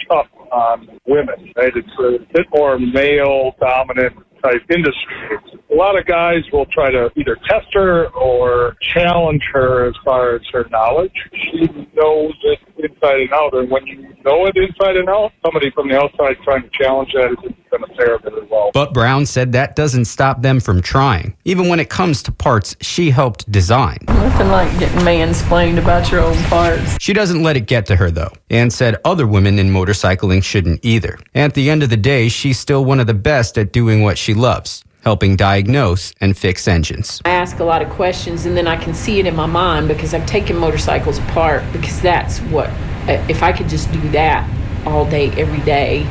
on 0.53 1.01
women. 1.07 1.53
Right? 1.57 1.73
It's 1.75 1.89
a 1.99 2.19
bit 2.33 2.47
more 2.55 2.79
male 2.79 3.53
dominant 3.61 4.17
type 4.43 4.63
industry. 4.71 5.39
A 5.71 5.75
lot 5.75 5.99
of 5.99 6.05
guys 6.07 6.43
will 6.53 6.67
try 6.67 6.91
to 6.91 7.11
either 7.17 7.37
test 7.49 7.69
her 7.73 8.09
or 8.09 8.77
challenge 8.81 9.43
her 9.53 9.89
as 9.89 9.95
far 10.05 10.35
as 10.35 10.43
her 10.53 10.67
knowledge. 10.71 11.15
She 11.33 11.67
knows 11.95 12.35
it 12.43 12.59
inside 12.79 13.21
and 13.21 13.33
out, 13.33 13.55
and 13.55 13.71
when 13.71 13.87
you 13.87 14.03
know 14.25 14.47
it 14.47 14.57
inside 14.57 14.97
and 14.97 15.09
out, 15.09 15.33
somebody 15.45 15.71
from 15.71 15.89
the 15.89 15.97
outside 15.97 16.37
trying 16.45 16.63
to 16.63 16.71
challenge 16.73 17.11
that 17.15 17.35
isn't 17.39 17.57
going 17.73 17.89
to 17.89 17.97
fare 17.97 18.19
very 18.19 18.47
well. 18.47 18.71
But 18.73 18.93
Brown 18.93 19.27
said 19.27 19.53
that 19.53 19.75
doesn't 19.75 20.05
stop 20.05 20.43
them 20.43 20.61
from 20.61 20.83
trying, 20.83 21.37
even 21.45 21.69
when 21.69 21.81
it 21.81 21.89
comes 21.89 22.23
to 22.25 22.33
parts 22.33 22.77
she 22.81 23.11
helped 23.11 23.51
design. 23.51 23.99
Nothing 24.07 24.49
like 24.49 24.79
getting 24.79 25.01
mansplained 25.01 25.79
about 25.79 26.11
your 26.11 26.21
own 26.21 26.37
parts. 26.45 26.97
She 27.01 27.13
doesn't 27.13 27.43
let 27.43 27.57
it 27.57 27.67
get 27.67 27.87
to 27.87 27.97
her, 27.97 28.11
though, 28.11 28.33
and 28.51 28.73
said 28.73 28.97
other 29.05 29.27
women 29.27 29.59
in 29.59 29.71
motorcycling 29.71 30.45
shouldn't 30.45 30.85
either. 30.85 31.19
At 31.35 31.55
the 31.55 31.71
end 31.71 31.83
of 31.83 31.91
the 31.91 31.97
day, 31.97 32.29
she's 32.29 32.59
still 32.59 32.85
one 32.85 33.01
of 33.01 33.07
the 33.07 33.15
best 33.15 33.59
at 33.59 33.73
doing 33.73 34.03
what 34.03 34.19
she 34.19 34.35
loves 34.35 34.85
helping 35.03 35.35
diagnose 35.35 36.13
and 36.21 36.39
fix 36.39 36.69
engines. 36.69 37.21
I 37.25 37.31
ask 37.31 37.59
a 37.59 37.65
lot 37.65 37.83
of 37.83 37.91
questions 37.91 38.47
and 38.47 38.57
then 38.57 38.69
I 38.69 38.77
can 38.77 38.95
see 38.95 39.19
it 39.19 39.27
in 39.27 39.35
my 39.35 39.47
mind 39.47 39.89
because 39.89 40.15
I've 40.15 40.27
taken 40.27 40.57
motorcycles 40.57 41.19
apart 41.19 41.65
because 41.73 42.01
that's 42.01 42.39
what, 42.39 42.71
if 43.09 43.43
I 43.43 43.51
could 43.51 43.69
just 43.69 43.91
do 43.91 44.01
that 44.11 44.49
all 44.87 45.05
day, 45.05 45.31
every 45.33 45.59
day, 45.65 46.05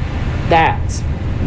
that 0.49 1.01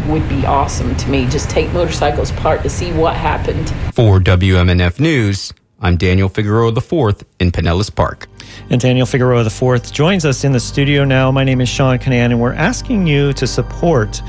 would 0.07 0.27
be 0.29 0.45
awesome 0.45 0.95
to 0.95 1.09
me. 1.09 1.25
Just 1.27 1.49
take 1.49 1.71
motorcycles 1.73 2.31
apart 2.31 2.63
to 2.63 2.69
see 2.69 2.91
what 2.91 3.15
happened. 3.15 3.69
For 3.93 4.19
WMNF 4.19 4.99
News, 4.99 5.53
I'm 5.79 5.97
Daniel 5.97 6.29
Figueroa 6.29 6.69
IV 6.69 7.23
in 7.39 7.51
Pinellas 7.51 7.93
Park. 7.93 8.27
And 8.69 8.79
Daniel 8.79 9.05
Figueroa 9.05 9.45
IV 9.45 9.91
joins 9.91 10.25
us 10.25 10.43
in 10.43 10.51
the 10.51 10.59
studio 10.59 11.03
now. 11.03 11.31
My 11.31 11.43
name 11.43 11.61
is 11.61 11.69
Sean 11.69 11.97
Kinane, 11.99 12.31
and 12.31 12.41
we're 12.41 12.53
asking 12.53 13.07
you 13.07 13.33
to 13.33 13.45
support 13.45 14.21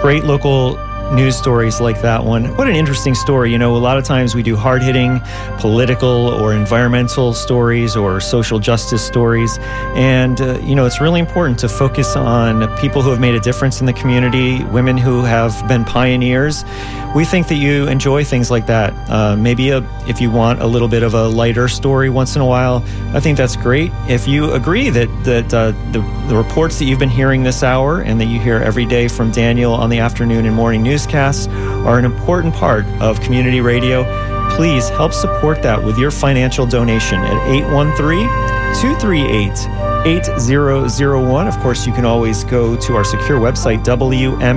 great 0.00 0.24
local 0.24 0.76
news 1.12 1.36
stories 1.36 1.80
like 1.80 2.00
that 2.02 2.24
one. 2.24 2.56
What 2.56 2.68
an 2.68 2.74
interesting 2.74 3.14
story. 3.14 3.52
You 3.52 3.58
know, 3.58 3.76
a 3.76 3.78
lot 3.78 3.98
of 3.98 4.04
times 4.04 4.34
we 4.34 4.42
do 4.42 4.56
hard 4.56 4.82
hitting 4.82 5.20
political 5.58 6.08
or 6.08 6.54
environmental 6.54 7.34
stories 7.34 7.96
or 7.96 8.20
social 8.20 8.58
justice 8.58 9.04
stories. 9.04 9.58
And, 9.94 10.40
uh, 10.40 10.58
you 10.60 10.74
know, 10.74 10.86
it's 10.86 11.00
really 11.00 11.20
important 11.20 11.58
to 11.60 11.68
focus 11.68 12.16
on 12.16 12.74
people 12.78 13.02
who 13.02 13.10
have 13.10 13.20
made 13.20 13.34
a 13.34 13.40
difference 13.40 13.80
in 13.80 13.86
the 13.86 13.92
community, 13.92 14.64
women 14.64 14.96
who 14.96 15.22
have 15.22 15.66
been 15.68 15.84
pioneers. 15.84 16.64
We 17.14 17.26
think 17.26 17.48
that 17.48 17.56
you 17.56 17.88
enjoy 17.88 18.24
things 18.24 18.50
like 18.50 18.66
that. 18.66 18.94
Uh, 19.10 19.36
maybe 19.36 19.70
a, 19.70 19.82
if 20.08 20.20
you 20.20 20.30
want 20.30 20.62
a 20.62 20.66
little 20.66 20.88
bit 20.88 21.02
of 21.02 21.12
a 21.12 21.28
lighter 21.28 21.68
story 21.68 22.08
once 22.08 22.36
in 22.36 22.40
a 22.40 22.46
while, 22.46 22.82
I 23.14 23.20
think 23.20 23.36
that's 23.36 23.56
great. 23.56 23.92
If 24.08 24.26
you 24.26 24.52
agree 24.52 24.88
that, 24.88 25.08
that 25.24 25.52
uh, 25.52 25.72
the, 25.92 26.00
the 26.28 26.36
reports 26.36 26.78
that 26.78 26.86
you've 26.86 26.98
been 26.98 27.10
hearing 27.10 27.42
this 27.42 27.62
hour 27.62 28.00
and 28.00 28.18
that 28.18 28.26
you 28.26 28.40
hear 28.40 28.56
every 28.56 28.86
day 28.86 29.08
from 29.08 29.30
Daniel 29.30 29.74
on 29.74 29.90
the 29.90 29.98
afternoon 29.98 30.46
and 30.46 30.56
morning 30.56 30.82
news 30.82 31.01
newscasts 31.02 31.48
are 31.86 31.98
an 31.98 32.04
important 32.04 32.54
part 32.54 32.84
of 33.00 33.20
community 33.20 33.60
radio. 33.60 34.04
Please 34.54 34.88
help 34.90 35.12
support 35.12 35.62
that 35.62 35.82
with 35.82 35.98
your 35.98 36.10
financial 36.10 36.66
donation 36.66 37.18
at 37.18 37.48
813 37.48 38.28
238 38.80 39.91
8001. 40.04 41.46
Of 41.46 41.58
course, 41.60 41.86
you 41.86 41.92
can 41.92 42.04
always 42.04 42.44
go 42.44 42.76
to 42.76 42.96
our 42.96 43.04
secure 43.04 43.38
website, 43.38 43.84
WMNF.org, 43.84 44.48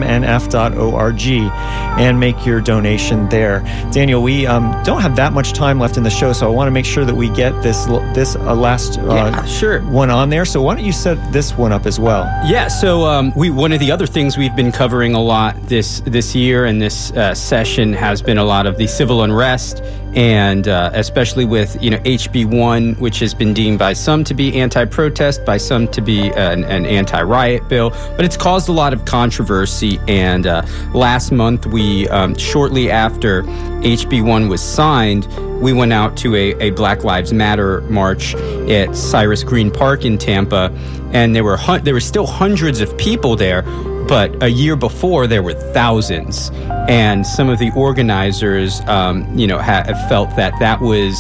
and 2.00 2.20
make 2.20 2.46
your 2.46 2.62
donation 2.62 3.30
there. 3.30 3.60
Daniel, 3.92 4.22
we 4.22 4.48
um, 4.48 4.72
don't 4.84 5.02
have 5.02 5.16
that 5.16 5.34
much 5.34 5.54
time 5.54 5.80
left 5.80 5.98
in 5.98 6.04
the 6.04 6.10
show, 6.10 6.34
so 6.34 6.48
I 6.48 6.50
want 6.50 6.68
to 6.68 6.72
make 6.72 6.86
sure 6.86 7.06
that 7.06 7.16
we 7.16 7.30
get 7.30 7.62
this 7.62 7.86
this 8.14 8.36
uh, 8.36 8.56
last 8.56 8.98
uh, 9.00 9.06
yeah, 9.06 9.46
sure. 9.46 9.82
one 9.82 10.10
on 10.10 10.30
there. 10.30 10.46
So 10.46 10.62
why 10.62 10.76
don't 10.76 10.86
you 10.86 10.92
set 10.92 11.18
this 11.32 11.58
one 11.58 11.72
up 11.72 11.86
as 11.86 12.00
well? 12.00 12.24
Yeah. 12.46 12.68
So 12.68 13.06
um, 13.06 13.32
we 13.36 13.50
one 13.50 13.72
of 13.72 13.80
the 13.80 13.92
other 13.92 14.08
things 14.08 14.38
we've 14.38 14.56
been 14.56 14.72
covering 14.72 15.14
a 15.14 15.22
lot 15.22 15.56
this 15.68 16.02
this 16.02 16.36
year 16.36 16.66
and 16.66 16.82
this 16.82 17.12
uh, 17.12 17.36
session 17.36 17.94
has 17.94 18.22
been 18.22 18.38
a 18.38 18.44
lot 18.44 18.66
of 18.66 18.78
the 18.78 18.88
civil 18.88 19.24
unrest 19.24 19.84
and 20.16 20.68
uh, 20.68 20.90
especially 20.94 21.46
with 21.46 21.82
you 21.82 21.90
know 21.90 21.98
HB 22.00 22.46
one, 22.46 22.94
which 22.96 23.20
has 23.20 23.34
been 23.34 23.54
deemed 23.54 23.80
by 23.80 23.94
some 23.94 24.24
to 24.24 24.34
be 24.34 24.60
anti-protest, 24.60 25.46
by 25.46 25.58
some 25.58 25.88
to 25.90 26.02
be 26.02 26.32
an, 26.34 26.64
an 26.64 26.86
anti-riot 26.86 27.68
bill, 27.68 27.90
but 28.16 28.24
it's 28.24 28.38
caused 28.38 28.70
a 28.70 28.72
lot 28.72 28.94
of 28.94 29.06
controversy. 29.06 30.00
And 30.08 30.48
uh, 30.48 30.66
last 30.94 31.32
month, 31.32 31.66
we 31.66 32.08
um, 32.10 32.36
shortly 32.36 32.90
after 32.90 33.44
HB 33.44 34.26
one 34.26 34.48
was 34.48 34.62
signed, 34.62 35.28
we 35.66 35.74
went 35.74 35.92
out 35.92 36.16
to 36.16 36.36
a, 36.36 36.52
a 36.60 36.70
Black 36.70 37.04
Lives 37.04 37.34
Matter 37.34 37.82
march 37.90 38.36
at 38.36 38.96
Cyrus 38.96 39.44
Greene 39.44 39.72
Park 39.72 40.06
in 40.06 40.16
Tampa, 40.20 40.72
and 41.12 41.36
there 41.36 41.44
were 41.44 41.58
hun- 41.58 41.84
there 41.84 41.96
were 41.96 42.00
still 42.00 42.28
hundreds 42.28 42.82
of 42.82 42.96
people 43.00 43.36
there 43.36 43.64
but 44.08 44.44
a 44.44 44.48
year 44.48 44.76
before 44.76 45.26
there 45.26 45.42
were 45.42 45.56
thousands 45.74 46.52
and 46.88 47.26
some 47.26 47.50
of 47.50 47.58
the 47.58 47.72
organizers 47.76 48.82
um, 48.82 49.26
you 49.36 49.48
know 49.48 49.58
ha- 49.58 49.84
felt 50.08 50.30
that 50.36 50.54
that 50.60 50.80
was 50.80 51.18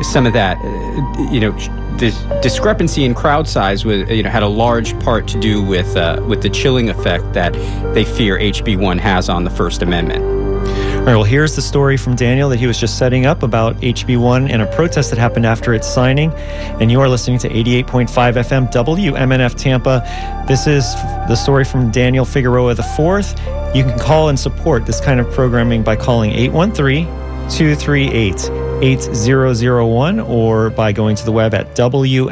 some 0.00 0.24
of 0.24 0.32
that 0.32 0.56
uh, 0.56 1.30
you 1.30 1.38
know 1.38 1.50
the 1.98 2.10
discrepancy 2.42 3.04
in 3.04 3.14
crowd 3.14 3.46
size 3.46 3.84
was 3.84 4.08
you 4.08 4.22
know 4.22 4.30
had 4.30 4.42
a 4.42 4.48
large 4.48 4.98
part 5.00 5.28
to 5.28 5.38
do 5.38 5.62
with 5.62 5.94
uh, 5.98 6.24
with 6.26 6.40
the 6.40 6.48
chilling 6.48 6.88
effect 6.88 7.30
that 7.34 7.52
they 7.92 8.06
fear 8.06 8.38
HB1 8.38 8.98
has 8.98 9.28
on 9.28 9.44
the 9.44 9.50
First 9.50 9.82
Amendment. 9.82 10.42
All 11.02 11.08
right, 11.08 11.16
well, 11.16 11.24
here's 11.24 11.56
the 11.56 11.62
story 11.62 11.96
from 11.96 12.14
Daniel 12.14 12.48
that 12.50 12.60
he 12.60 12.68
was 12.68 12.78
just 12.78 12.96
setting 12.96 13.26
up 13.26 13.42
about 13.42 13.74
HB1 13.78 14.48
and 14.48 14.62
a 14.62 14.66
protest 14.66 15.10
that 15.10 15.18
happened 15.18 15.44
after 15.44 15.74
its 15.74 15.84
signing. 15.84 16.32
And 16.80 16.92
you 16.92 17.00
are 17.00 17.08
listening 17.08 17.40
to 17.40 17.48
88.5 17.48 18.06
FM 18.06 18.70
WMNF 18.70 19.56
Tampa. 19.56 20.04
This 20.46 20.68
is 20.68 20.94
the 21.26 21.34
story 21.34 21.64
from 21.64 21.90
Daniel 21.90 22.24
Figueroa 22.24 22.70
IV. 22.70 23.34
You 23.74 23.82
can 23.82 23.98
call 23.98 24.28
and 24.28 24.38
support 24.38 24.86
this 24.86 25.00
kind 25.00 25.18
of 25.18 25.28
programming 25.32 25.82
by 25.82 25.96
calling 25.96 26.30
813 26.30 27.06
238 27.50 28.48
8001 28.84 30.20
or 30.20 30.70
by 30.70 30.92
going 30.92 31.16
to 31.16 31.24
the 31.24 31.32
web 31.32 31.52
at 31.52 31.74
WMNF.org. 31.74 32.22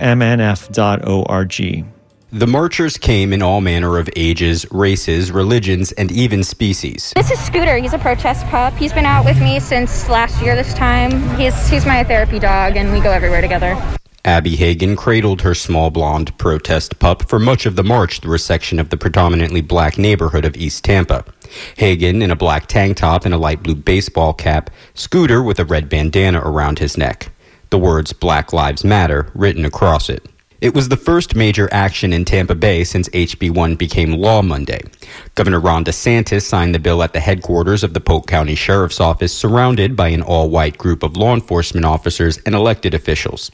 The 2.33 2.47
marchers 2.47 2.97
came 2.97 3.33
in 3.33 3.43
all 3.43 3.61
manner 3.61 3.99
of 3.99 4.09
ages, 4.15 4.65
races, 4.71 5.33
religions, 5.33 5.91
and 5.91 6.13
even 6.13 6.45
species. 6.45 7.13
This 7.17 7.33
is 7.33 7.41
Scooter. 7.41 7.77
He's 7.79 7.93
a 7.93 7.99
protest 7.99 8.47
pup. 8.47 8.73
He's 8.75 8.93
been 8.93 9.05
out 9.05 9.25
with 9.25 9.41
me 9.41 9.59
since 9.59 10.09
last 10.09 10.41
year 10.41 10.55
this 10.55 10.73
time. 10.75 11.11
He's, 11.37 11.69
he's 11.69 11.85
my 11.85 12.05
therapy 12.05 12.39
dog, 12.39 12.77
and 12.77 12.93
we 12.93 13.01
go 13.01 13.11
everywhere 13.11 13.41
together. 13.41 13.77
Abby 14.25 14.55
Hagan 14.55 14.95
cradled 14.95 15.43
her 15.43 15.57
small 15.57 15.91
blonde 15.91 16.39
protest 16.39 17.01
pup 17.01 17.29
for 17.29 17.41
much 17.41 17.67
of 17.67 17.75
the 17.75 17.83
march 17.83 18.21
through 18.21 18.37
a 18.37 18.39
section 18.39 18.79
of 18.79 18.91
the 18.91 18.97
predominantly 18.97 19.61
black 19.61 19.99
neighborhood 19.99 20.45
of 20.45 20.57
East 20.57 20.85
Tampa. 20.85 21.25
Hagan 21.79 22.23
in 22.23 22.31
a 22.31 22.37
black 22.37 22.69
tank 22.69 22.97
top 22.97 23.25
and 23.25 23.35
a 23.35 23.39
light 23.39 23.65
blue 23.65 23.75
baseball 23.75 24.35
cap, 24.35 24.71
Scooter 24.95 25.43
with 25.43 25.59
a 25.59 25.65
red 25.65 25.89
bandana 25.89 26.41
around 26.45 26.79
his 26.79 26.97
neck. 26.97 27.33
The 27.71 27.79
words 27.79 28.13
Black 28.13 28.53
Lives 28.53 28.85
Matter 28.85 29.33
written 29.35 29.65
across 29.65 30.09
it. 30.09 30.25
It 30.61 30.75
was 30.75 30.91
the 30.91 30.97
first 30.99 31.35
major 31.35 31.71
action 31.73 32.13
in 32.13 32.27
Tampa 32.27 32.55
Bay 32.55 32.85
since 32.85 33.09
HB1 33.09 33.79
became 33.79 34.13
law 34.13 34.43
Monday. 34.43 34.83
Governor 35.35 35.61
Ron 35.61 35.85
DeSantis 35.85 36.43
signed 36.43 36.75
the 36.75 36.79
bill 36.79 37.03
at 37.03 37.13
the 37.13 37.21
headquarters 37.21 37.83
of 37.83 37.95
the 37.95 38.01
Polk 38.01 38.27
County 38.27 38.55
Sheriff's 38.55 39.01
Office, 39.01 39.33
surrounded 39.33 39.97
by 39.97 40.09
an 40.09 40.23
all 40.23 40.51
white 40.51 40.79
group 40.79 41.03
of 41.03 41.17
law 41.17 41.35
enforcement 41.35 41.87
officers 41.87 42.39
and 42.47 42.55
elected 42.55 42.95
officials. 42.95 43.51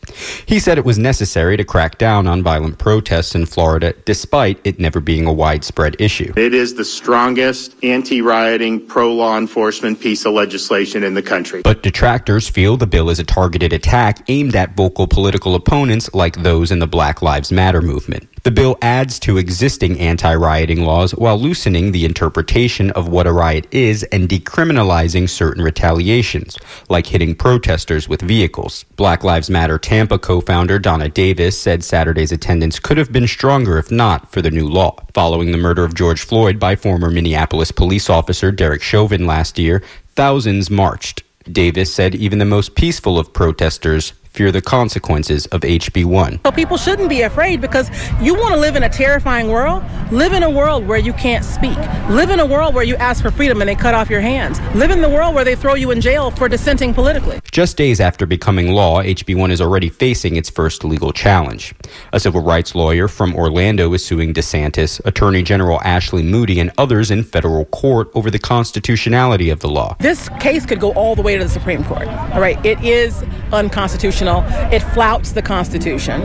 He 0.47 0.59
said 0.59 0.79
it 0.79 0.85
was 0.85 0.99
necessary 0.99 1.57
to 1.57 1.65
crack 1.65 1.99
down 1.99 2.27
on 2.27 2.43
violent 2.43 2.79
protests 2.79 3.35
in 3.35 3.47
Florida, 3.47 3.95
despite 4.05 4.61
it 4.65 4.81
never 4.81 5.01
being 5.01 5.27
a 5.27 5.33
widespread 5.33 5.97
issue. 6.01 6.33
It 6.37 6.55
is 6.55 6.75
the 6.75 6.85
strongest 6.85 7.75
anti 7.85 8.21
rioting, 8.21 8.87
pro 8.87 9.13
law 9.15 9.39
enforcement 9.39 10.01
piece 10.01 10.25
of 10.25 10.33
legislation 10.35 11.03
in 11.03 11.15
the 11.15 11.23
country. 11.23 11.63
But 11.63 11.83
detractors 11.83 12.49
feel 12.49 12.77
the 12.77 12.87
bill 12.87 13.11
is 13.11 13.19
a 13.19 13.25
targeted 13.25 13.73
attack 13.73 14.25
aimed 14.29 14.57
at 14.57 14.77
vocal 14.77 15.07
political 15.07 15.55
opponents 15.55 16.13
like 16.15 16.43
those 16.43 16.71
in 16.71 16.79
the 16.79 16.87
Black 16.87 17.23
Lives 17.23 17.53
Matter 17.53 17.81
movement. 17.81 18.29
The 18.47 18.53
bill 18.53 18.79
adds 18.81 19.19
to 19.27 19.39
existing 19.39 19.99
anti 19.99 20.33
rioting 20.33 20.85
laws 20.85 21.11
while 21.11 21.37
loosening 21.37 21.91
the 21.91 22.05
interpretation 22.05 22.93
of 22.93 23.09
what 23.09 23.27
a 23.27 23.33
riot 23.33 23.67
is 23.73 24.05
and 24.05 24.29
decriminalizing 24.29 25.29
certain 25.29 25.65
retaliations, 25.65 26.57
like 26.89 27.09
hitting 27.09 27.35
protesters 27.35 28.09
with 28.09 28.21
vehicles. 28.21 28.85
Black 28.95 29.25
Lives 29.25 29.51
Matter 29.51 29.81
Tampa 29.81 30.17
co 30.17 30.41
founder 30.41 30.79
Donna 30.79 31.09
Davis 31.09 31.61
said 31.61 31.83
Saturday's 31.83 32.31
attendance 32.31 32.79
could 32.79 32.99
have 32.99 33.11
been 33.11 33.27
stronger 33.27 33.79
if 33.79 33.91
not 33.91 34.31
for 34.31 34.41
the 34.41 34.53
new 34.53 34.69
law. 34.69 34.95
Following 35.13 35.51
the 35.51 35.59
murder 35.59 35.83
of 35.83 35.97
George 35.97 36.23
Floyd 36.23 36.61
by 36.61 36.77
former 36.77 37.11
Minneapolis 37.11 37.73
police 37.73 38.09
officer 38.09 38.53
Derek 38.53 38.81
Chauvin 38.81 39.27
last 39.27 39.59
year, 39.59 39.83
thousands 40.15 40.71
marched. 40.71 41.25
Davis 41.51 41.93
said 41.93 42.15
even 42.15 42.39
the 42.39 42.45
most 42.45 42.77
peaceful 42.77 43.19
of 43.19 43.33
protesters 43.33 44.13
fear 44.37 44.53
the 44.53 44.61
consequences 44.61 45.47
of 45.47 45.63
HB1. 45.63 46.41
So 46.45 46.53
people 46.53 46.77
shouldn't 46.77 47.09
be 47.09 47.23
afraid 47.23 47.63
because 47.63 47.89
you 48.21 48.35
want 48.35 48.55
to 48.55 48.61
live 48.61 48.77
in 48.77 48.83
a 48.83 48.89
terrifying 48.89 49.49
world. 49.49 49.83
Live 50.13 50.35
in 50.35 50.43
a 50.43 50.51
world 50.51 50.87
where 50.87 50.99
you 50.99 51.15
can't 51.15 51.45
speak. 51.45 51.79
Live 52.11 52.29
in 52.29 52.39
a 52.39 52.47
world 52.47 52.75
where 52.75 52.85
you 52.85 52.97
ask 52.97 53.23
for 53.23 53.31
freedom 53.31 53.63
and 53.63 53.69
they 53.69 53.75
cut 53.75 53.95
off 53.95 54.11
your 54.11 54.21
hands. 54.21 54.61
Live 54.75 54.91
in 54.91 55.01
the 55.01 55.09
world 55.09 55.35
where 55.35 55.45
they 55.45 55.57
throw 55.57 55.75
you 55.75 55.91
in 55.91 56.03
jail 56.03 56.31
for 56.31 56.49
dissenting 56.49 56.93
politically. 56.93 57.41
Just 57.51 57.79
days 57.79 57.99
after 57.99 58.27
becoming 58.27 58.73
law, 58.73 59.03
HB1 59.03 59.51
is 59.51 59.63
already 59.63 59.89
facing 59.89 60.37
its 60.37 60.51
first 60.51 60.85
legal 60.85 61.13
challenge. 61.13 61.75
A 62.13 62.21
civil 62.21 62.43
rights 62.43 62.75
lawyer 62.75 63.09
from 63.09 63.35
Orlando 63.35 63.93
is 63.95 64.05
suing 64.05 64.35
DeSantis, 64.35 65.01
Attorney 65.07 65.43
General 65.43 65.81
Ashley 65.83 66.23
Moody, 66.23 66.61
and 66.61 66.71
others 66.77 67.11
in 67.11 67.25
federal 67.25 67.65
court 67.65 68.11
over 68.15 68.31
the 68.31 68.39
constitutionality 68.39 69.49
of 69.49 69.61
the 69.61 69.69
law. 69.69 69.97
This 69.99 70.29
case 70.41 70.67
could 70.67 70.81
go 70.81 70.93
all 70.93 71.17
the 71.17 71.23
way 71.23 71.39
to 71.39 71.43
the 71.43 71.49
Supreme 71.49 71.83
Court. 71.85 72.07
All 72.07 72.41
right, 72.41 72.65
it 72.67 72.79
is 72.85 73.25
unconstitutional 73.53 74.26
constitutional. 74.27 74.73
It 74.73 74.81
flouts 74.95 75.33
the 75.33 75.43
Constitution, 75.43 76.23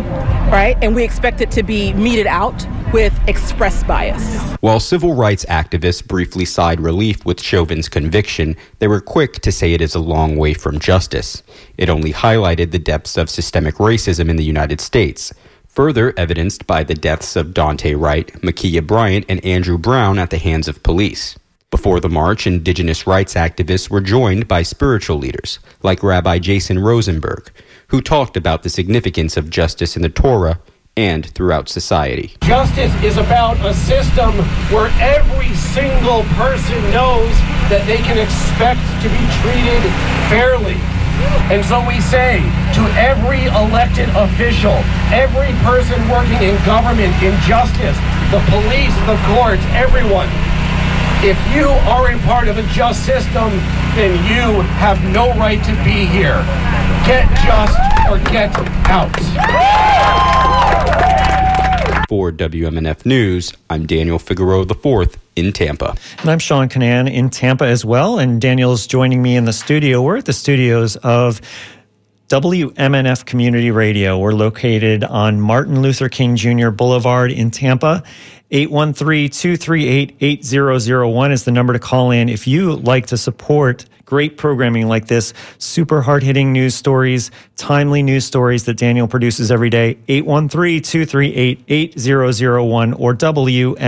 right? 0.49 0.78
And 0.82 0.95
we 0.95 1.04
expect 1.04 1.41
it 1.41 1.52
to 1.52 1.64
be 1.64 1.93
meted 1.93 2.28
out 2.28 2.66
with 2.93 3.18
express 3.28 3.84
bias. 3.84 4.41
While 4.60 4.80
civil 4.80 5.14
rights 5.14 5.45
activists 5.45 6.06
briefly 6.06 6.45
sighed 6.45 6.82
relief 6.82 7.26
with 7.26 7.41
Chauvin's 7.41 7.88
conviction, 7.88 8.58
they 8.80 8.88
were 8.88 8.99
quick 8.99 9.34
to 9.41 9.52
say 9.52 9.74
it 9.74 9.82
is 9.82 9.95
a 9.95 9.99
long 9.99 10.36
way 10.36 10.54
from 10.54 10.80
justice. 10.80 11.41
It 11.78 11.89
only 11.89 12.12
highlighted 12.12 12.72
the 12.72 12.80
depths 12.80 13.18
of 13.18 13.30
systemic 13.30 13.76
racism 13.76 14.30
in 14.30 14.36
the 14.36 14.43
United 14.43 14.82
States 14.82 15.34
further 15.68 16.14
evidenced 16.18 16.68
by 16.68 16.84
the 16.84 16.93
deaths 16.93 17.38
of 17.38 17.54
Daunte 17.54 17.97
Wright, 17.97 18.28
Ma'Khia 18.41 18.86
Bryant, 18.86 19.24
and 19.30 19.43
Andrew 19.45 19.78
Brown 19.78 20.20
at 20.20 20.30
the 20.30 20.38
hands 20.38 20.68
of 20.68 20.84
police. 20.84 21.38
Before 21.70 22.02
the 22.02 22.10
march, 22.10 22.45
indigenous 22.45 23.08
rights 23.08 23.36
activists 23.36 23.89
were 23.89 24.02
joined 24.02 24.49
by 24.49 24.64
spiritual 24.64 25.18
leaders, 25.18 25.60
like 25.82 26.04
Rabbi 26.04 26.39
Jason 26.39 26.78
Rosenberg, 26.78 27.49
who 27.91 28.01
talked 28.01 28.37
about 28.37 28.63
the 28.63 28.69
significance 28.69 29.35
of 29.35 29.49
justice 29.49 29.97
in 29.97 30.01
the 30.01 30.09
Torah 30.09 30.61
and 30.95 31.27
throughout 31.35 31.67
society. 31.67 32.31
Justice 32.41 32.91
is 33.03 33.17
about 33.17 33.59
a 33.67 33.73
system 33.73 34.31
where 34.71 34.87
every 35.03 35.51
single 35.55 36.23
person 36.39 36.79
knows 36.95 37.31
that 37.67 37.83
they 37.87 37.99
can 37.99 38.15
expect 38.15 38.79
to 39.03 39.07
be 39.11 39.23
treated 39.43 39.83
fairly. 40.31 40.79
And 41.51 41.59
so 41.67 41.83
we 41.83 41.99
say 41.99 42.39
to 42.79 42.81
every 42.95 43.51
elected 43.51 44.07
official, 44.15 44.79
every 45.11 45.51
person 45.67 45.99
working 46.07 46.39
in 46.39 46.55
government, 46.63 47.11
in 47.19 47.35
justice, 47.43 47.99
the 48.31 48.39
police, 48.47 48.95
the 49.03 49.19
courts, 49.35 49.63
everyone, 49.75 50.31
if 51.24 51.38
you 51.55 51.67
aren't 51.88 52.19
part 52.24 52.47
of 52.47 52.57
a 52.57 52.63
just 52.74 53.05
system, 53.05 53.51
then 53.93 54.11
you 54.26 54.61
have 54.61 54.99
no 55.13 55.30
right 55.38 55.63
to 55.63 55.72
be 55.84 56.07
here. 56.07 56.41
Get 57.05 57.30
just 57.45 57.78
or 58.09 58.17
get 58.32 58.51
out. 58.89 59.11
For 62.09 62.32
WMNF 62.32 63.05
News, 63.05 63.53
I'm 63.69 63.86
Daniel 63.86 64.17
Figueroa 64.17 64.63
IV 64.63 65.15
in 65.36 65.53
Tampa. 65.53 65.95
And 66.19 66.30
I'm 66.32 66.39
Sean 66.39 66.67
Kinane 66.67 67.13
in 67.13 67.30
Tampa 67.30 67.65
as 67.65 67.86
well. 67.86 68.17
And 68.17 68.41
Daniel's 68.41 68.88
joining 68.88 69.22
me 69.22 69.36
in 69.36 69.45
the 69.45 69.53
studio. 69.53 70.01
We're 70.01 70.17
at 70.17 70.26
the 70.26 70.34
studios 70.34 70.95
of 70.97 71.39
WMNF 72.30 73.26
Community 73.26 73.69
Radio. 73.69 74.17
We're 74.17 74.34
located 74.34 75.03
on 75.03 75.39
Martin 75.39 75.84
Luther 75.84 76.09
King 76.09 76.36
Jr. 76.36 76.69
Boulevard 76.72 77.32
in 77.32 77.51
Tampa. 77.51 78.03
813-238-8001 78.52 81.32
is 81.32 81.45
the 81.45 81.52
number 81.52 81.74
to 81.74 81.80
call 81.80 82.12
in 82.12 82.28
if 82.28 82.47
you 82.47 82.76
like 82.76 83.06
to 83.08 83.18
support 83.18 83.86
great 84.12 84.38
programming 84.38 84.88
like 84.89 85.08
this, 85.08 85.34
super 85.58 86.02
hard-hitting 86.02 86.52
news 86.52 86.76
stories, 86.76 87.32
timely 87.56 88.04
news 88.04 88.26
stories 88.26 88.66
that 88.66 88.76
Daniel 88.76 89.08
produces 89.08 89.49
every 89.49 89.70
day. 89.70 89.97
813-238-8001 90.10 92.99
or 92.99 93.16
wmnf.org. 93.16 93.80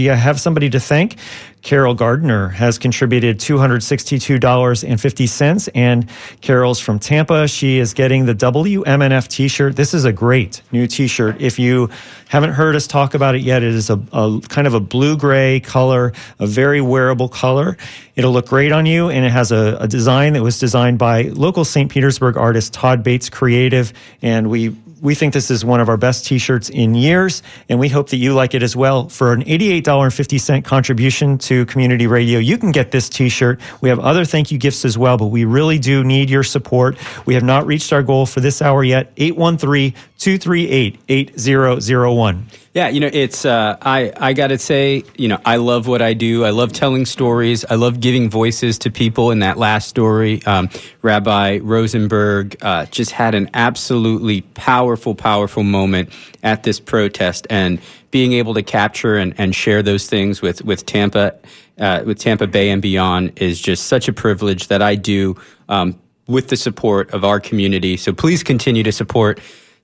I 0.00 0.14
have 0.16 0.40
somebody 0.40 0.68
to 0.70 0.80
thank. 0.80 1.14
Carol 1.62 1.94
Gardner 1.94 2.48
has 2.48 2.76
contributed 2.76 3.38
$262.50. 3.38 5.68
And 5.76 6.10
Carol's 6.40 6.80
from 6.80 6.98
Tampa. 6.98 7.46
She 7.46 7.78
is 7.78 7.94
getting 7.94 8.26
the 8.26 8.34
WMNF 8.34 9.28
t 9.28 9.46
shirt. 9.46 9.76
This 9.76 9.94
is 9.94 10.04
a 10.04 10.12
great 10.12 10.60
new 10.72 10.88
t 10.88 11.06
shirt. 11.06 11.40
If 11.40 11.60
you 11.60 11.88
haven't 12.28 12.54
heard 12.54 12.74
us 12.74 12.88
talk 12.88 13.11
about 13.14 13.34
it 13.34 13.42
yet, 13.42 13.62
it 13.62 13.74
is 13.74 13.90
a, 13.90 14.00
a 14.12 14.40
kind 14.48 14.66
of 14.66 14.74
a 14.74 14.80
blue 14.80 15.16
gray 15.16 15.60
color, 15.60 16.12
a 16.38 16.46
very 16.46 16.80
wearable 16.80 17.28
color. 17.28 17.76
It'll 18.16 18.32
look 18.32 18.48
great 18.48 18.72
on 18.72 18.86
you. 18.86 19.08
And 19.08 19.24
it 19.24 19.32
has 19.32 19.52
a, 19.52 19.76
a 19.80 19.88
design 19.88 20.34
that 20.34 20.42
was 20.42 20.58
designed 20.58 20.98
by 20.98 21.22
local 21.22 21.64
St. 21.64 21.90
Petersburg 21.90 22.36
artist 22.36 22.72
Todd 22.72 23.02
Bates 23.02 23.28
Creative. 23.28 23.92
And 24.20 24.50
we 24.50 24.76
we 25.02 25.16
think 25.16 25.34
this 25.34 25.50
is 25.50 25.64
one 25.64 25.80
of 25.80 25.88
our 25.88 25.96
best 25.96 26.24
t 26.24 26.38
shirts 26.38 26.70
in 26.70 26.94
years, 26.94 27.42
and 27.68 27.78
we 27.80 27.88
hope 27.88 28.10
that 28.10 28.18
you 28.18 28.34
like 28.34 28.54
it 28.54 28.62
as 28.62 28.76
well. 28.76 29.08
For 29.08 29.32
an 29.32 29.42
$88.50 29.42 30.64
contribution 30.64 31.38
to 31.38 31.66
community 31.66 32.06
radio, 32.06 32.38
you 32.38 32.56
can 32.56 32.70
get 32.70 32.92
this 32.92 33.08
t 33.08 33.28
shirt. 33.28 33.60
We 33.80 33.88
have 33.88 33.98
other 33.98 34.24
thank 34.24 34.52
you 34.52 34.58
gifts 34.58 34.84
as 34.84 34.96
well, 34.96 35.18
but 35.18 35.26
we 35.26 35.44
really 35.44 35.78
do 35.80 36.04
need 36.04 36.30
your 36.30 36.44
support. 36.44 36.96
We 37.26 37.34
have 37.34 37.42
not 37.42 37.66
reached 37.66 37.92
our 37.92 38.02
goal 38.02 38.26
for 38.26 38.40
this 38.40 38.62
hour 38.62 38.84
yet 38.84 39.12
813 39.16 39.92
238 40.18 41.00
8001. 41.08 42.46
Yeah, 42.74 42.88
you 42.88 43.00
know, 43.00 43.10
it's 43.12 43.44
uh, 43.44 43.76
I 43.82 44.14
I 44.16 44.32
gotta 44.32 44.56
say, 44.56 45.04
you 45.18 45.28
know, 45.28 45.38
I 45.44 45.56
love 45.56 45.86
what 45.86 46.00
I 46.00 46.14
do. 46.14 46.46
I 46.46 46.50
love 46.50 46.72
telling 46.72 47.04
stories. 47.04 47.66
I 47.66 47.74
love 47.74 48.00
giving 48.00 48.30
voices 48.30 48.78
to 48.78 48.90
people. 48.90 49.30
In 49.30 49.40
that 49.40 49.58
last 49.58 49.88
story, 49.88 50.42
um, 50.46 50.70
Rabbi 51.02 51.58
Rosenberg 51.62 52.56
uh, 52.62 52.86
just 52.86 53.10
had 53.10 53.34
an 53.34 53.50
absolutely 53.52 54.40
powerful, 54.54 55.14
powerful 55.14 55.64
moment 55.64 56.14
at 56.42 56.62
this 56.62 56.80
protest, 56.80 57.46
and 57.50 57.78
being 58.10 58.32
able 58.32 58.54
to 58.54 58.62
capture 58.62 59.16
and, 59.16 59.34
and 59.36 59.54
share 59.54 59.82
those 59.82 60.06
things 60.06 60.40
with 60.40 60.64
with 60.64 60.86
Tampa, 60.86 61.34
uh, 61.78 62.02
with 62.06 62.18
Tampa 62.18 62.46
Bay 62.46 62.70
and 62.70 62.80
beyond 62.80 63.38
is 63.38 63.60
just 63.60 63.84
such 63.84 64.08
a 64.08 64.14
privilege 64.14 64.68
that 64.68 64.80
I 64.80 64.94
do. 64.94 65.36
Um, 65.68 65.98
with 66.28 66.48
the 66.48 66.56
support 66.56 67.10
of 67.10 67.24
our 67.24 67.40
community. 67.40 67.96
So 67.96 68.12
please 68.12 68.44
continue 68.44 68.84
to 68.84 68.92
support 68.92 69.40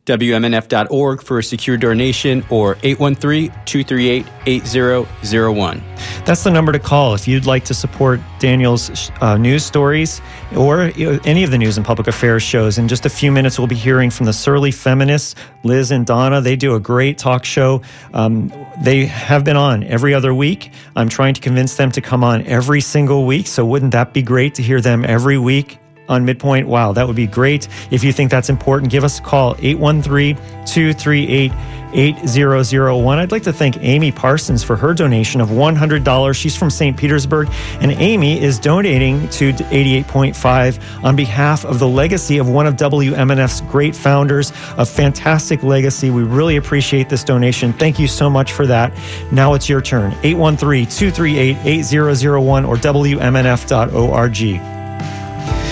WMNF.org 0.09 1.23
for 1.23 1.39
a 1.39 1.43
secure 1.43 1.77
donation 1.77 2.43
or 2.49 2.79
813 2.83 3.53
238 3.67 4.27
8001. 4.47 5.83
That's 6.25 6.45
the 6.45 6.51
number 6.51 6.73
to 6.73 6.79
call 6.79 7.15
if 7.15 7.29
you'd 7.29 7.45
like 7.45 7.65
to 7.67 7.75
support 7.75 8.21
Daniel's 8.39 9.11
uh, 9.21 9.37
news 9.37 9.65
stories 9.65 10.23
or 10.57 10.91
any 11.25 11.45
of 11.45 11.51
the 11.51 11.59
news 11.59 11.77
and 11.77 11.85
public 11.85 12.09
affairs 12.09 12.43
shows. 12.43 12.79
In 12.79 12.89
just 12.89 13.05
a 13.05 13.11
few 13.11 13.31
minutes, 13.31 13.59
we'll 13.59 13.69
be 13.69 13.75
hearing 13.75 14.11
from 14.11 14.25
the 14.25 14.33
Surly 14.33 14.71
Feminists, 14.71 15.35
Liz 15.63 15.91
and 15.91 16.07
Donna. 16.07 16.41
They 16.41 16.57
do 16.57 16.75
a 16.75 16.81
great 16.81 17.19
talk 17.19 17.45
show. 17.45 17.83
Um, 18.15 18.51
they 18.83 19.05
have 19.05 19.45
been 19.45 19.57
on 19.57 19.85
every 19.85 20.15
other 20.15 20.33
week. 20.33 20.73
I'm 20.97 21.11
trying 21.11 21.35
to 21.35 21.41
convince 21.41 21.77
them 21.77 21.91
to 21.93 22.01
come 22.01 22.25
on 22.25 22.47
every 22.47 22.81
single 22.81 23.27
week. 23.27 23.47
So, 23.47 23.67
wouldn't 23.67 23.93
that 23.93 24.15
be 24.15 24.23
great 24.23 24.55
to 24.55 24.63
hear 24.63 24.81
them 24.81 25.05
every 25.05 25.37
week 25.37 25.79
on 26.09 26.25
midpoint, 26.25 26.69
wow, 26.69 26.93
that 26.93 27.07
would 27.07 27.17
be 27.17 27.27
great. 27.27 27.69
If 27.91 28.05
you 28.05 28.13
think 28.13 28.31
that's 28.31 28.49
important, 28.49 28.91
give 28.91 29.05
us 29.05 29.19
a 29.19 29.23
call 29.23 29.57
813 29.59 30.37
238 30.67 31.53
8001. 31.93 33.19
I'd 33.19 33.33
like 33.33 33.43
to 33.45 33.53
thank 33.53 33.79
Amy 33.79 34.13
Parsons 34.13 34.63
for 34.63 34.77
her 34.77 34.95
donation 34.95 35.41
of 35.41 35.49
$100. 35.49 36.35
She's 36.35 36.57
from 36.57 36.71
St. 36.71 36.97
Petersburg, 36.97 37.49
and 37.81 37.93
Amy 37.93 38.41
is 38.41 38.59
donating 38.59 39.29
to 39.31 39.53
88.5 39.53 41.05
on 41.05 41.17
behalf 41.17 41.65
of 41.65 41.79
the 41.79 41.89
legacy 41.89 42.39
of 42.39 42.49
one 42.49 42.67
of 42.67 42.77
WMNF's 42.77 43.63
great 43.63 43.97
founders, 43.97 44.51
a 44.77 44.85
fantastic 44.85 45.63
legacy. 45.63 46.11
We 46.11 46.23
really 46.23 46.57
appreciate 46.57 47.09
this 47.09 47.25
donation. 47.25 47.73
Thank 47.73 47.99
you 47.99 48.09
so 48.09 48.29
much 48.29 48.53
for 48.53 48.67
that. 48.67 48.93
Now 49.33 49.55
it's 49.55 49.69
your 49.69 49.81
turn 49.81 50.13
813 50.23 50.87
238 50.87 51.57
8001 51.65 52.65
or 52.65 52.77
WMNF.org. 52.77 54.78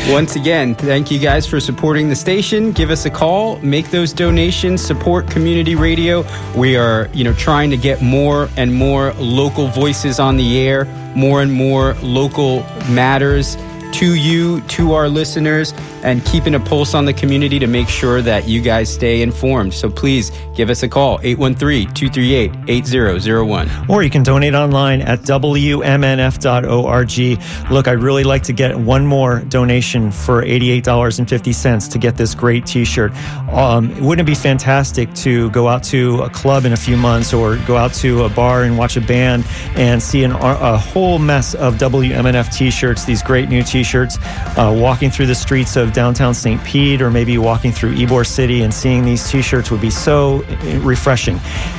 Once 0.09 0.36
again, 0.36 0.72
thank 0.76 1.11
you 1.11 1.18
guys 1.18 1.48
for 1.48 1.59
supporting 1.59 2.09
the 2.09 2.14
station. 2.14 2.70
Give 2.70 2.90
us 2.90 3.07
a 3.07 3.11
call, 3.11 3.59
make 3.59 3.90
those 3.90 4.12
donations, 4.12 4.80
support 4.80 5.28
community 5.28 5.74
radio. 5.74 6.24
We 6.54 6.76
are, 6.76 7.09
you 7.12 7.24
know, 7.24 7.34
trying 7.34 7.70
to 7.70 7.76
get 7.76 8.00
more 8.00 8.48
and 8.57 8.72
more 8.72 9.12
local 9.14 9.66
voices 9.66 10.20
on 10.20 10.36
the 10.36 10.59
air, 10.59 10.84
more 11.16 11.42
and 11.42 11.52
more 11.52 11.94
local 12.02 12.61
matters 12.88 13.57
to 13.97 14.14
you, 14.14 14.61
to 14.62 14.92
our 14.92 15.09
listeners, 15.09 15.72
and 16.03 16.22
keeping 16.26 16.55
a 16.55 16.61
pulse 16.61 16.92
on 16.92 17.07
the 17.07 17.14
community 17.14 17.59
to 17.59 17.66
make 17.66 17.88
sure 17.88 18.20
that 18.20 18.47
you 18.47 18.61
guys 18.61 18.92
stay 18.92 19.22
informed. 19.22 19.72
So 19.72 19.88
please 19.88 20.30
give 20.55 20.68
us 20.68 20.82
a 20.82 20.88
call, 20.88 21.18
813 21.22 21.94
238 21.94 22.53
8001. 22.68 23.70
Or 23.88 24.03
you 24.03 24.11
can 24.11 24.22
donate 24.22 24.53
online 24.55 25.01
at 25.01 25.20
WMNF.org. 25.22 27.07
Look, 27.70 27.88
I'd 27.88 28.03
really 28.03 28.24
like 28.24 28.42
to 28.42 28.53
get 28.53 28.78
one 28.78 29.07
more 29.07 29.40
donation 29.40 30.12
for 30.12 30.42
$88.50 30.42 31.90
to 31.92 31.99
get 31.99 32.18
this 32.18 32.34
great 32.34 32.66
t 32.66 32.84
shirt. 32.84 33.12
Um, 33.51 33.88
wouldn't 34.05 34.28
it 34.28 34.30
be 34.30 34.34
fantastic 34.34 35.14
to 35.14 35.51
go 35.51 35.68
out 35.68 35.82
to 35.84 36.20
a 36.20 36.28
club 36.28 36.66
in 36.66 36.74
a 36.74 36.76
few 36.76 36.99
months 36.99 37.32
or 37.32 37.57
go 37.66 37.78
out 37.78 37.94
to 37.94 38.24
a 38.24 38.28
bar 38.28 38.64
and 38.64 38.76
watch 38.76 38.99
a 38.99 39.01
band 39.01 39.47
and 39.74 40.03
see 40.03 40.22
an, 40.22 40.32
a 40.32 40.76
whole 40.76 41.18
mess 41.18 41.55
of 41.55 41.76
WMNF 41.76 42.55
t 42.55 42.70
shirts, 42.70 43.07
these 43.07 43.22
great 43.22 43.49
new 43.49 43.62
t 43.62 43.78
shirts, 43.78 43.86
uh, 43.95 44.74
walking 44.76 45.11
through 45.11 45.26
the 45.26 45.34
streets 45.34 45.76
of 45.76 45.93
downtown 45.93 46.34
St. 46.34 46.62
Pete 46.64 47.01
or 47.01 47.11
maybe 47.11 47.39
walking 47.39 47.72
through 47.72 47.95
Ybor 47.95 48.26
City 48.26 48.62
and 48.62 48.72
seeing 48.72 49.05
these 49.05 49.28
t 49.28 49.43
shirts 49.43 49.70
would 49.70 49.80
be 49.80 49.91
so 49.91 50.43
refreshing. 50.80 51.39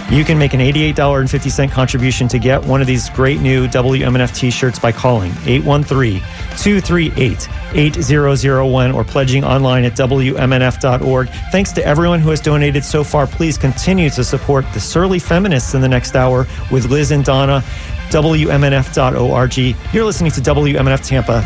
You 0.09 0.23
can 0.23 0.37
make 0.37 0.53
an 0.53 0.59
$88.50 0.61 1.71
contribution 1.71 2.27
to 2.29 2.39
get 2.39 2.63
one 2.63 2.81
of 2.81 2.87
these 2.87 3.09
great 3.09 3.41
new 3.41 3.67
WMNF 3.67 4.35
t 4.35 4.49
shirts 4.49 4.79
by 4.79 4.91
calling 4.91 5.31
813 5.45 6.19
238 6.57 7.47
8001 7.73 8.91
or 8.91 9.03
pledging 9.03 9.43
online 9.43 9.83
at 9.83 9.93
WMNF.org. 9.93 11.29
Thanks 11.51 11.71
to 11.73 11.85
everyone 11.85 12.19
who 12.19 12.29
has 12.29 12.39
donated 12.39 12.85
so 12.85 13.03
far. 13.03 13.27
Please 13.27 13.57
continue 13.57 14.09
to 14.11 14.23
support 14.23 14.65
the 14.73 14.79
Surly 14.79 15.19
Feminists 15.19 15.73
in 15.73 15.81
the 15.81 15.89
next 15.89 16.15
hour 16.15 16.47
with 16.71 16.89
Liz 16.89 17.11
and 17.11 17.23
Donna. 17.23 17.63
WMNF.org. 18.09 19.57
You're 19.93 20.05
listening 20.05 20.31
to 20.31 20.41
WMNF 20.41 21.05
Tampa. 21.05 21.43